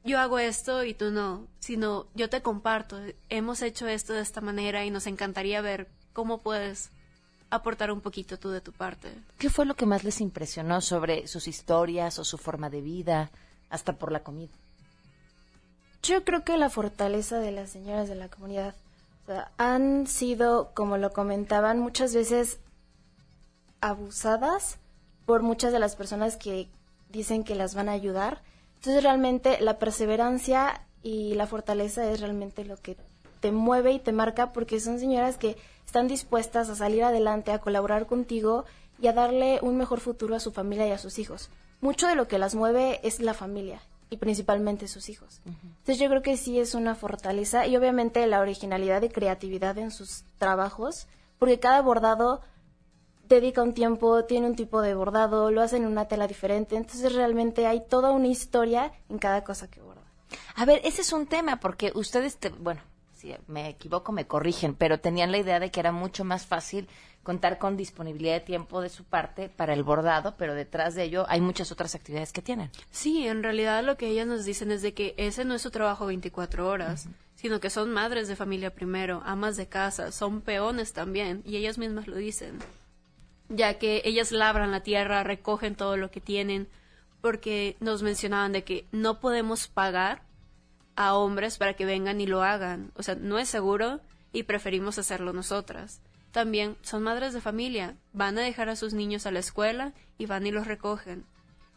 yo 0.03 0.19
hago 0.19 0.39
esto 0.39 0.83
y 0.83 0.93
tú 0.93 1.11
no, 1.11 1.47
sino 1.59 2.07
yo 2.13 2.29
te 2.29 2.41
comparto, 2.41 2.99
hemos 3.29 3.61
hecho 3.61 3.87
esto 3.87 4.13
de 4.13 4.21
esta 4.21 4.41
manera 4.41 4.85
y 4.85 4.89
nos 4.89 5.07
encantaría 5.07 5.61
ver 5.61 5.87
cómo 6.13 6.39
puedes 6.39 6.89
aportar 7.49 7.91
un 7.91 8.01
poquito 8.01 8.37
tú 8.37 8.49
de 8.49 8.61
tu 8.61 8.71
parte. 8.71 9.13
¿Qué 9.37 9.49
fue 9.49 9.65
lo 9.65 9.75
que 9.75 9.85
más 9.85 10.03
les 10.03 10.21
impresionó 10.21 10.81
sobre 10.81 11.27
sus 11.27 11.47
historias 11.47 12.19
o 12.19 12.23
su 12.23 12.37
forma 12.37 12.69
de 12.69 12.81
vida, 12.81 13.31
hasta 13.69 13.93
por 13.93 14.11
la 14.11 14.21
comida? 14.23 14.51
Yo 16.01 16.23
creo 16.25 16.43
que 16.43 16.57
la 16.57 16.69
fortaleza 16.69 17.39
de 17.39 17.51
las 17.51 17.69
señoras 17.69 18.09
de 18.09 18.15
la 18.15 18.27
comunidad 18.27 18.75
han 19.57 20.07
sido, 20.07 20.71
como 20.73 20.97
lo 20.97 21.13
comentaban, 21.13 21.79
muchas 21.79 22.13
veces 22.13 22.59
abusadas 23.79 24.79
por 25.25 25.43
muchas 25.43 25.71
de 25.71 25.79
las 25.79 25.95
personas 25.95 26.35
que 26.35 26.67
dicen 27.09 27.43
que 27.43 27.55
las 27.55 27.73
van 27.73 27.87
a 27.87 27.93
ayudar. 27.93 28.41
Entonces 28.83 29.03
realmente 29.03 29.61
la 29.61 29.79
perseverancia 29.79 30.85
y 31.03 31.35
la 31.35 31.47
fortaleza 31.47 32.05
es 32.11 32.19
realmente 32.19 32.65
lo 32.65 32.75
que 32.75 32.97
te 33.39 33.53
mueve 33.53 33.93
y 33.93 33.99
te 33.99 34.11
marca 34.11 34.51
porque 34.51 34.81
son 34.81 34.99
señoras 34.99 35.37
que 35.37 35.55
están 35.85 36.09
dispuestas 36.09 36.69
a 36.69 36.75
salir 36.75 37.05
adelante, 37.05 37.53
a 37.53 37.59
colaborar 37.59 38.07
contigo 38.07 38.65
y 38.99 39.07
a 39.07 39.13
darle 39.13 39.59
un 39.61 39.77
mejor 39.77 40.01
futuro 40.01 40.35
a 40.35 40.41
su 40.41 40.51
familia 40.51 40.85
y 40.85 40.91
a 40.91 40.97
sus 40.97 41.17
hijos. 41.17 41.49
Mucho 41.79 42.07
de 42.07 42.15
lo 42.15 42.27
que 42.27 42.37
las 42.37 42.55
mueve 42.55 42.99
es 43.07 43.21
la 43.21 43.33
familia 43.33 43.79
y 44.09 44.17
principalmente 44.17 44.89
sus 44.89 45.07
hijos. 45.07 45.39
Entonces 45.45 45.97
yo 45.97 46.09
creo 46.09 46.21
que 46.21 46.35
sí 46.35 46.59
es 46.59 46.75
una 46.75 46.93
fortaleza 46.93 47.65
y 47.65 47.77
obviamente 47.77 48.27
la 48.27 48.41
originalidad 48.41 49.01
y 49.01 49.07
creatividad 49.07 49.77
en 49.77 49.91
sus 49.91 50.25
trabajos, 50.39 51.07
porque 51.39 51.61
cada 51.61 51.81
bordado 51.81 52.41
dedica 53.33 53.61
un 53.61 53.73
tiempo, 53.73 54.25
tiene 54.25 54.47
un 54.47 54.55
tipo 54.55 54.81
de 54.81 54.93
bordado, 54.93 55.51
lo 55.51 55.61
hacen 55.61 55.83
en 55.83 55.89
una 55.89 56.07
tela 56.07 56.27
diferente, 56.27 56.75
entonces 56.75 57.13
realmente 57.13 57.67
hay 57.67 57.83
toda 57.87 58.11
una 58.11 58.27
historia 58.27 58.91
en 59.09 59.17
cada 59.17 59.43
cosa 59.43 59.69
que 59.69 59.81
borda. 59.81 60.01
A 60.55 60.65
ver, 60.65 60.81
ese 60.83 61.01
es 61.01 61.13
un 61.13 61.27
tema 61.27 61.59
porque 61.59 61.91
ustedes, 61.95 62.37
bueno, 62.59 62.81
si 63.13 63.33
me 63.47 63.69
equivoco 63.69 64.11
me 64.11 64.27
corrigen, 64.27 64.75
pero 64.75 64.99
tenían 64.99 65.31
la 65.31 65.37
idea 65.37 65.59
de 65.59 65.71
que 65.71 65.79
era 65.79 65.91
mucho 65.91 66.23
más 66.23 66.45
fácil 66.45 66.87
contar 67.23 67.57
con 67.57 67.77
disponibilidad 67.77 68.33
de 68.33 68.39
tiempo 68.41 68.81
de 68.81 68.89
su 68.89 69.05
parte 69.05 69.47
para 69.47 69.73
el 69.73 69.83
bordado, 69.83 70.35
pero 70.37 70.53
detrás 70.53 70.93
de 70.93 71.03
ello 71.03 71.25
hay 71.29 71.39
muchas 71.39 71.71
otras 71.71 71.95
actividades 71.95 72.33
que 72.33 72.41
tienen. 72.41 72.69
Sí, 72.91 73.25
en 73.27 73.41
realidad 73.41 73.83
lo 73.83 73.95
que 73.95 74.07
ellas 74.07 74.27
nos 74.27 74.43
dicen 74.43 74.71
es 74.71 74.81
de 74.81 74.93
que 74.93 75.13
ese 75.17 75.45
no 75.45 75.53
es 75.53 75.61
su 75.61 75.71
trabajo 75.71 76.05
24 76.05 76.67
horas, 76.67 77.07
sino 77.35 77.61
que 77.61 77.69
son 77.69 77.91
madres 77.91 78.27
de 78.27 78.35
familia 78.35 78.75
primero, 78.75 79.21
amas 79.25 79.55
de 79.55 79.67
casa, 79.67 80.11
son 80.11 80.41
peones 80.41 80.91
también, 80.91 81.41
y 81.45 81.55
ellas 81.55 81.77
mismas 81.77 82.07
lo 82.07 82.17
dicen 82.17 82.59
ya 83.49 83.77
que 83.77 84.01
ellas 84.05 84.31
labran 84.31 84.71
la 84.71 84.83
tierra, 84.83 85.23
recogen 85.23 85.75
todo 85.75 85.97
lo 85.97 86.11
que 86.11 86.21
tienen, 86.21 86.67
porque 87.21 87.77
nos 87.79 88.03
mencionaban 88.03 88.51
de 88.51 88.63
que 88.63 88.85
no 88.91 89.19
podemos 89.19 89.67
pagar 89.67 90.23
a 90.95 91.15
hombres 91.15 91.57
para 91.57 91.75
que 91.75 91.85
vengan 91.85 92.21
y 92.21 92.27
lo 92.27 92.43
hagan. 92.43 92.91
O 92.95 93.03
sea, 93.03 93.15
no 93.15 93.39
es 93.39 93.49
seguro 93.49 94.01
y 94.31 94.43
preferimos 94.43 94.97
hacerlo 94.97 95.33
nosotras. 95.33 96.01
También 96.31 96.77
son 96.81 97.03
madres 97.03 97.33
de 97.33 97.41
familia, 97.41 97.95
van 98.11 98.37
a 98.37 98.41
dejar 98.41 98.69
a 98.69 98.75
sus 98.75 98.93
niños 98.93 99.25
a 99.25 99.31
la 99.31 99.39
escuela 99.39 99.93
y 100.17 100.25
van 100.25 100.47
y 100.47 100.51
los 100.51 100.67
recogen. 100.67 101.25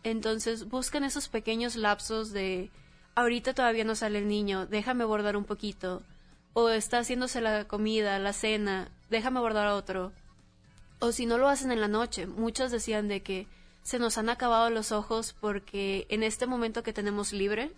Entonces 0.03 0.69
buscan 0.69 1.05
esos 1.05 1.29
pequeños 1.29 1.77
lapsos 1.77 2.33
de 2.33 2.71
ahorita 3.15 3.55
todavía 3.55 3.85
no 3.85 3.95
sale 3.95 4.19
el 4.19 4.29
niño, 4.29 4.67
déjame 4.67 5.05
bordar 5.05 5.37
un 5.37 5.45
poquito. 5.45 6.03
O 6.55 6.71
está 6.71 7.01
haciéndose 7.01 7.43
la 7.43 7.69
comida, 7.69 8.19
la 8.19 8.33
cena, 8.33 8.91
déjame 9.11 9.41
bordar 9.41 9.69
otro 9.69 10.13
o 11.01 11.13
si 11.13 11.27
no 11.27 11.39
lo 11.39 11.49
hacen 11.49 11.71
en 11.71 11.81
la 11.81 11.89
noche. 11.89 12.27
Muchos 12.27 12.71
decían 12.71 13.09
de 13.09 13.23
que 13.23 13.47
se 13.83 13.99
nos 13.99 14.19
han 14.19 14.29
acabado 14.29 14.71
los 14.71 14.93
ojos 14.93 15.35
porque 15.41 16.07
en 16.09 16.23
este 16.23 16.47
momento 16.47 16.83
que 16.83 16.93
tenemos 16.93 17.33
libre 17.33 17.73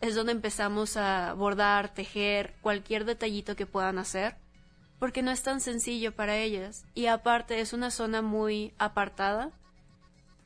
es 0.00 0.14
donde 0.14 0.32
empezamos 0.32 0.96
a 0.96 1.32
bordar, 1.34 1.94
tejer, 1.94 2.54
cualquier 2.60 3.04
detallito 3.04 3.56
que 3.56 3.66
puedan 3.66 3.98
hacer, 3.98 4.36
porque 4.98 5.22
no 5.22 5.30
es 5.30 5.42
tan 5.42 5.60
sencillo 5.60 6.14
para 6.14 6.36
ellas. 6.36 6.84
Y 6.94 7.06
aparte 7.06 7.60
es 7.60 7.72
una 7.72 7.90
zona 7.90 8.20
muy 8.20 8.74
apartada 8.78 9.50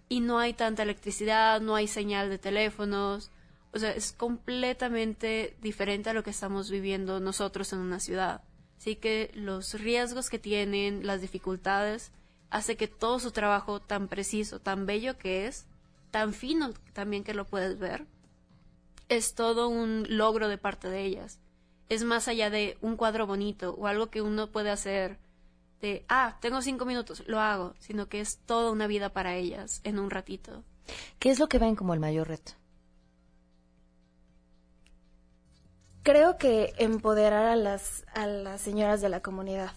y 0.08 0.20
no 0.20 0.38
hay 0.38 0.54
tanta 0.54 0.82
electricidad, 0.82 1.60
no 1.60 1.74
hay 1.74 1.88
señal 1.88 2.30
de 2.30 2.38
teléfonos, 2.38 3.30
o 3.72 3.78
sea, 3.78 3.92
es 3.92 4.12
completamente 4.12 5.56
diferente 5.60 6.10
a 6.10 6.14
lo 6.14 6.22
que 6.22 6.30
estamos 6.30 6.70
viviendo 6.70 7.20
nosotros 7.20 7.72
en 7.72 7.80
una 7.80 8.00
ciudad. 8.00 8.42
Así 8.80 8.96
que 8.96 9.30
los 9.34 9.74
riesgos 9.74 10.30
que 10.30 10.38
tienen, 10.38 11.06
las 11.06 11.20
dificultades, 11.20 12.12
hace 12.48 12.78
que 12.78 12.88
todo 12.88 13.20
su 13.20 13.30
trabajo 13.30 13.78
tan 13.78 14.08
preciso, 14.08 14.58
tan 14.58 14.86
bello 14.86 15.18
que 15.18 15.46
es, 15.46 15.66
tan 16.10 16.32
fino 16.32 16.72
también 16.94 17.22
que 17.22 17.34
lo 17.34 17.44
puedes 17.44 17.78
ver, 17.78 18.06
es 19.10 19.34
todo 19.34 19.68
un 19.68 20.06
logro 20.08 20.48
de 20.48 20.56
parte 20.56 20.88
de 20.88 21.04
ellas. 21.04 21.40
Es 21.90 22.04
más 22.04 22.26
allá 22.26 22.48
de 22.48 22.78
un 22.80 22.96
cuadro 22.96 23.26
bonito 23.26 23.74
o 23.74 23.86
algo 23.86 24.08
que 24.08 24.22
uno 24.22 24.46
puede 24.46 24.70
hacer 24.70 25.18
de, 25.82 26.06
ah, 26.08 26.38
tengo 26.40 26.62
cinco 26.62 26.86
minutos, 26.86 27.22
lo 27.26 27.38
hago, 27.38 27.74
sino 27.80 28.08
que 28.08 28.20
es 28.20 28.38
toda 28.46 28.70
una 28.70 28.86
vida 28.86 29.10
para 29.10 29.34
ellas 29.34 29.82
en 29.84 29.98
un 29.98 30.08
ratito. 30.08 30.64
¿Qué 31.18 31.28
es 31.28 31.38
lo 31.38 31.50
que 31.50 31.58
ven 31.58 31.76
como 31.76 31.92
el 31.92 32.00
mayor 32.00 32.28
reto? 32.28 32.52
Creo 36.02 36.36
que 36.36 36.72
empoderar 36.78 37.46
a 37.46 37.56
las, 37.56 38.04
a 38.14 38.26
las 38.26 38.60
señoras 38.60 39.00
de 39.00 39.08
la 39.08 39.20
comunidad, 39.20 39.72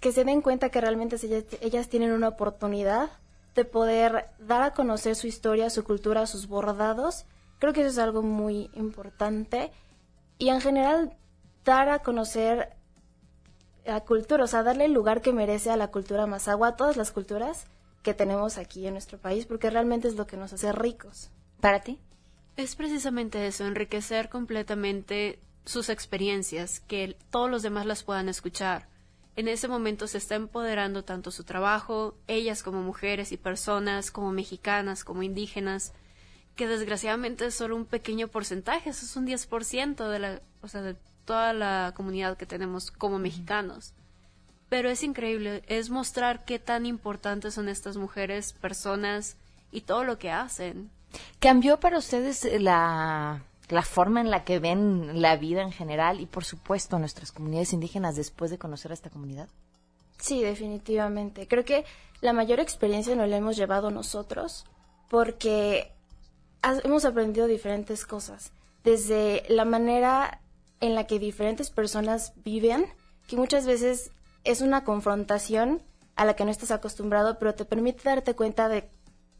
que 0.00 0.12
se 0.12 0.24
den 0.24 0.42
cuenta 0.42 0.70
que 0.70 0.80
realmente 0.80 1.16
ellas, 1.22 1.44
ellas 1.60 1.88
tienen 1.88 2.12
una 2.12 2.28
oportunidad 2.28 3.10
de 3.54 3.64
poder 3.64 4.26
dar 4.38 4.62
a 4.62 4.72
conocer 4.72 5.16
su 5.16 5.26
historia, 5.26 5.70
su 5.70 5.84
cultura, 5.84 6.26
sus 6.26 6.46
bordados. 6.46 7.26
Creo 7.58 7.72
que 7.72 7.80
eso 7.80 7.90
es 7.90 7.98
algo 7.98 8.22
muy 8.22 8.70
importante. 8.74 9.72
Y 10.38 10.48
en 10.48 10.60
general, 10.60 11.16
dar 11.64 11.88
a 11.88 11.98
conocer 12.00 12.70
la 13.84 14.00
cultura, 14.00 14.44
o 14.44 14.46
sea, 14.46 14.62
darle 14.62 14.84
el 14.86 14.92
lugar 14.92 15.20
que 15.20 15.32
merece 15.32 15.70
a 15.70 15.76
la 15.76 15.88
cultura 15.88 16.26
más 16.26 16.48
agua, 16.48 16.68
a 16.68 16.76
todas 16.76 16.96
las 16.96 17.10
culturas 17.10 17.66
que 18.02 18.14
tenemos 18.14 18.56
aquí 18.56 18.86
en 18.86 18.94
nuestro 18.94 19.18
país, 19.18 19.46
porque 19.46 19.68
realmente 19.68 20.08
es 20.08 20.14
lo 20.14 20.26
que 20.26 20.36
nos 20.36 20.52
hace 20.52 20.72
ricos. 20.72 21.30
¿Para 21.60 21.80
ti? 21.80 21.98
Es 22.56 22.76
precisamente 22.76 23.46
eso, 23.46 23.66
enriquecer 23.66 24.28
completamente 24.28 25.38
sus 25.64 25.88
experiencias, 25.88 26.80
que 26.80 27.16
todos 27.30 27.50
los 27.50 27.62
demás 27.62 27.86
las 27.86 28.02
puedan 28.02 28.28
escuchar. 28.28 28.88
En 29.36 29.48
ese 29.48 29.68
momento 29.68 30.06
se 30.06 30.18
está 30.18 30.34
empoderando 30.34 31.04
tanto 31.04 31.30
su 31.30 31.44
trabajo, 31.44 32.14
ellas 32.26 32.62
como 32.62 32.82
mujeres 32.82 33.32
y 33.32 33.36
personas, 33.36 34.10
como 34.10 34.32
mexicanas, 34.32 35.04
como 35.04 35.22
indígenas, 35.22 35.92
que 36.56 36.66
desgraciadamente 36.66 37.46
es 37.46 37.54
solo 37.54 37.76
un 37.76 37.86
pequeño 37.86 38.28
porcentaje, 38.28 38.90
eso 38.90 39.06
es 39.06 39.16
un 39.16 39.26
10% 39.26 40.08
de 40.08 40.18
la, 40.18 40.42
o 40.60 40.68
sea, 40.68 40.82
de 40.82 40.96
toda 41.24 41.52
la 41.52 41.92
comunidad 41.96 42.36
que 42.36 42.46
tenemos 42.46 42.90
como 42.90 43.18
mexicanos. 43.18 43.94
Pero 44.68 44.90
es 44.90 45.02
increíble, 45.02 45.62
es 45.68 45.90
mostrar 45.90 46.44
qué 46.44 46.58
tan 46.58 46.84
importantes 46.84 47.54
son 47.54 47.68
estas 47.68 47.96
mujeres, 47.96 48.52
personas 48.52 49.36
y 49.72 49.82
todo 49.82 50.04
lo 50.04 50.18
que 50.18 50.30
hacen. 50.30 50.90
¿Cambió 51.38 51.80
para 51.80 51.98
ustedes 51.98 52.48
la, 52.60 53.42
la 53.68 53.82
forma 53.82 54.20
en 54.20 54.30
la 54.30 54.44
que 54.44 54.58
ven 54.58 55.20
la 55.20 55.36
vida 55.36 55.62
en 55.62 55.72
general 55.72 56.20
y, 56.20 56.26
por 56.26 56.44
supuesto, 56.44 56.98
nuestras 56.98 57.32
comunidades 57.32 57.72
indígenas 57.72 58.16
después 58.16 58.50
de 58.50 58.58
conocer 58.58 58.90
a 58.90 58.94
esta 58.94 59.10
comunidad? 59.10 59.48
Sí, 60.18 60.42
definitivamente. 60.42 61.48
Creo 61.48 61.64
que 61.64 61.84
la 62.20 62.32
mayor 62.32 62.60
experiencia 62.60 63.16
nos 63.16 63.28
la 63.28 63.36
hemos 63.36 63.56
llevado 63.56 63.90
nosotros 63.90 64.66
porque 65.08 65.92
hemos 66.84 67.04
aprendido 67.04 67.46
diferentes 67.46 68.04
cosas. 68.04 68.52
Desde 68.84 69.44
la 69.48 69.64
manera 69.64 70.40
en 70.80 70.94
la 70.94 71.06
que 71.06 71.18
diferentes 71.18 71.70
personas 71.70 72.32
viven, 72.44 72.86
que 73.26 73.36
muchas 73.36 73.66
veces 73.66 74.10
es 74.44 74.60
una 74.60 74.84
confrontación 74.84 75.82
a 76.16 76.24
la 76.24 76.34
que 76.34 76.44
no 76.44 76.50
estás 76.50 76.70
acostumbrado, 76.70 77.38
pero 77.38 77.54
te 77.54 77.64
permite 77.64 78.02
darte 78.04 78.34
cuenta 78.34 78.68
de 78.68 78.88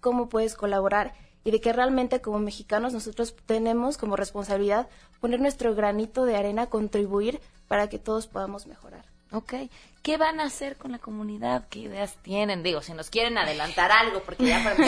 cómo 0.00 0.28
puedes 0.28 0.54
colaborar 0.54 1.14
y 1.44 1.50
de 1.50 1.61
que 1.61 1.72
realmente 1.72 2.20
como 2.20 2.38
mexicanos 2.38 2.92
nosotros 2.92 3.35
tenemos 3.46 3.96
como 3.96 4.16
responsabilidad 4.16 4.88
poner 5.20 5.40
nuestro 5.40 5.74
granito 5.74 6.24
de 6.24 6.37
arena, 6.37 6.66
contribuir 6.66 7.40
para 7.68 7.88
que 7.88 7.98
todos 7.98 8.26
podamos 8.26 8.66
mejorar. 8.66 9.05
Ok. 9.33 9.55
¿Qué 10.03 10.16
van 10.16 10.40
a 10.40 10.44
hacer 10.44 10.76
con 10.76 10.92
la 10.92 10.98
comunidad? 10.98 11.68
¿Qué 11.68 11.81
ideas 11.81 12.16
tienen? 12.22 12.62
Digo, 12.62 12.81
si 12.83 12.94
nos 12.94 13.11
quieren 13.11 13.38
adelantar 13.38 13.92
algo, 13.92 14.22
porque 14.24 14.46
ya 14.46 14.64
para 14.64 14.87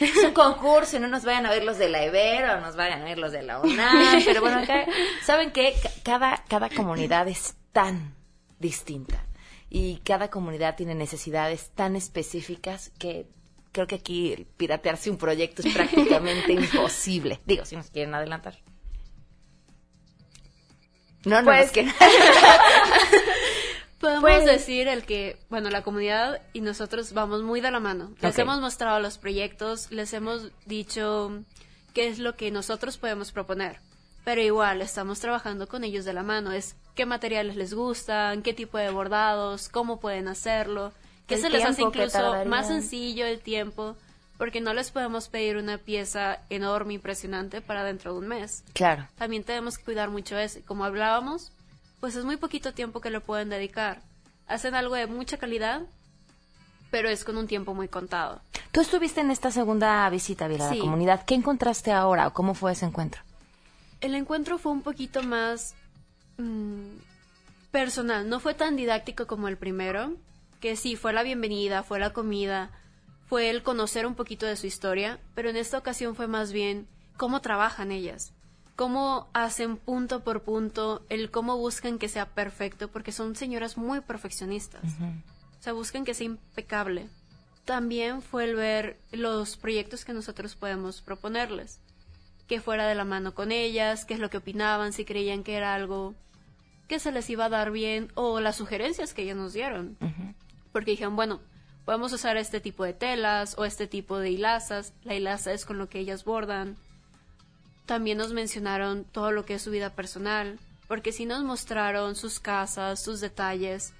es 0.00 0.16
un 0.24 0.34
concurso 0.34 0.96
y 0.96 1.00
no 1.00 1.08
nos 1.08 1.24
vayan 1.24 1.46
a 1.46 1.50
ver 1.50 1.64
los 1.64 1.78
de 1.78 1.88
la 1.88 2.04
Ibero, 2.04 2.60
nos 2.60 2.76
vayan 2.76 3.02
a 3.02 3.04
ver 3.04 3.18
los 3.18 3.32
de 3.32 3.42
la 3.42 3.60
UNAM. 3.60 4.22
Pero 4.24 4.40
bueno, 4.40 4.58
acá, 4.58 4.84
¿saben 5.24 5.52
qué? 5.52 5.74
Cada, 6.02 6.44
cada 6.48 6.68
comunidad 6.68 7.28
es 7.28 7.54
tan 7.72 8.14
distinta 8.58 9.24
y 9.70 9.98
cada 10.04 10.28
comunidad 10.28 10.76
tiene 10.76 10.94
necesidades 10.94 11.70
tan 11.70 11.96
específicas 11.96 12.90
que 12.98 13.26
creo 13.72 13.86
que 13.86 13.96
aquí 13.96 14.46
piratearse 14.56 15.10
un 15.10 15.16
proyecto 15.16 15.62
es 15.66 15.74
prácticamente 15.74 16.52
imposible. 16.54 17.40
Digo, 17.44 17.64
si 17.64 17.74
nos 17.76 17.90
quieren 17.90 18.14
adelantar. 18.14 18.58
No, 21.24 21.40
no 21.40 21.44
pues, 21.44 21.70
que 21.70 21.84
Podemos 23.98 24.22
pues, 24.22 24.44
decir 24.44 24.88
el 24.88 25.04
que, 25.04 25.38
bueno, 25.48 25.70
la 25.70 25.82
comunidad 25.82 26.42
y 26.52 26.60
nosotros 26.60 27.12
vamos 27.12 27.42
muy 27.42 27.60
de 27.60 27.70
la 27.70 27.78
mano. 27.78 28.12
Les 28.20 28.36
hemos 28.36 28.60
mostrado 28.60 28.98
los 28.98 29.16
proyectos, 29.16 29.92
les 29.92 30.12
hemos 30.12 30.50
dicho 30.66 31.44
qué 31.94 32.08
es 32.08 32.18
lo 32.18 32.34
que 32.34 32.50
nosotros 32.50 32.98
podemos 32.98 33.30
proponer. 33.30 33.78
Pero 34.24 34.40
igual, 34.40 34.82
estamos 34.82 35.20
trabajando 35.20 35.68
con 35.68 35.84
ellos 35.84 36.04
de 36.04 36.14
la 36.14 36.24
mano. 36.24 36.50
Es 36.50 36.74
qué 36.96 37.06
materiales 37.06 37.54
les 37.54 37.74
gustan, 37.74 38.42
qué 38.42 38.52
tipo 38.52 38.76
de 38.76 38.90
bordados, 38.90 39.68
cómo 39.68 40.00
pueden 40.00 40.26
hacerlo 40.26 40.92
que 41.26 41.38
se 41.38 41.50
les 41.50 41.64
hace 41.64 41.82
incluso 41.82 42.44
más 42.46 42.68
sencillo 42.68 43.26
el 43.26 43.40
tiempo 43.40 43.96
porque 44.42 44.60
no 44.60 44.74
les 44.74 44.90
podemos 44.90 45.28
pedir 45.28 45.56
una 45.56 45.78
pieza 45.78 46.40
enorme, 46.50 46.94
impresionante 46.94 47.60
para 47.60 47.84
dentro 47.84 48.12
de 48.12 48.18
un 48.18 48.26
mes. 48.26 48.64
Claro. 48.72 49.06
También 49.16 49.44
tenemos 49.44 49.78
que 49.78 49.84
cuidar 49.84 50.10
mucho 50.10 50.36
eso. 50.36 50.58
Como 50.66 50.84
hablábamos, 50.84 51.52
pues 52.00 52.16
es 52.16 52.24
muy 52.24 52.36
poquito 52.36 52.74
tiempo 52.74 53.00
que 53.00 53.10
lo 53.10 53.20
pueden 53.20 53.50
dedicar. 53.50 54.02
Hacen 54.48 54.74
algo 54.74 54.96
de 54.96 55.06
mucha 55.06 55.36
calidad, 55.36 55.82
pero 56.90 57.08
es 57.08 57.22
con 57.22 57.36
un 57.36 57.46
tiempo 57.46 57.72
muy 57.72 57.86
contado. 57.86 58.40
Tú 58.72 58.80
estuviste 58.80 59.20
en 59.20 59.30
esta 59.30 59.52
segunda 59.52 60.10
visita 60.10 60.46
a 60.46 60.48
la 60.48 60.76
comunidad. 60.76 61.24
¿Qué 61.24 61.36
encontraste 61.36 61.92
ahora 61.92 62.26
o 62.26 62.32
cómo 62.32 62.54
fue 62.54 62.72
ese 62.72 62.86
encuentro? 62.86 63.22
El 64.00 64.16
encuentro 64.16 64.58
fue 64.58 64.72
un 64.72 64.82
poquito 64.82 65.22
más 65.22 65.76
mm, 66.38 66.96
personal, 67.70 68.28
no 68.28 68.40
fue 68.40 68.54
tan 68.54 68.74
didáctico 68.74 69.28
como 69.28 69.46
el 69.46 69.56
primero, 69.56 70.16
que 70.62 70.76
sí, 70.76 70.94
fue 70.94 71.12
la 71.12 71.24
bienvenida, 71.24 71.82
fue 71.82 71.98
la 71.98 72.12
comida, 72.12 72.70
fue 73.26 73.50
el 73.50 73.64
conocer 73.64 74.06
un 74.06 74.14
poquito 74.14 74.46
de 74.46 74.56
su 74.56 74.68
historia, 74.68 75.18
pero 75.34 75.50
en 75.50 75.56
esta 75.56 75.76
ocasión 75.76 76.14
fue 76.14 76.28
más 76.28 76.52
bien 76.52 76.86
cómo 77.16 77.40
trabajan 77.40 77.90
ellas, 77.90 78.32
cómo 78.76 79.28
hacen 79.32 79.76
punto 79.76 80.22
por 80.22 80.44
punto, 80.44 81.04
el 81.08 81.32
cómo 81.32 81.56
buscan 81.56 81.98
que 81.98 82.08
sea 82.08 82.26
perfecto, 82.26 82.86
porque 82.86 83.10
son 83.10 83.34
señoras 83.34 83.76
muy 83.76 84.02
perfeccionistas. 84.02 84.84
O 84.84 85.62
sea, 85.62 85.72
buscan 85.72 86.04
que 86.04 86.14
sea 86.14 86.26
impecable. 86.26 87.08
También 87.64 88.22
fue 88.22 88.44
el 88.44 88.54
ver 88.54 89.00
los 89.10 89.56
proyectos 89.56 90.04
que 90.04 90.12
nosotros 90.12 90.54
podemos 90.54 91.02
proponerles, 91.02 91.80
que 92.46 92.60
fuera 92.60 92.86
de 92.86 92.94
la 92.94 93.04
mano 93.04 93.34
con 93.34 93.50
ellas, 93.50 94.04
qué 94.04 94.14
es 94.14 94.20
lo 94.20 94.30
que 94.30 94.36
opinaban, 94.36 94.92
si 94.92 95.04
creían 95.04 95.42
que 95.42 95.56
era 95.56 95.74
algo 95.74 96.14
que 96.86 97.00
se 97.00 97.10
les 97.10 97.28
iba 97.30 97.46
a 97.46 97.48
dar 97.48 97.72
bien 97.72 98.12
o 98.14 98.38
las 98.38 98.54
sugerencias 98.56 99.12
que 99.12 99.22
ellas 99.22 99.36
nos 99.36 99.54
dieron. 99.54 99.96
Porque 100.72 100.92
dijeron, 100.92 101.16
bueno, 101.16 101.40
podemos 101.84 102.12
usar 102.12 102.36
este 102.36 102.60
tipo 102.60 102.84
de 102.84 102.92
telas 102.92 103.54
o 103.58 103.64
este 103.64 103.86
tipo 103.86 104.18
de 104.18 104.30
hilazas. 104.30 104.92
La 105.04 105.14
hilaza 105.14 105.52
es 105.52 105.64
con 105.64 105.78
lo 105.78 105.88
que 105.88 105.98
ellas 105.98 106.24
bordan. 106.24 106.76
También 107.86 108.18
nos 108.18 108.32
mencionaron 108.32 109.04
todo 109.04 109.32
lo 109.32 109.44
que 109.44 109.54
es 109.54 109.62
su 109.62 109.70
vida 109.70 109.90
personal, 109.90 110.58
porque 110.88 111.12
sí 111.12 111.26
nos 111.26 111.42
mostraron 111.42 112.14
sus 112.14 112.38
casas, 112.38 113.02
sus 113.02 113.20
detalles, 113.20 113.92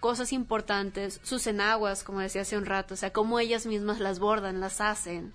cosas 0.00 0.32
importantes, 0.32 1.20
sus 1.22 1.46
enaguas, 1.46 2.04
como 2.04 2.20
decía 2.20 2.42
hace 2.42 2.58
un 2.58 2.66
rato, 2.66 2.94
o 2.94 2.96
sea, 2.96 3.12
cómo 3.12 3.40
ellas 3.40 3.66
mismas 3.66 4.00
las 4.00 4.18
bordan, 4.18 4.60
las 4.60 4.80
hacen. 4.80 5.32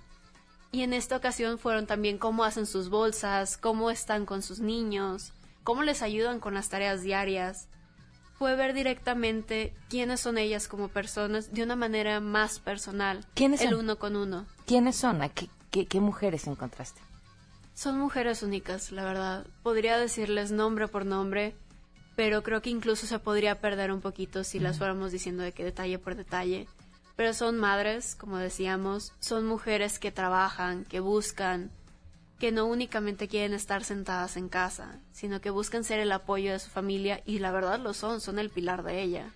Y 0.71 0.84
en 0.84 0.93
esta 0.93 1.17
ocasión 1.17 1.60
fueron 1.60 1.88
también 1.88 2.17
cómo 2.17 2.43
hacen 2.43 2.65
sus 2.65 2.89
bolsas, 2.89 3.57
cómo 3.57 3.91
están 3.91 4.25
con 4.25 4.41
sus 4.41 4.60
niños, 4.60 5.34
cómo 5.63 5.84
les 5.84 6.01
ayudan 6.01 6.39
con 6.39 6.53
las 6.53 6.69
tareas 6.69 7.01
diarias 7.01 7.67
fue 8.41 8.56
ver 8.56 8.73
directamente 8.73 9.71
quiénes 9.88 10.19
son 10.19 10.39
ellas 10.39 10.67
como 10.67 10.88
personas 10.88 11.54
de 11.54 11.62
una 11.62 11.75
manera 11.75 12.19
más 12.19 12.58
personal. 12.58 13.23
¿Quiénes 13.36 13.62
el 13.62 13.75
uno 13.75 13.99
con 13.99 14.15
uno. 14.15 14.47
¿Quiénes 14.65 14.95
son? 14.95 15.21
qué, 15.69 15.86
qué, 15.86 15.99
mujeres 15.99 16.47
encontraste? 16.47 16.99
Son 17.75 17.99
mujeres 17.99 18.41
únicas, 18.41 18.91
la 18.91 19.06
verdad. 19.06 19.45
Podría 19.62 19.99
decirles 19.99 20.51
nombre 20.51 20.88
por 20.88 21.06
nombre, 21.06 21.54
pero 22.15 22.41
creo 22.41 22.63
que 22.63 22.71
incluso 22.71 23.06
se 23.06 23.19
podría 23.19 23.62
perder 23.62 23.91
un 23.91 24.01
poquito 24.01 24.43
si 24.43 24.58
las 24.58 24.80
fuéramos 24.80 25.12
diciendo 25.12 25.43
de 25.43 25.51
qué 25.51 25.63
detalle 25.63 25.99
por 25.99 26.15
detalle. 26.15 26.67
Pero 27.15 27.36
son 27.36 27.60
madres, 27.60 28.15
como 28.15 28.38
decíamos, 28.38 29.13
son 29.19 29.45
mujeres 29.45 29.99
que 29.99 30.12
trabajan, 30.12 30.86
que 30.86 30.99
buscan, 30.99 31.69
que 32.41 32.51
no 32.51 32.65
únicamente 32.65 33.27
quieren 33.27 33.54
estar 33.54 33.84
sentadas 33.84 34.36
en 34.36 34.49
casa, 34.49 34.99
sino 35.12 35.41
que 35.41 35.51
buscan 35.51 35.84
ser 35.84 35.99
el 35.99 36.12
apoyo 36.12 36.51
de 36.51 36.58
su 36.58 36.71
familia 36.71 37.21
y 37.23 37.38
la 37.38 37.51
verdad 37.51 37.80
lo 37.80 37.93
son, 37.93 38.19
son 38.19 38.39
el 38.39 38.49
pilar 38.49 38.82
de 38.82 39.04
ella. 39.04 39.32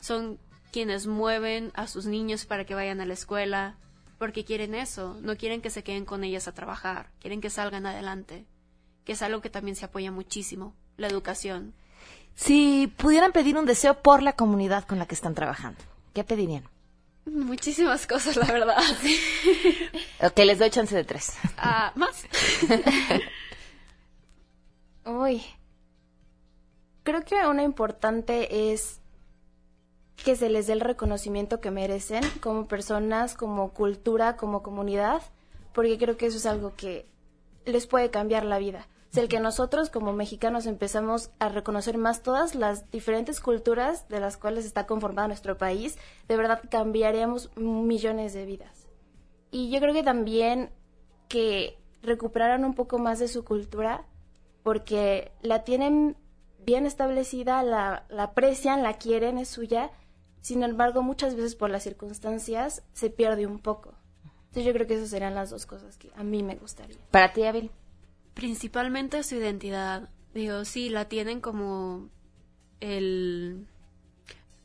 Son 0.00 0.38
quienes 0.72 1.06
mueven 1.06 1.70
a 1.74 1.86
sus 1.86 2.06
niños 2.06 2.46
para 2.46 2.64
que 2.64 2.74
vayan 2.74 3.02
a 3.02 3.04
la 3.04 3.12
escuela, 3.12 3.76
porque 4.18 4.46
quieren 4.46 4.74
eso, 4.74 5.18
no 5.20 5.36
quieren 5.36 5.60
que 5.60 5.68
se 5.68 5.82
queden 5.82 6.06
con 6.06 6.24
ellas 6.24 6.48
a 6.48 6.54
trabajar, 6.54 7.10
quieren 7.20 7.42
que 7.42 7.50
salgan 7.50 7.84
adelante, 7.84 8.46
que 9.04 9.12
es 9.12 9.20
algo 9.20 9.42
que 9.42 9.50
también 9.50 9.76
se 9.76 9.84
apoya 9.84 10.10
muchísimo, 10.10 10.74
la 10.96 11.08
educación. 11.08 11.74
Si 12.36 12.90
pudieran 12.96 13.32
pedir 13.32 13.58
un 13.58 13.66
deseo 13.66 14.00
por 14.00 14.22
la 14.22 14.32
comunidad 14.32 14.86
con 14.86 14.98
la 14.98 15.04
que 15.04 15.14
están 15.14 15.34
trabajando, 15.34 15.80
¿qué 16.14 16.24
pedirían? 16.24 16.64
Muchísimas 17.26 18.06
cosas, 18.06 18.36
la 18.36 18.46
verdad. 18.46 18.76
ok, 20.22 20.38
les 20.38 20.58
doy 20.58 20.70
chance 20.70 20.94
de 20.94 21.04
tres. 21.04 21.36
Ah, 21.56 21.92
¿Más? 21.94 22.24
Uy. 25.04 25.42
Creo 27.02 27.24
que 27.24 27.34
una 27.46 27.62
importante 27.62 28.72
es 28.72 29.00
que 30.16 30.36
se 30.36 30.50
les 30.50 30.66
dé 30.66 30.74
el 30.74 30.80
reconocimiento 30.80 31.60
que 31.60 31.70
merecen 31.70 32.22
como 32.40 32.68
personas, 32.68 33.34
como 33.34 33.72
cultura, 33.72 34.36
como 34.36 34.62
comunidad, 34.62 35.22
porque 35.72 35.98
creo 35.98 36.16
que 36.16 36.26
eso 36.26 36.36
es 36.36 36.46
algo 36.46 36.74
que 36.76 37.06
les 37.64 37.86
puede 37.86 38.10
cambiar 38.10 38.44
la 38.44 38.58
vida 38.58 38.86
es 39.10 39.18
el 39.18 39.28
que 39.28 39.40
nosotros 39.40 39.90
como 39.90 40.12
mexicanos 40.12 40.66
empezamos 40.66 41.30
a 41.40 41.48
reconocer 41.48 41.98
más 41.98 42.22
todas 42.22 42.54
las 42.54 42.90
diferentes 42.90 43.40
culturas 43.40 44.08
de 44.08 44.20
las 44.20 44.36
cuales 44.36 44.64
está 44.64 44.86
conformado 44.86 45.28
nuestro 45.28 45.58
país, 45.58 45.98
de 46.28 46.36
verdad 46.36 46.60
cambiaríamos 46.70 47.50
millones 47.56 48.32
de 48.34 48.46
vidas. 48.46 48.86
Y 49.50 49.70
yo 49.70 49.80
creo 49.80 49.92
que 49.92 50.04
también 50.04 50.70
que 51.28 51.76
recuperaran 52.02 52.64
un 52.64 52.74
poco 52.74 52.98
más 52.98 53.18
de 53.18 53.26
su 53.26 53.44
cultura, 53.44 54.06
porque 54.62 55.32
la 55.42 55.64
tienen 55.64 56.16
bien 56.64 56.86
establecida, 56.86 57.62
la, 57.64 58.04
la 58.10 58.24
aprecian, 58.24 58.84
la 58.84 58.94
quieren, 58.94 59.38
es 59.38 59.48
suya, 59.48 59.90
sin 60.40 60.62
embargo 60.62 61.02
muchas 61.02 61.34
veces 61.34 61.56
por 61.56 61.70
las 61.70 61.82
circunstancias 61.82 62.84
se 62.92 63.10
pierde 63.10 63.46
un 63.46 63.58
poco. 63.58 63.94
Entonces 64.50 64.64
yo 64.64 64.72
creo 64.72 64.86
que 64.86 64.94
esas 64.94 65.10
serían 65.10 65.34
las 65.34 65.50
dos 65.50 65.66
cosas 65.66 65.96
que 65.96 66.12
a 66.14 66.22
mí 66.22 66.42
me 66.42 66.56
gustaría. 66.56 66.96
Para 67.10 67.32
ti, 67.32 67.44
Abel. 67.44 67.70
Principalmente 68.34 69.22
su 69.22 69.36
identidad. 69.36 70.08
Digo, 70.34 70.64
sí, 70.64 70.88
la 70.88 71.06
tienen 71.06 71.40
como 71.40 72.08
el... 72.80 73.66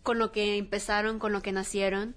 con 0.04 0.20
lo 0.20 0.32
que 0.32 0.58
empezaron, 0.58 1.20
con 1.20 1.34
lo 1.34 1.42
que 1.42 1.52
nacieron, 1.52 2.16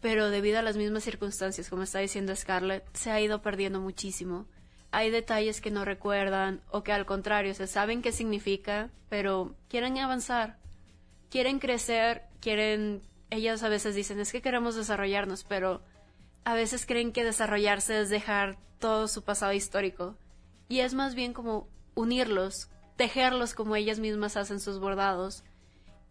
pero 0.00 0.28
debido 0.28 0.58
a 0.58 0.62
las 0.62 0.76
mismas 0.76 1.04
circunstancias, 1.04 1.70
como 1.70 1.82
está 1.82 1.98
diciendo 1.98 2.36
Scarlett, 2.36 2.84
se 2.94 3.10
ha 3.10 3.20
ido 3.20 3.40
perdiendo 3.40 3.80
muchísimo. 3.80 4.46
Hay 4.90 5.10
detalles 5.10 5.60
que 5.60 5.70
no 5.70 5.84
recuerdan 5.84 6.60
o 6.70 6.84
que 6.84 6.92
al 6.92 7.06
contrario 7.06 7.54
se 7.54 7.66
saben 7.66 8.02
qué 8.02 8.12
significa, 8.12 8.90
pero 9.08 9.56
quieren 9.68 9.98
avanzar, 9.98 10.58
quieren 11.30 11.58
crecer, 11.58 12.22
quieren... 12.40 13.02
Ellas 13.30 13.62
a 13.62 13.68
veces 13.68 13.94
dicen, 13.94 14.20
es 14.20 14.30
que 14.30 14.42
queremos 14.42 14.76
desarrollarnos, 14.76 15.42
pero 15.44 15.82
a 16.44 16.54
veces 16.54 16.86
creen 16.86 17.12
que 17.12 17.24
desarrollarse 17.24 18.02
es 18.02 18.10
dejar 18.10 18.58
todo 18.78 19.08
su 19.08 19.24
pasado 19.24 19.54
histórico 19.54 20.16
y 20.68 20.80
es 20.80 20.94
más 20.94 21.14
bien 21.14 21.32
como 21.32 21.68
unirlos, 21.94 22.68
tejerlos 22.96 23.54
como 23.54 23.76
ellas 23.76 23.98
mismas 23.98 24.36
hacen 24.36 24.60
sus 24.60 24.78
bordados 24.78 25.44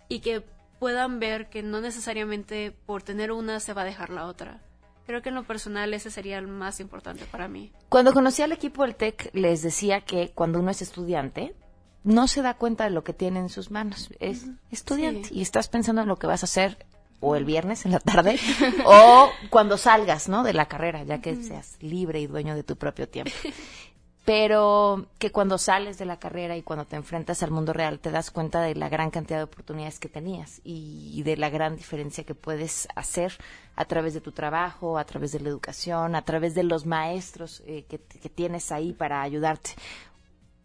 y 0.07 0.19
que 0.19 0.43
puedan 0.79 1.19
ver 1.19 1.49
que 1.49 1.63
no 1.63 1.81
necesariamente 1.81 2.71
por 2.85 3.03
tener 3.03 3.31
una 3.31 3.59
se 3.59 3.73
va 3.73 3.83
a 3.83 3.85
dejar 3.85 4.09
la 4.09 4.25
otra. 4.25 4.61
Creo 5.05 5.21
que 5.21 5.29
en 5.29 5.35
lo 5.35 5.43
personal 5.43 5.93
ese 5.93 6.11
sería 6.11 6.37
el 6.37 6.47
más 6.47 6.79
importante 6.79 7.25
para 7.25 7.47
mí. 7.47 7.71
Cuando 7.89 8.13
conocí 8.13 8.41
al 8.41 8.51
equipo 8.51 8.83
del 8.83 8.95
TEC 8.95 9.29
les 9.33 9.61
decía 9.61 10.01
que 10.01 10.31
cuando 10.33 10.59
uno 10.59 10.71
es 10.71 10.81
estudiante 10.81 11.55
no 12.03 12.27
se 12.27 12.41
da 12.41 12.53
cuenta 12.55 12.85
de 12.85 12.89
lo 12.89 13.03
que 13.03 13.13
tiene 13.13 13.39
en 13.39 13.49
sus 13.49 13.71
manos. 13.71 14.09
Es 14.19 14.45
estudiante 14.71 15.29
y 15.31 15.41
estás 15.41 15.67
pensando 15.67 16.01
en 16.01 16.07
lo 16.07 16.17
que 16.17 16.27
vas 16.27 16.43
a 16.43 16.45
hacer 16.45 16.85
o 17.19 17.35
el 17.35 17.45
viernes 17.45 17.85
en 17.85 17.91
la 17.91 17.99
tarde 17.99 18.37
o 18.85 19.29
cuando 19.49 19.77
salgas, 19.77 20.27
¿no? 20.27 20.43
De 20.43 20.53
la 20.53 20.67
carrera, 20.67 21.03
ya 21.03 21.21
que 21.21 21.35
seas 21.37 21.77
libre 21.79 22.19
y 22.19 22.27
dueño 22.27 22.55
de 22.55 22.63
tu 22.63 22.75
propio 22.75 23.07
tiempo 23.07 23.31
pero 24.25 25.07
que 25.19 25.31
cuando 25.31 25.57
sales 25.57 25.97
de 25.97 26.05
la 26.05 26.17
carrera 26.17 26.55
y 26.55 26.63
cuando 26.63 26.85
te 26.85 26.95
enfrentas 26.95 27.43
al 27.43 27.51
mundo 27.51 27.73
real 27.73 27.99
te 27.99 28.11
das 28.11 28.31
cuenta 28.31 28.61
de 28.61 28.75
la 28.75 28.87
gran 28.87 29.11
cantidad 29.11 29.39
de 29.39 29.43
oportunidades 29.43 29.99
que 29.99 30.07
tenías 30.07 30.61
y 30.63 31.21
de 31.23 31.35
la 31.35 31.49
gran 31.49 31.75
diferencia 31.75 32.23
que 32.23 32.35
puedes 32.35 32.87
hacer 32.95 33.33
a 33.75 33.85
través 33.85 34.13
de 34.13 34.21
tu 34.21 34.31
trabajo, 34.31 34.97
a 34.97 35.05
través 35.05 35.31
de 35.31 35.39
la 35.39 35.49
educación, 35.49 36.15
a 36.15 36.23
través 36.23 36.55
de 36.55 36.63
los 36.63 36.85
maestros 36.85 37.63
eh, 37.65 37.85
que, 37.89 37.99
que 37.99 38.29
tienes 38.29 38.71
ahí 38.71 38.93
para 38.93 39.21
ayudarte. 39.21 39.71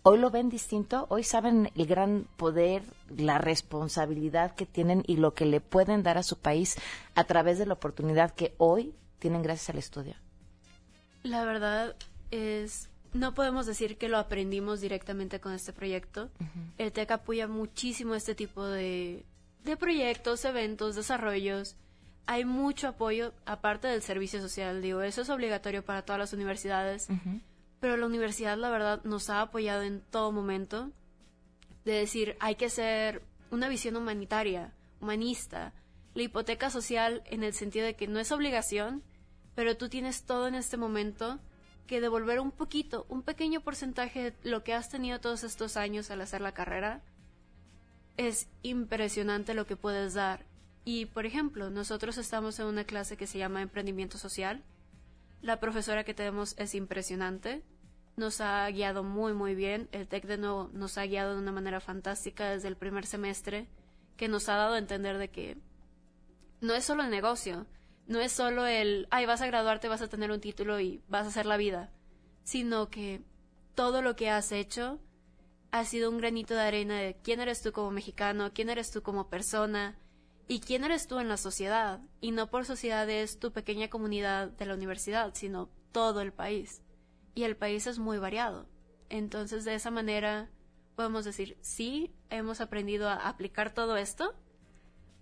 Hoy 0.03 0.19
lo 0.19 0.31
ven 0.31 0.49
distinto, 0.49 1.07
hoy 1.11 1.25
saben 1.25 1.71
el 1.75 1.87
gran 1.87 2.29
poder, 2.37 2.83
la 3.15 3.39
responsabilidad 3.39 4.55
que 4.55 4.65
tienen 4.65 5.03
y 5.07 5.17
lo 5.17 5.35
que 5.35 5.45
le 5.45 5.61
pueden 5.61 6.03
dar 6.03 6.17
a 6.17 6.23
su 6.23 6.39
país 6.39 6.77
a 7.15 7.25
través 7.25 7.59
de 7.59 7.67
la 7.67 7.75
oportunidad 7.75 8.35
que 8.35 8.55
hoy 8.59 8.95
tienen 9.19 9.43
gracias 9.43 9.71
al 9.71 9.79
estudio. 9.79 10.15
La 11.25 11.45
verdad 11.45 11.97
es 12.31 12.89
no 13.13 13.35
podemos 13.35 13.67
decir 13.67 13.97
que 13.97 14.09
lo 14.09 14.19
aprendimos 14.19 14.81
directamente 14.81 15.41
con 15.41 15.53
este 15.53 15.73
proyecto. 15.73 16.31
El 16.77 16.93
TEC 16.93 17.11
apoya 17.13 17.49
muchísimo 17.49 18.15
este 18.15 18.35
tipo 18.35 18.65
de, 18.67 19.25
de 19.65 19.77
proyectos, 19.77 20.45
eventos, 20.45 20.97
desarrollos. 20.97 21.77
Hay 22.27 22.45
mucho 22.45 22.89
apoyo, 22.89 23.33
aparte 23.47 23.89
del 23.89 24.03
servicio 24.03 24.41
social, 24.41 24.83
digo, 24.83 25.01
eso 25.01 25.23
es 25.23 25.31
obligatorio 25.31 25.83
para 25.83 26.03
todas 26.03 26.19
las 26.19 26.33
universidades, 26.35 27.09
pero 27.81 27.97
la 27.97 28.07
universidad, 28.07 28.59
la 28.59 28.69
verdad, 28.69 29.03
nos 29.05 29.31
ha 29.31 29.41
apoyado 29.41 29.83
en 29.83 30.03
todo 30.03 30.31
momento, 30.31 30.91
de 31.87 31.93
decir, 31.93 32.37
hay 32.41 32.57
que 32.57 32.69
ser 32.69 33.23
una 33.51 33.71
visión 33.71 33.97
humanitaria, 33.97 34.75
humanista, 35.01 35.73
la 36.15 36.23
hipoteca 36.23 36.69
social 36.69 37.23
en 37.27 37.45
el 37.45 37.55
sentido 37.55 37.87
de 37.87 37.95
que 37.95 38.09
no 38.09 38.19
es 38.19 38.31
obligación, 38.31 39.03
pero 39.55 39.79
tú 39.79 39.89
tienes 39.89 40.25
todo 40.25 40.49
en 40.49 40.55
este 40.55 40.77
momento 40.77 41.41
que 41.89 42.01
devolver 42.01 42.39
un 42.39 42.53
poquito, 42.53 43.05
un 43.09 43.23
pequeño 43.23 43.61
porcentaje 43.63 44.31
de 44.31 44.51
lo 44.51 44.63
que 44.63 44.75
has 44.75 44.89
tenido 44.89 45.19
todos 45.19 45.43
estos 45.43 45.77
años 45.77 46.13
al 46.13 46.21
hacer 46.21 46.41
la 46.41 46.53
carrera, 46.53 47.03
es 48.17 48.49
impresionante 48.63 49.55
lo 49.55 49.67
que 49.67 49.77
puedes 49.77 50.15
dar. 50.15 50.47
Y, 50.85 51.07
por 51.07 51.27
ejemplo, 51.27 51.71
nosotros 51.71 52.19
estamos 52.19 52.61
en 52.61 52.67
una 52.67 52.85
clase 52.85 53.17
que 53.17 53.27
se 53.27 53.39
llama 53.39 53.63
Emprendimiento 53.63 54.19
Social. 54.19 54.63
La 55.43 55.61
profesora 55.61 56.05
que 56.05 56.15
tenemos 56.15 56.55
es 56.59 56.75
impresionante. 56.75 57.65
Nos 58.17 58.41
ha 58.41 58.69
guiado 58.71 59.03
muy, 59.03 59.33
muy 59.33 59.55
bien. 59.55 59.89
El 59.93 60.09
TEC 60.09 60.27
de 60.27 60.39
nuevo 60.39 60.71
nos 60.73 60.99
ha 60.99 61.07
guiado 61.07 61.35
de 61.35 61.41
una 61.41 61.53
manera 61.53 61.81
fantástica 61.81 62.51
desde 62.51 62.69
el 62.69 62.77
primer 62.77 63.07
semestre, 63.07 63.67
que 64.17 64.29
nos 64.29 64.49
ha 64.49 64.57
dado 64.57 64.75
a 64.75 64.79
entender 64.79 65.19
de 65.19 65.31
que 65.31 65.57
no 66.61 66.75
es 66.75 66.85
solo 66.85 67.05
el 67.05 67.11
negocio, 67.11 67.67
no 68.09 68.21
es 68.21 68.33
solo 68.33 68.67
el, 68.67 69.07
ay, 69.11 69.27
vas 69.27 69.43
a 69.43 69.47
graduarte, 69.47 69.87
vas 69.87 70.03
a 70.03 70.09
tener 70.09 70.33
un 70.33 70.41
título 70.41 70.81
y 70.81 71.03
vas 71.09 71.27
a 71.27 71.29
hacer 71.29 71.47
la 71.47 71.59
vida, 71.59 71.93
sino 72.43 72.89
que 72.89 73.23
todo 73.75 74.03
lo 74.03 74.17
que 74.17 74.31
has 74.31 74.51
hecho 74.51 74.99
ha 75.71 75.85
sido 75.85 76.11
un 76.11 76.17
granito 76.17 76.55
de 76.55 76.63
arena 76.63 76.99
de 76.99 77.19
quién 77.23 77.39
eres 77.41 77.61
tú 77.61 77.71
como 77.71 77.91
mexicano, 77.91 78.53
quién 78.55 78.71
eres 78.71 78.91
tú 78.91 79.03
como 79.03 79.29
persona 79.29 79.99
y 80.49 80.61
quién 80.61 80.85
eres 80.85 81.07
tú 81.07 81.21
en 81.21 81.29
la 81.29 81.37
sociedad. 81.37 82.01
Y 82.23 82.31
no 82.31 82.51
por 82.51 82.65
sociedad 82.65 83.09
es 83.11 83.39
tu 83.39 83.53
pequeña 83.53 83.89
comunidad 83.89 84.49
de 84.49 84.65
la 84.65 84.75
universidad, 84.75 85.35
sino 85.35 85.69
todo 85.93 86.23
el 86.23 86.33
país. 86.33 86.81
Y 87.35 87.45
el 87.45 87.57
país 87.57 87.87
es 87.87 87.99
muy 87.99 88.17
variado. 88.17 88.67
Entonces, 89.11 89.67
de 89.67 89.75
esa 89.75 89.91
manera, 89.91 90.51
podemos 90.97 91.27
decir, 91.27 91.59
sí, 91.61 92.15
hemos 92.31 92.63
aprendido 92.63 93.11
a 93.11 93.29
aplicar 93.29 93.75
todo 93.75 93.99
esto, 93.99 94.35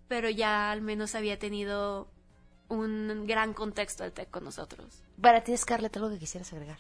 pero 0.07 0.31
ya 0.31 0.71
al 0.71 0.83
menos 0.83 1.17
había 1.17 1.41
tenido 1.41 2.13
un 2.69 3.27
gran 3.27 3.53
contexto 3.53 4.03
del 4.03 4.13
TEC 4.13 4.31
con 4.31 4.45
nosotros. 4.45 5.03
Para 5.21 5.43
ti, 5.43 5.57
Scarlett, 5.57 5.97
algo 5.97 6.11
que 6.11 6.19
quisieras 6.19 6.53
agregar. 6.53 6.79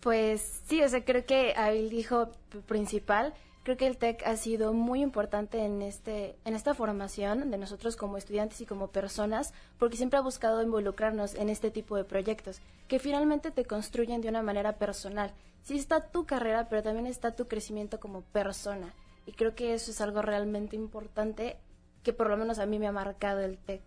Pues 0.00 0.62
sí, 0.66 0.82
o 0.82 0.88
sea, 0.88 1.04
creo 1.04 1.24
que 1.24 1.54
Abil 1.56 1.88
dijo 1.88 2.32
principal, 2.66 3.34
creo 3.62 3.76
que 3.76 3.86
el 3.86 3.96
TEC 3.96 4.26
ha 4.26 4.36
sido 4.36 4.72
muy 4.72 5.00
importante 5.00 5.64
en 5.64 5.80
este 5.80 6.36
en 6.44 6.54
esta 6.56 6.74
formación 6.74 7.52
de 7.52 7.58
nosotros 7.58 7.94
como 7.94 8.16
estudiantes 8.16 8.60
y 8.60 8.66
como 8.66 8.88
personas, 8.88 9.54
porque 9.78 9.96
siempre 9.96 10.18
ha 10.18 10.22
buscado 10.22 10.60
involucrarnos 10.60 11.34
en 11.34 11.48
este 11.48 11.70
tipo 11.70 11.96
de 11.96 12.02
proyectos 12.02 12.60
que 12.88 12.98
finalmente 12.98 13.52
te 13.52 13.64
construyen 13.64 14.20
de 14.22 14.28
una 14.28 14.42
manera 14.42 14.76
personal. 14.76 15.32
Sí 15.62 15.76
está 15.76 16.10
tu 16.10 16.26
carrera, 16.26 16.68
pero 16.68 16.82
también 16.82 17.06
está 17.06 17.36
tu 17.36 17.46
crecimiento 17.46 18.00
como 18.00 18.22
persona. 18.22 18.92
Y 19.24 19.32
creo 19.32 19.54
que 19.54 19.74
eso 19.74 19.92
es 19.92 20.00
algo 20.00 20.20
realmente 20.20 20.74
importante 20.74 21.58
que 22.02 22.12
por 22.12 22.28
lo 22.28 22.36
menos 22.36 22.58
a 22.58 22.66
mí 22.66 22.80
me 22.80 22.88
ha 22.88 22.92
marcado 22.92 23.40
el 23.40 23.56
TEC. 23.58 23.82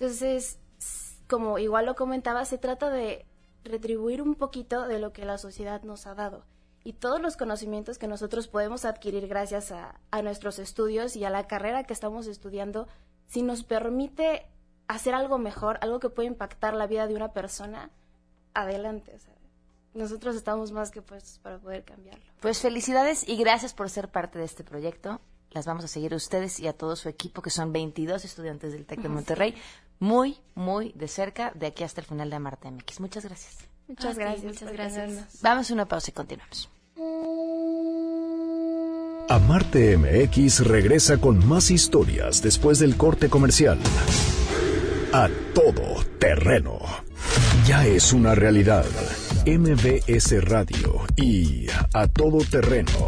Entonces, 0.00 0.58
como 1.28 1.58
igual 1.58 1.86
lo 1.86 1.94
comentaba, 1.94 2.44
se 2.44 2.58
trata 2.58 2.90
de 2.90 3.26
retribuir 3.62 4.22
un 4.22 4.34
poquito 4.34 4.88
de 4.88 4.98
lo 4.98 5.12
que 5.12 5.24
la 5.26 5.38
sociedad 5.38 5.82
nos 5.82 6.06
ha 6.06 6.14
dado 6.14 6.44
y 6.84 6.94
todos 6.94 7.20
los 7.20 7.36
conocimientos 7.36 7.98
que 7.98 8.08
nosotros 8.08 8.48
podemos 8.48 8.84
adquirir 8.84 9.28
gracias 9.28 9.72
a, 9.72 10.00
nuestros 10.22 10.58
estudios 10.58 11.16
y 11.16 11.24
a 11.24 11.30
la 11.30 11.46
carrera 11.46 11.84
que 11.84 11.92
estamos 11.92 12.26
estudiando, 12.26 12.88
si 13.26 13.42
nos 13.42 13.64
permite 13.64 14.46
hacer 14.88 15.14
algo 15.14 15.38
mejor, 15.38 15.78
algo 15.82 16.00
que 16.00 16.08
puede 16.08 16.28
impactar 16.28 16.74
la 16.74 16.86
vida 16.86 17.06
de 17.06 17.14
una 17.14 17.32
persona, 17.32 17.90
adelante. 18.54 19.16
nosotros 19.94 20.36
estamos 20.36 20.72
más 20.72 20.90
que 20.90 21.02
puestos 21.02 21.38
para 21.38 21.58
poder 21.58 21.84
cambiarlo. 21.84 22.24
Pues 22.40 22.60
felicidades 22.60 23.28
y 23.28 23.36
gracias 23.36 23.74
por 23.74 23.90
ser 23.90 24.08
parte 24.08 24.38
de 24.38 24.46
este 24.46 24.64
proyecto. 24.64 25.20
Las 25.52 25.66
vamos 25.66 25.84
a 25.84 25.88
seguir 25.88 26.12
a 26.12 26.16
ustedes 26.16 26.60
y 26.60 26.68
a 26.68 26.72
todo 26.72 26.96
su 26.96 27.08
equipo, 27.08 27.42
que 27.42 27.50
son 27.50 27.72
22 27.72 28.24
estudiantes 28.24 28.72
del 28.72 28.86
TEC 28.86 29.00
de 29.00 29.08
Monterrey 29.08 29.54
muy, 30.00 30.38
muy 30.54 30.92
de 30.92 31.06
cerca 31.06 31.52
de 31.54 31.66
aquí 31.66 31.84
hasta 31.84 32.00
el 32.00 32.06
final 32.06 32.30
de 32.30 32.36
Amarte 32.36 32.70
MX. 32.70 33.00
Muchas 33.00 33.24
gracias. 33.24 33.58
Muchas 33.86 34.16
gracias. 34.18 34.44
Muchas 34.44 34.72
gracias. 34.72 35.42
Vamos 35.42 35.70
a 35.70 35.74
una 35.74 35.86
pausa 35.86 36.10
y 36.10 36.14
continuamos. 36.14 36.68
Amarte 39.28 39.96
MX 39.96 40.66
regresa 40.66 41.18
con 41.18 41.46
más 41.46 41.70
historias 41.70 42.42
después 42.42 42.80
del 42.80 42.96
corte 42.96 43.28
comercial. 43.28 43.78
A 45.12 45.28
todo 45.54 46.02
terreno. 46.18 46.80
Ya 47.66 47.86
es 47.86 48.12
una 48.12 48.34
realidad. 48.34 48.86
MBS 49.46 50.44
Radio 50.44 51.04
y 51.16 51.66
A 51.94 52.08
todo 52.08 52.38
terreno 52.44 53.06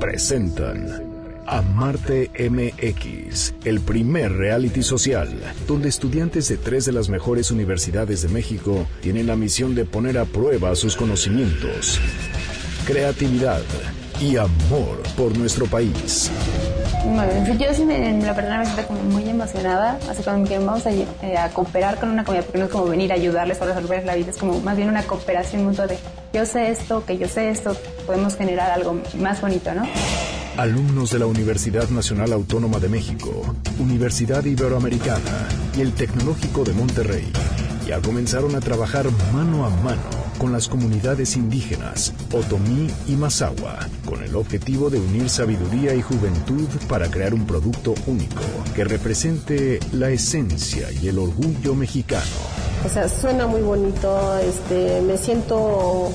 presentan 0.00 1.07
Amarte 1.50 2.30
MX, 2.38 3.54
el 3.64 3.80
primer 3.80 4.32
reality 4.32 4.82
social, 4.82 5.30
donde 5.66 5.88
estudiantes 5.88 6.46
de 6.48 6.58
tres 6.58 6.84
de 6.84 6.92
las 6.92 7.08
mejores 7.08 7.50
universidades 7.50 8.20
de 8.20 8.28
México 8.28 8.86
tienen 9.00 9.26
la 9.26 9.34
misión 9.34 9.74
de 9.74 9.86
poner 9.86 10.18
a 10.18 10.26
prueba 10.26 10.76
sus 10.76 10.94
conocimientos, 10.94 12.00
creatividad 12.86 13.62
y 14.20 14.36
amor 14.36 15.02
por 15.16 15.38
nuestro 15.38 15.64
país. 15.64 16.30
yo 17.58 17.74
sí, 17.74 17.84
me, 17.86 18.20
la 18.20 18.34
verdad, 18.34 18.58
me 18.58 18.66
siento 18.66 18.86
como 18.86 19.00
muy 19.04 19.26
emocionada. 19.26 19.98
Así 20.10 20.22
como 20.22 20.44
que 20.44 20.58
vamos 20.58 20.84
a, 20.84 20.90
eh, 20.90 21.06
a, 21.38 21.48
cooperar 21.48 21.98
con 21.98 22.10
una 22.10 22.24
comunidad, 22.24 22.44
porque 22.44 22.58
no 22.58 22.64
es 22.66 22.70
como 22.70 22.84
venir 22.88 23.10
a 23.10 23.14
ayudarles 23.14 23.62
a 23.62 23.64
resolver 23.64 24.04
la 24.04 24.16
vida, 24.16 24.32
es 24.32 24.36
como 24.36 24.60
más 24.60 24.76
bien 24.76 24.90
una 24.90 25.02
cooperación 25.04 25.64
mutua 25.64 25.86
de 25.86 25.96
yo 26.34 26.44
sé 26.44 26.68
esto, 26.70 27.06
que 27.06 27.16
yo 27.16 27.26
sé 27.26 27.48
esto, 27.48 27.74
podemos 28.04 28.36
generar 28.36 28.70
algo 28.70 29.00
más 29.14 29.40
bonito, 29.40 29.72
¿no? 29.72 29.84
Alumnos 30.58 31.12
de 31.12 31.20
la 31.20 31.26
Universidad 31.26 31.88
Nacional 31.90 32.32
Autónoma 32.32 32.80
de 32.80 32.88
México, 32.88 33.30
Universidad 33.78 34.44
Iberoamericana 34.44 35.48
y 35.76 35.82
el 35.82 35.92
Tecnológico 35.92 36.64
de 36.64 36.72
Monterrey 36.72 37.32
ya 37.86 38.02
comenzaron 38.02 38.56
a 38.56 38.60
trabajar 38.60 39.06
mano 39.32 39.64
a 39.64 39.70
mano 39.70 40.02
con 40.36 40.50
las 40.50 40.66
comunidades 40.66 41.36
indígenas 41.36 42.12
Otomí 42.32 42.88
y 43.06 43.12
Mazahua, 43.12 43.78
con 44.04 44.24
el 44.24 44.34
objetivo 44.34 44.90
de 44.90 44.98
unir 44.98 45.30
sabiduría 45.30 45.94
y 45.94 46.02
juventud 46.02 46.66
para 46.88 47.08
crear 47.08 47.34
un 47.34 47.46
producto 47.46 47.94
único 48.08 48.42
que 48.74 48.82
represente 48.82 49.78
la 49.92 50.10
esencia 50.10 50.90
y 50.90 51.06
el 51.06 51.20
orgullo 51.20 51.76
mexicano. 51.76 52.24
O 52.84 52.88
sea, 52.88 53.08
suena 53.08 53.46
muy 53.46 53.62
bonito, 53.62 54.36
este, 54.38 55.02
me 55.02 55.18
siento 55.18 56.10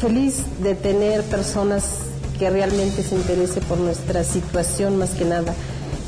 feliz 0.00 0.42
de 0.64 0.74
tener 0.74 1.22
personas 1.22 2.07
que 2.38 2.48
realmente 2.50 3.02
se 3.02 3.14
interese 3.14 3.60
por 3.60 3.78
nuestra 3.78 4.24
situación 4.24 4.96
más 4.96 5.10
que 5.10 5.24
nada. 5.24 5.54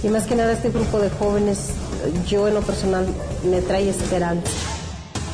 Y 0.03 0.09
más 0.09 0.25
que 0.25 0.35
nada 0.35 0.53
este 0.53 0.71
grupo 0.71 0.99
de 0.99 1.11
jóvenes, 1.11 1.71
yo 2.29 2.49
en 2.49 2.55
lo 2.55 2.63
personal, 2.63 3.07
me 3.51 3.61
trae 3.61 3.91
esperanza. 3.91 4.51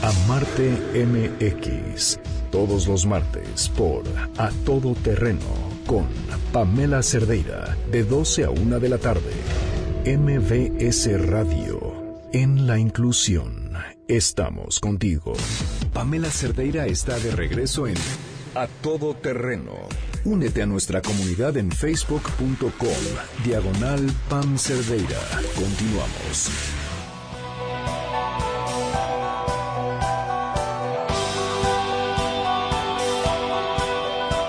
Amarte 0.02 0.70
MX, 0.94 2.18
todos 2.50 2.86
los 2.88 3.06
martes 3.06 3.68
por 3.70 4.02
A 4.38 4.50
Todo 4.64 4.94
Terreno, 4.94 5.40
con 5.86 6.06
Pamela 6.52 7.02
Cerdeira, 7.02 7.76
de 7.90 8.02
12 8.02 8.44
a 8.44 8.50
1 8.50 8.80
de 8.80 8.88
la 8.88 8.98
tarde. 8.98 9.32
MBS 10.04 11.20
Radio, 11.28 11.80
en 12.32 12.66
la 12.66 12.78
inclusión. 12.78 13.72
Estamos 14.08 14.80
contigo. 14.80 15.34
Pamela 15.92 16.30
Cerdeira 16.30 16.86
está 16.86 17.18
de 17.18 17.30
regreso 17.32 17.86
en 17.86 17.96
A 18.54 18.66
Todo 18.82 19.14
Terreno 19.14 19.88
Únete 20.26 20.60
a 20.60 20.66
nuestra 20.66 21.00
comunidad 21.02 21.56
en 21.56 21.70
facebook.com, 21.70 22.72
diagonal 23.44 24.10
Pam 24.28 24.58
Cerdeira. 24.58 25.20
Continuamos. 25.54 26.50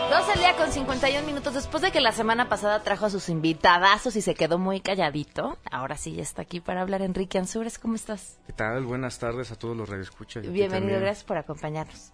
Dos 0.09 0.35
día 0.35 0.55
con 0.57 0.71
51 0.71 1.27
minutos 1.27 1.53
después 1.53 1.83
de 1.83 1.91
que 1.91 2.01
la 2.01 2.11
semana 2.11 2.49
pasada 2.49 2.81
trajo 2.81 3.05
a 3.05 3.11
sus 3.11 3.29
invitadazos 3.29 4.15
y 4.15 4.21
se 4.21 4.33
quedó 4.33 4.57
muy 4.57 4.81
calladito. 4.81 5.59
Ahora 5.69 5.95
sí 5.95 6.15
ya 6.15 6.23
está 6.23 6.41
aquí 6.41 6.59
para 6.59 6.81
hablar 6.81 7.03
Enrique 7.03 7.37
Ansures. 7.37 7.77
¿Cómo 7.77 7.93
estás? 7.93 8.39
¿Qué 8.47 8.53
tal? 8.53 8.83
Buenas 8.83 9.19
tardes 9.19 9.51
a 9.51 9.55
todos 9.55 9.77
los 9.77 9.87
radioescuchas. 9.87 10.51
Bienvenido, 10.51 10.99
gracias 10.99 11.23
por 11.23 11.37
acompañarnos. 11.37 12.13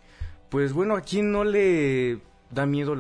Pues 0.50 0.74
bueno, 0.74 0.98
aquí 0.98 1.22
no 1.22 1.46
le 1.46 2.20
da 2.52 2.66
miedo 2.66 2.94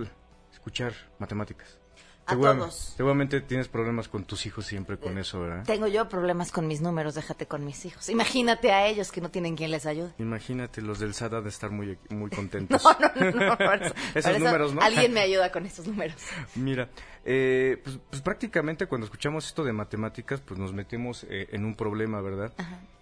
escuchar 0.64 0.93
matemáticas. 1.20 1.78
Todos. 2.26 2.93
Seguramente 2.95 3.41
tienes 3.41 3.68
problemas 3.68 4.07
con 4.07 4.24
tus 4.24 4.45
hijos 4.45 4.66
siempre 4.66 4.97
con 4.97 5.18
eso, 5.18 5.41
¿verdad? 5.41 5.66
Tengo 5.66 5.88
yo 5.88 6.07
problemas 6.07 6.53
con 6.53 6.68
mis 6.68 6.80
números, 6.80 7.16
déjate 7.16 7.47
con 7.47 7.66
mis 7.66 7.84
hijos. 7.84 8.07
Imagínate 8.07 8.72
a 8.72 8.88
ellos 8.88 9.11
que 9.11 9.20
no 9.20 9.30
tienen 9.30 9.57
quien 9.57 9.72
les 9.72 9.86
ayude. 9.86 10.14
Imagínate, 10.20 10.82
los 10.82 10.99
del 10.99 11.14
SAT 11.14 11.34
de 11.43 11.49
estar 11.49 11.70
muy, 11.70 11.97
muy 12.09 12.30
contentos. 12.36 12.82
no, 12.82 13.32
no, 13.32 13.57
no, 13.57 13.57
esos 14.16 14.39
números, 14.39 14.74
¿no? 14.74 14.82
Alguien 14.82 15.11
me 15.11 15.20
ayuda 15.20 15.51
con 15.51 15.66
esos 15.66 15.86
números. 15.86 16.16
Mira, 16.55 16.88
eh, 17.26 17.82
pues, 17.84 17.99
pues, 18.09 18.22
prácticamente 18.22 18.88
cuando 18.88 19.03
escuchamos 19.03 19.45
esto 19.45 19.66
de 19.66 19.74
matemáticas, 19.74 20.39
pues 20.39 20.57
nos 20.57 20.72
metemos 20.72 21.26
eh, 21.30 21.49
en 21.51 21.66
un 21.66 21.76
problema, 21.76 22.22
¿verdad? 22.22 22.53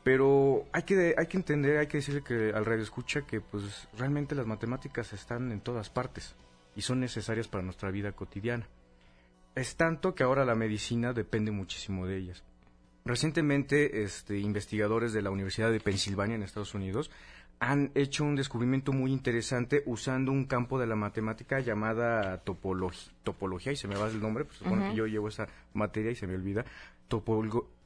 Pero 0.04 0.66
hay 0.72 0.82
que, 0.82 1.14
hay 1.16 1.28
que 1.28 1.38
entender, 1.38 1.78
hay 1.78 1.86
que 1.86 1.98
decirle 1.98 2.24
que 2.24 2.54
al 2.56 2.66
radio 2.66 2.82
escucha 2.82 3.22
que 3.22 3.40
pues 3.40 3.88
realmente 3.96 4.34
las 4.34 4.48
matemáticas 4.48 5.14
están 5.14 5.52
en 5.52 5.62
todas 5.62 5.92
partes 5.92 6.34
y 6.76 6.82
son 6.82 7.00
necesarias 7.00 7.48
para 7.48 7.64
nuestra 7.64 7.92
vida 7.92 8.12
cotidiana. 8.14 8.68
Es 9.56 9.76
tanto 9.76 10.16
que 10.16 10.24
ahora 10.24 10.46
la 10.46 10.56
medicina 10.56 11.14
depende 11.14 11.52
muchísimo 11.52 12.08
de 12.08 12.18
ellas. 12.18 12.44
Recientemente, 13.04 14.04
este, 14.04 14.40
investigadores 14.40 15.12
de 15.12 15.22
la 15.22 15.32
Universidad 15.32 15.72
de 15.72 15.80
Pensilvania 15.80 16.36
en 16.36 16.44
Estados 16.44 16.76
Unidos 16.76 17.12
han 17.60 17.92
hecho 17.94 18.24
un 18.24 18.36
descubrimiento 18.36 18.92
muy 18.92 19.12
interesante 19.12 19.84
usando 19.86 20.32
un 20.32 20.46
campo 20.46 20.80
de 20.80 20.88
la 20.88 20.96
matemática 20.96 21.60
llamada 21.60 22.44
topología, 22.44 23.72
y 23.72 23.76
se 23.76 23.88
me 23.88 23.96
va 23.96 24.08
el 24.08 24.20
nombre, 24.20 24.46
pues 24.46 24.60
que 24.60 24.96
yo 24.96 25.06
llevo 25.06 25.28
esa 25.28 25.48
materia 25.74 26.12
y 26.12 26.16
se 26.16 26.26
me 26.26 26.34
olvida, 26.34 26.66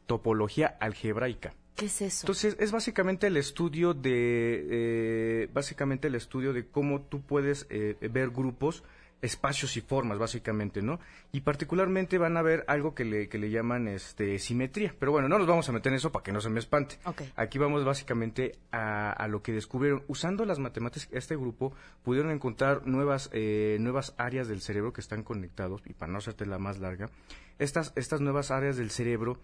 topología 0.05 0.77
algebraica. 0.79 1.53
¿Qué 1.75 1.85
es 1.87 2.01
eso? 2.01 2.25
Entonces, 2.25 2.55
es 2.59 2.71
básicamente 2.71 3.27
el 3.27 3.37
estudio 3.37 3.93
de, 3.93 4.65
eh, 4.69 5.49
básicamente 5.53 6.07
el 6.07 6.15
estudio 6.15 6.53
de 6.53 6.67
cómo 6.67 7.01
tú 7.01 7.21
puedes 7.21 7.67
eh, 7.69 7.97
ver 8.11 8.29
grupos 8.29 8.83
espacios 9.21 9.75
y 9.75 9.81
formas, 9.81 10.17
básicamente, 10.17 10.81
¿no? 10.81 10.99
Y 11.31 11.41
particularmente 11.41 12.17
van 12.17 12.37
a 12.37 12.41
ver 12.41 12.63
algo 12.67 12.93
que 12.93 13.03
le, 13.03 13.27
que 13.27 13.37
le 13.37 13.49
llaman 13.49 13.87
este, 13.87 14.39
simetría. 14.39 14.95
Pero 14.97 15.11
bueno, 15.11 15.27
no 15.27 15.37
nos 15.37 15.47
vamos 15.47 15.67
a 15.67 15.71
meter 15.71 15.91
en 15.91 15.97
eso 15.97 16.11
para 16.11 16.23
que 16.23 16.31
no 16.31 16.41
se 16.41 16.49
me 16.49 16.59
espante. 16.59 16.97
Aquí 17.35 17.57
vamos 17.57 17.83
básicamente 17.83 18.57
a, 18.71 19.11
a, 19.11 19.27
lo 19.27 19.41
que 19.41 19.51
descubrieron. 19.51 20.03
Usando 20.07 20.45
las 20.45 20.59
matemáticas, 20.59 21.09
este 21.11 21.35
grupo 21.35 21.73
pudieron 22.03 22.31
encontrar 22.31 22.85
nuevas, 22.87 23.29
eh, 23.33 23.77
nuevas 23.79 24.13
áreas 24.17 24.47
del 24.47 24.61
cerebro 24.61 24.93
que 24.93 25.01
están 25.01 25.23
conectados, 25.23 25.81
y 25.85 25.93
para 25.93 26.11
no 26.11 26.19
hacerte 26.19 26.45
la 26.45 26.59
más 26.59 26.79
larga, 26.79 27.09
estas, 27.57 27.93
estas 27.95 28.21
nuevas 28.21 28.51
áreas 28.51 28.77
del 28.77 28.91
cerebro 28.91 29.39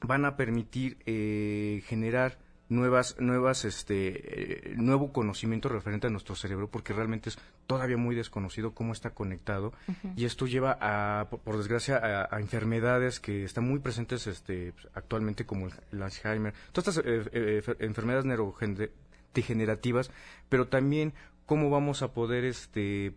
van 0.00 0.24
a 0.24 0.36
permitir 0.36 0.98
eh, 1.06 1.82
generar 1.86 2.38
nuevas, 2.70 3.16
nuevas, 3.18 3.64
este, 3.66 4.70
eh, 4.70 4.74
nuevo 4.76 5.12
conocimiento 5.12 5.68
referente 5.68 6.06
a 6.06 6.10
nuestro 6.10 6.36
cerebro, 6.36 6.70
porque 6.70 6.94
realmente 6.94 7.28
es 7.28 7.38
todavía 7.66 7.96
muy 7.98 8.14
desconocido 8.14 8.72
cómo 8.72 8.92
está 8.92 9.10
conectado. 9.10 9.72
Y 10.16 10.24
esto 10.24 10.46
lleva 10.46 10.78
a, 10.80 11.28
por, 11.28 11.58
desgracia, 11.58 12.28
a, 12.30 12.40
enfermedades 12.40 13.20
que 13.20 13.44
están 13.44 13.68
muy 13.68 13.80
presentes, 13.80 14.26
este, 14.26 14.72
actualmente 14.94 15.44
como 15.44 15.68
el, 15.92 16.02
Alzheimer, 16.02 16.54
todas 16.72 16.96
estas 16.96 17.04
eh, 17.04 17.28
eh, 17.32 17.62
enfermedades 17.80 18.24
neurodegenerativas, 18.24 20.10
pero 20.48 20.68
también 20.68 21.12
cómo 21.46 21.70
vamos 21.70 22.02
a 22.02 22.14
poder, 22.14 22.44
este, 22.44 23.14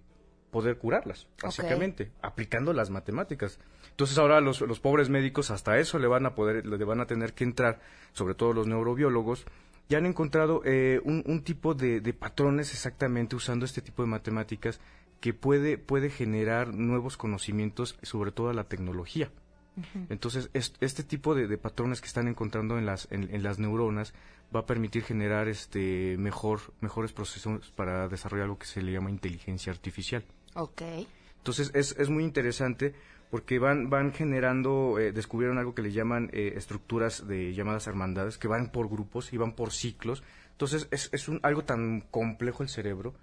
poder 0.54 0.78
curarlas, 0.78 1.28
básicamente, 1.41 2.14
aplicando 2.22 2.72
las 2.72 2.89
matemáticas. 2.89 3.60
Entonces 3.89 4.18
ahora 4.18 4.39
los, 4.39 4.62
los, 4.62 4.80
pobres 4.80 5.10
médicos 5.10 5.51
hasta 5.51 5.78
eso 5.78 5.99
le 5.99 6.08
van 6.08 6.26
a 6.26 6.34
poder, 6.34 6.66
le 6.66 6.86
van 6.86 7.01
a 7.01 7.06
tener 7.06 7.34
que 7.34 7.43
entrar, 7.43 7.82
sobre 8.14 8.36
todo 8.36 8.54
los 8.54 8.68
neurobiólogos, 8.68 9.45
y 9.89 9.95
han 9.95 10.06
encontrado 10.06 10.62
eh, 10.66 11.01
un, 11.04 11.43
tipo 11.43 11.74
de, 11.74 12.01
patrones 12.14 12.72
exactamente 12.72 13.36
usando 13.36 13.66
este 13.66 13.82
tipo 13.82 14.01
de 14.01 14.10
matemáticas 14.10 14.80
que 15.20 15.34
puede, 15.34 15.78
puede 15.78 16.10
generar 16.10 16.74
nuevos 16.74 17.18
conocimientos, 17.18 17.97
sobre 18.01 18.32
todo 18.32 18.54
la 18.54 18.66
tecnología. 18.66 19.32
Entonces, 20.10 20.51
este 20.54 21.04
tipo 21.04 21.34
de, 21.34 21.58
patrones 21.58 21.99
que 21.99 22.08
están 22.08 22.28
encontrando 22.28 22.78
en 22.78 22.86
las, 22.86 23.08
en, 23.12 23.41
las 23.41 23.60
neuronas 23.60 24.14
va 24.56 24.62
a 24.62 24.66
permitir 24.66 25.04
generar 25.04 25.47
este 25.47 26.16
mejor, 26.18 26.60
mejores 26.80 27.12
procesos 27.12 27.72
para 27.72 28.08
desarrollar 28.08 28.47
lo 28.47 28.58
que 28.58 28.68
se 28.68 28.82
le 28.82 28.91
llama 28.91 29.10
inteligencia 29.10 29.72
artificial. 29.72 30.24
Ok. 30.56 30.82
Entonces, 31.38 31.72
es, 31.74 31.95
es 31.97 32.10
muy 32.10 32.24
interesante 32.24 32.93
porque 33.34 33.58
van, 33.58 33.89
van 33.89 34.14
generando, 34.14 34.99
eh, 34.99 35.12
descubrieron 35.12 35.58
algo 35.58 35.74
que 35.74 35.82
le 35.82 35.91
llaman 35.91 36.30
eh, 36.34 36.54
estructuras 36.56 37.28
de 37.28 37.51
llamadas 37.56 37.88
hermandades, 37.88 38.38
que 38.38 38.47
van 38.47 38.72
por 38.72 38.88
grupos 38.88 39.34
y 39.34 39.38
van 39.38 39.54
por 39.54 39.72
ciclos. 39.72 40.22
Entonces 40.51 40.88
es, 40.91 41.10
es 41.12 41.28
un, 41.28 41.39
algo 41.41 41.64
tan 41.64 42.01
complejo 42.12 42.62
el 42.62 42.70
cerebro, 42.70 43.16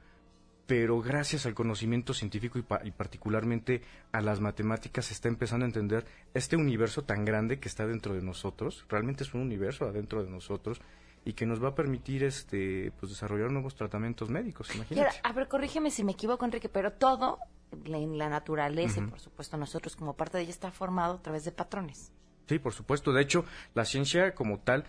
pero 0.66 1.00
gracias 1.00 1.46
al 1.46 1.54
conocimiento 1.54 2.12
científico 2.12 2.58
y, 2.58 2.64
y, 2.88 2.90
particularmente 2.90 3.82
a 4.10 4.20
las 4.20 4.40
matemáticas 4.40 5.04
se 5.04 5.14
está 5.14 5.28
empezando 5.28 5.64
a 5.64 5.68
entender 5.68 6.04
este 6.34 6.56
universo 6.56 7.02
tan 7.02 7.24
grande 7.24 7.60
que 7.60 7.68
está 7.68 7.86
dentro 7.86 8.12
de 8.12 8.22
nosotros, 8.22 8.84
realmente 8.88 9.22
es 9.22 9.32
un 9.32 9.42
universo 9.42 9.84
adentro 9.84 10.24
de 10.24 10.30
nosotros 10.30 10.80
y 11.24 11.34
que 11.34 11.46
nos 11.46 11.62
va 11.62 11.68
a 11.68 11.74
permitir 11.74 12.24
este 12.24 12.92
pues 12.98 13.10
desarrollar 13.10 13.50
nuevos 13.50 13.74
tratamientos 13.74 14.30
médicos, 14.30 14.74
imagínate. 14.74 15.20
a 15.22 15.32
ver, 15.32 15.48
corrígeme 15.48 15.90
si 15.90 16.04
me 16.04 16.12
equivoco, 16.12 16.44
Enrique, 16.44 16.68
pero 16.68 16.92
todo 16.92 17.38
en 17.72 18.18
la 18.18 18.28
naturaleza 18.28 19.00
y 19.00 19.06
por 19.06 19.20
supuesto 19.20 19.56
nosotros 19.56 19.96
como 19.96 20.16
parte 20.16 20.38
de 20.38 20.44
ella 20.44 20.52
está 20.52 20.70
formado 20.70 21.14
a 21.14 21.22
través 21.22 21.44
de 21.44 21.52
patrones. 21.52 22.12
Sí, 22.48 22.58
por 22.58 22.72
supuesto. 22.72 23.12
De 23.12 23.22
hecho, 23.22 23.44
la 23.74 23.84
ciencia 23.84 24.34
como 24.34 24.58
tal 24.58 24.84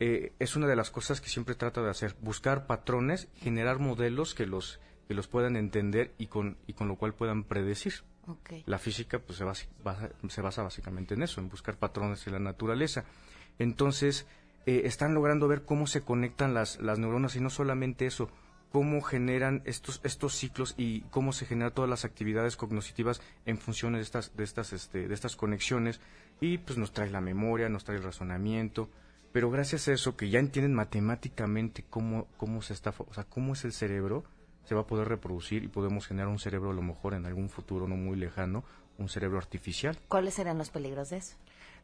eh, 0.00 0.34
es 0.38 0.56
una 0.56 0.66
de 0.66 0.76
las 0.76 0.90
cosas 0.90 1.20
que 1.20 1.30
siempre 1.30 1.54
trata 1.54 1.82
de 1.82 1.90
hacer, 1.90 2.14
buscar 2.20 2.66
patrones, 2.66 3.28
generar 3.36 3.78
modelos 3.78 4.34
que 4.34 4.46
los 4.46 4.80
que 5.08 5.14
los 5.14 5.28
puedan 5.28 5.56
entender 5.56 6.12
y 6.18 6.26
con 6.26 6.58
y 6.66 6.72
con 6.72 6.88
lo 6.88 6.96
cual 6.96 7.14
puedan 7.14 7.44
predecir. 7.44 7.94
La 8.66 8.78
física 8.78 9.20
pues 9.20 9.38
se 9.38 9.44
basa, 9.44 9.68
se 10.28 10.42
basa 10.42 10.64
básicamente 10.64 11.14
en 11.14 11.22
eso, 11.22 11.40
en 11.40 11.48
buscar 11.48 11.78
patrones 11.78 12.26
en 12.26 12.32
la 12.32 12.40
naturaleza. 12.40 13.04
Entonces, 13.60 14.26
eh, 14.66 14.82
están 14.84 15.14
logrando 15.14 15.48
ver 15.48 15.64
cómo 15.64 15.86
se 15.86 16.02
conectan 16.02 16.52
las, 16.52 16.80
las 16.80 16.98
neuronas 16.98 17.36
y 17.36 17.40
no 17.40 17.50
solamente 17.50 18.06
eso, 18.06 18.28
cómo 18.70 19.00
generan 19.00 19.62
estos, 19.64 20.00
estos 20.04 20.34
ciclos 20.34 20.74
y 20.76 21.02
cómo 21.02 21.32
se 21.32 21.46
generan 21.46 21.72
todas 21.72 21.88
las 21.88 22.04
actividades 22.04 22.56
cognitivas 22.56 23.22
en 23.46 23.58
función 23.58 23.94
de 23.94 24.00
estas, 24.00 24.36
de 24.36 24.44
estas, 24.44 24.72
este, 24.72 25.08
de 25.08 25.14
estas 25.14 25.36
conexiones 25.36 26.00
y 26.40 26.58
pues 26.58 26.78
nos 26.78 26.92
trae 26.92 27.10
la 27.10 27.20
memoria, 27.20 27.68
nos 27.68 27.84
trae 27.84 27.96
el 27.96 28.02
razonamiento, 28.02 28.90
pero 29.32 29.50
gracias 29.50 29.88
a 29.88 29.92
eso 29.92 30.16
que 30.16 30.30
ya 30.30 30.40
entienden 30.40 30.74
matemáticamente 30.74 31.84
cómo, 31.88 32.26
cómo 32.36 32.60
se 32.60 32.74
está, 32.74 32.92
o 32.98 33.14
sea, 33.14 33.24
cómo 33.24 33.54
es 33.54 33.64
el 33.64 33.72
cerebro, 33.72 34.24
se 34.64 34.74
va 34.74 34.82
a 34.82 34.86
poder 34.86 35.08
reproducir 35.08 35.62
y 35.62 35.68
podemos 35.68 36.06
generar 36.06 36.28
un 36.28 36.38
cerebro 36.38 36.70
a 36.70 36.74
lo 36.74 36.82
mejor 36.82 37.14
en 37.14 37.24
algún 37.24 37.48
futuro 37.48 37.86
no 37.86 37.96
muy 37.96 38.16
lejano, 38.16 38.64
un 38.98 39.08
cerebro 39.08 39.38
artificial. 39.38 39.96
¿Cuáles 40.08 40.34
serán 40.34 40.58
los 40.58 40.70
peligros 40.70 41.10
de 41.10 41.18
eso? 41.18 41.36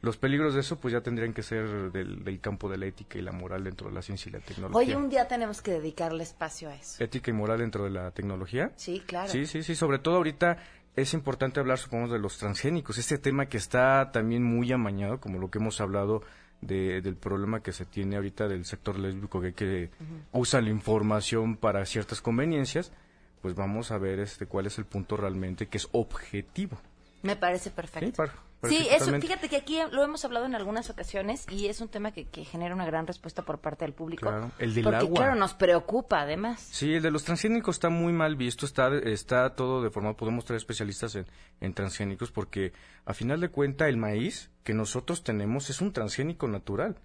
Los 0.03 0.16
peligros 0.16 0.55
de 0.55 0.61
eso 0.61 0.80
pues 0.80 0.92
ya 0.92 1.00
tendrían 1.00 1.32
que 1.32 1.44
ser 1.44 1.92
del, 1.92 2.40
campo 2.40 2.68
de 2.68 2.76
la 2.76 2.86
ética 2.86 3.18
y 3.18 3.22
la 3.22 3.30
moral 3.30 3.62
dentro 3.62 3.88
de 3.88 3.94
la 3.94 4.03
ciencia 4.03 4.28
y 4.28 4.32
la 4.32 4.40
tecnología. 4.40 4.76
Hoy 4.76 5.00
un 5.00 5.09
día 5.09 5.28
tenemos 5.28 5.62
que 5.62 5.70
dedicarle 5.70 6.24
espacio 6.24 6.70
a 6.70 6.74
eso. 6.74 7.03
¿Ética 7.03 7.30
y 7.30 7.34
moral 7.34 7.61
dentro 7.61 7.84
de 7.84 7.90
la 7.90 8.11
tecnología? 8.11 8.72
Sí, 8.74 9.00
claro. 9.07 9.30
Sí, 9.30 9.46
sí, 9.46 9.62
sí. 9.62 9.76
Sobre 9.76 10.00
todo 10.00 10.16
ahorita 10.16 10.59
es 10.96 11.14
importante 11.14 11.61
hablar, 11.61 11.78
supongo, 11.78 12.12
de 12.12 12.18
los 12.18 12.36
transgénicos. 12.36 12.98
Este 12.98 13.16
tema 13.16 13.46
que 13.46 13.59
está 13.59 14.11
también 14.11 14.42
muy 14.42 14.72
amañado, 14.72 15.20
como 15.20 15.38
lo 15.38 15.53
que 15.53 15.59
hemos 15.59 15.80
hablado 15.80 16.22
del 16.61 17.16
problema 17.16 17.61
que 17.61 17.72
se 17.72 17.84
tiene 17.84 18.16
ahorita 18.16 18.48
del 18.48 18.64
sector 18.64 18.98
lésbico 18.98 19.40
que, 19.40 19.53
que 19.53 19.90
usa 20.32 20.61
la 20.61 20.70
información 20.70 21.57
para 21.57 21.84
ciertas 21.86 22.20
conveniencias, 22.20 22.92
pues 23.40 23.55
vamos 23.55 23.90
a 23.90 23.98
ver 23.98 24.18
este 24.20 24.46
cuál 24.46 24.66
es 24.66 24.78
el 24.78 24.84
punto 24.84 25.16
realmente 25.16 25.66
que 25.66 25.78
es 25.78 25.88
objetivo. 25.92 26.76
Me 27.22 27.36
parece 27.36 27.70
perfecto. 27.70 28.24
Sí, 28.24 28.30
Sí, 28.69 28.87
eso, 28.91 29.13
fíjate 29.21 29.49
que 29.49 29.57
aquí 29.57 29.79
lo 29.91 30.05
hemos 30.05 30.25
hablado 30.25 30.47
en 30.47 30.55
algunas 30.55 30.89
ocasiones 30.89 31.47
y 31.51 31.67
es 31.67 31.81
un 31.81 31.89
tema 31.89 32.13
que, 32.13 32.27
genera 32.45 32.75
una 32.75 32.87
gran 32.87 33.07
respuesta 33.07 33.43
por 33.43 33.59
parte 33.59 33.85
del 33.85 33.95
público. 33.95 34.29
Claro, 34.29 34.53
el 34.59 34.75
del 34.75 34.85
porque, 34.85 35.11
claro, 35.11 35.35
nos 35.35 35.55
preocupa 35.55 36.21
además. 36.21 36.61
Sí, 36.71 36.95
el 36.95 37.03
de 37.03 37.11
los 37.11 37.25
transgénicos 37.25 37.77
está 37.77 37.89
muy 37.89 38.13
mal 38.13 38.37
visto, 38.37 38.65
está, 38.67 38.97
está 38.99 39.55
todo 39.55 39.83
deformado. 39.83 40.17
Podemos 40.17 40.45
traer 40.45 40.59
especialistas 40.59 41.15
en, 41.17 41.27
en 41.61 41.75
transgénicos 41.75 42.31
porque, 42.31 42.73
a 43.05 43.15
final 43.15 43.41
de 43.41 43.49
cuenta, 43.49 43.89
el 43.89 43.97
maíz 43.97 44.51
que 44.63 44.75
nosotros 44.75 45.25
tenemos 45.25 45.69
es 45.71 45.81
un 45.81 45.93
transgénico 45.93 46.47
natural 46.47 46.97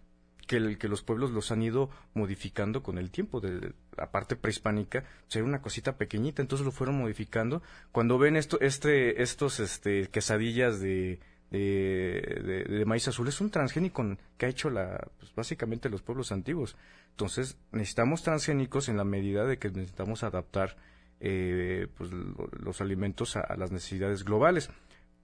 que, 0.47 0.55
el, 0.55 0.77
que 0.77 0.87
los 0.87 1.03
pueblos 1.03 1.31
los 1.31 1.51
han 1.51 1.61
ido 1.61 1.89
modificando 2.13 2.81
con 2.81 2.97
el 2.97 3.11
tiempo. 3.11 3.39
De 3.39 3.73
la 3.95 4.09
parte 4.11 4.35
prehispánica, 4.35 5.03
pues 5.25 5.35
era 5.35 5.45
una 5.45 5.61
cosita 5.61 5.97
pequeñita, 5.97 6.41
entonces 6.41 6.65
lo 6.65 6.71
fueron 6.71 6.97
modificando. 6.97 7.61
Cuando 7.91 8.17
ven 8.17 8.35
esto, 8.35 8.59
este, 8.61 9.21
estos 9.21 9.59
este, 9.59 10.07
quesadillas 10.07 10.79
de, 10.79 11.19
de, 11.49 12.65
de, 12.67 12.85
maíz 12.85 13.07
azul 13.07 13.27
es 13.27 13.39
un 13.39 13.49
transgénico 13.49 14.03
que 14.37 14.45
ha 14.45 14.49
hecho 14.49 14.69
la, 14.69 15.07
pues 15.17 15.33
básicamente 15.33 15.89
los 15.89 16.01
pueblos 16.01 16.31
antiguos. 16.31 16.75
Entonces 17.11 17.57
necesitamos 17.71 18.23
transgénicos 18.23 18.89
en 18.89 18.97
la 18.97 19.05
medida 19.05 19.45
de 19.45 19.57
que 19.57 19.69
necesitamos 19.69 20.23
adaptar 20.23 20.75
eh, 21.19 21.87
pues, 21.97 22.11
los 22.11 22.81
alimentos 22.81 23.37
a, 23.37 23.55
las 23.55 23.71
necesidades 23.71 24.23
globales. 24.23 24.69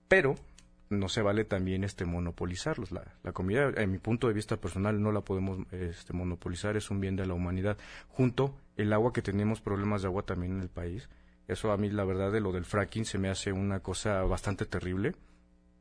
Pero 0.08 0.36
no 0.90 1.10
se 1.10 1.22
vale 1.22 1.44
también 1.44 1.84
este 1.84 2.06
monopolizarlos. 2.06 2.92
La, 2.92 3.04
la, 3.24 3.34
comida, 3.34 3.72
en 3.76 3.92
mi 3.92 3.98
punto 3.98 4.28
de 4.28 4.34
vista 4.34 4.58
personal, 4.58 5.02
no 5.02 5.12
la 5.12 5.22
podemos 5.22 5.60
este, 5.72 6.14
monopolizar, 6.14 6.78
es 6.78 6.90
un 6.90 7.02
bien 7.02 7.16
de 7.16 7.26
la 7.26 7.34
humanidad. 7.34 7.78
Junto 8.08 8.56
el 8.78 8.94
agua 8.94 9.12
que 9.12 9.22
tenemos 9.22 9.60
problemas 9.60 10.04
de 10.04 10.08
agua 10.08 10.24
también 10.24 10.54
en 10.54 10.62
el 10.62 10.70
país. 10.70 11.10
Eso 11.50 11.74
a 11.74 11.78
mí, 11.78 11.90
la 11.90 12.06
verdad, 12.06 12.32
de 12.32 12.40
lo 12.40 12.54
del 12.54 12.64
fracking 12.64 13.04
se 13.04 13.18
me 13.18 13.30
hace 13.30 13.52
una 13.52 13.82
cosa 13.82 14.24
bastante 14.24 14.66
terrible 14.66 15.16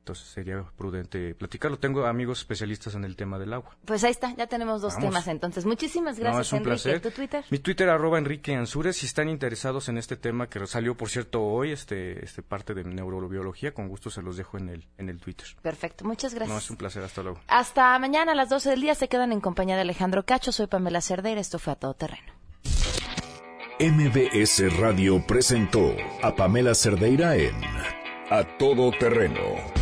entonces 0.02 0.26
sería 0.26 0.64
prudente 0.76 1.32
platicarlo. 1.36 1.78
Tengo 1.78 2.06
amigos 2.06 2.40
especialistas 2.40 2.96
en 2.96 3.04
el 3.04 3.14
tema 3.14 3.38
del 3.38 3.52
agua. 3.52 3.76
Pues 3.84 4.02
ahí 4.02 4.10
está, 4.10 4.34
ya 4.34 4.48
tenemos 4.48 4.82
dos 4.82 4.98
temas 4.98 5.28
entonces. 5.28 5.64
Muchísimas 5.64 6.18
gracias, 6.18 6.52
Enrique. 6.52 6.98
¿Tu 6.98 7.10
Twitter? 7.12 7.44
Mi 7.50 7.58
Twitter, 7.58 7.88
arroba 7.88 8.18
Enrique 8.18 8.52
Ansures. 8.52 8.96
Si 8.96 9.06
están 9.06 9.28
interesados 9.28 9.88
en 9.88 9.98
este 9.98 10.16
tema 10.16 10.48
que 10.48 10.66
salió, 10.66 10.96
por 10.96 11.08
cierto, 11.08 11.42
hoy, 11.42 11.70
este, 11.70 12.24
este 12.24 12.42
parte 12.42 12.74
de 12.74 12.82
neurobiología, 12.82 13.72
con 13.72 13.86
gusto 13.86 14.10
se 14.10 14.22
los 14.22 14.36
dejo 14.36 14.58
en 14.58 14.70
el, 14.70 14.88
en 14.98 15.08
el 15.08 15.20
Twitter. 15.20 15.46
Perfecto, 15.62 16.04
muchas 16.04 16.34
gracias. 16.34 16.52
No, 16.52 16.58
es 16.58 16.68
un 16.68 16.76
placer. 16.76 17.04
Hasta 17.04 17.22
luego. 17.22 17.40
Hasta 17.46 17.96
mañana 18.00 18.32
a 18.32 18.34
las 18.34 18.48
12 18.48 18.70
del 18.70 18.80
día. 18.80 18.96
Se 18.96 19.08
quedan 19.08 19.30
en 19.30 19.40
compañía 19.40 19.76
de 19.76 19.82
Alejandro 19.82 20.24
Cacho. 20.24 20.50
Soy 20.50 20.66
Pamela 20.66 21.00
Cerdeira. 21.00 21.40
Esto 21.40 21.60
fue 21.60 21.74
A 21.74 21.76
Todo 21.76 21.94
Terreno. 21.94 22.32
MBS 23.78 24.78
Radio 24.80 25.24
presentó 25.24 25.94
a 26.22 26.34
Pamela 26.34 26.74
Cerdeira 26.74 27.36
en 27.36 27.54
A 28.30 28.44
Todo 28.58 28.90
Terreno 28.90 29.81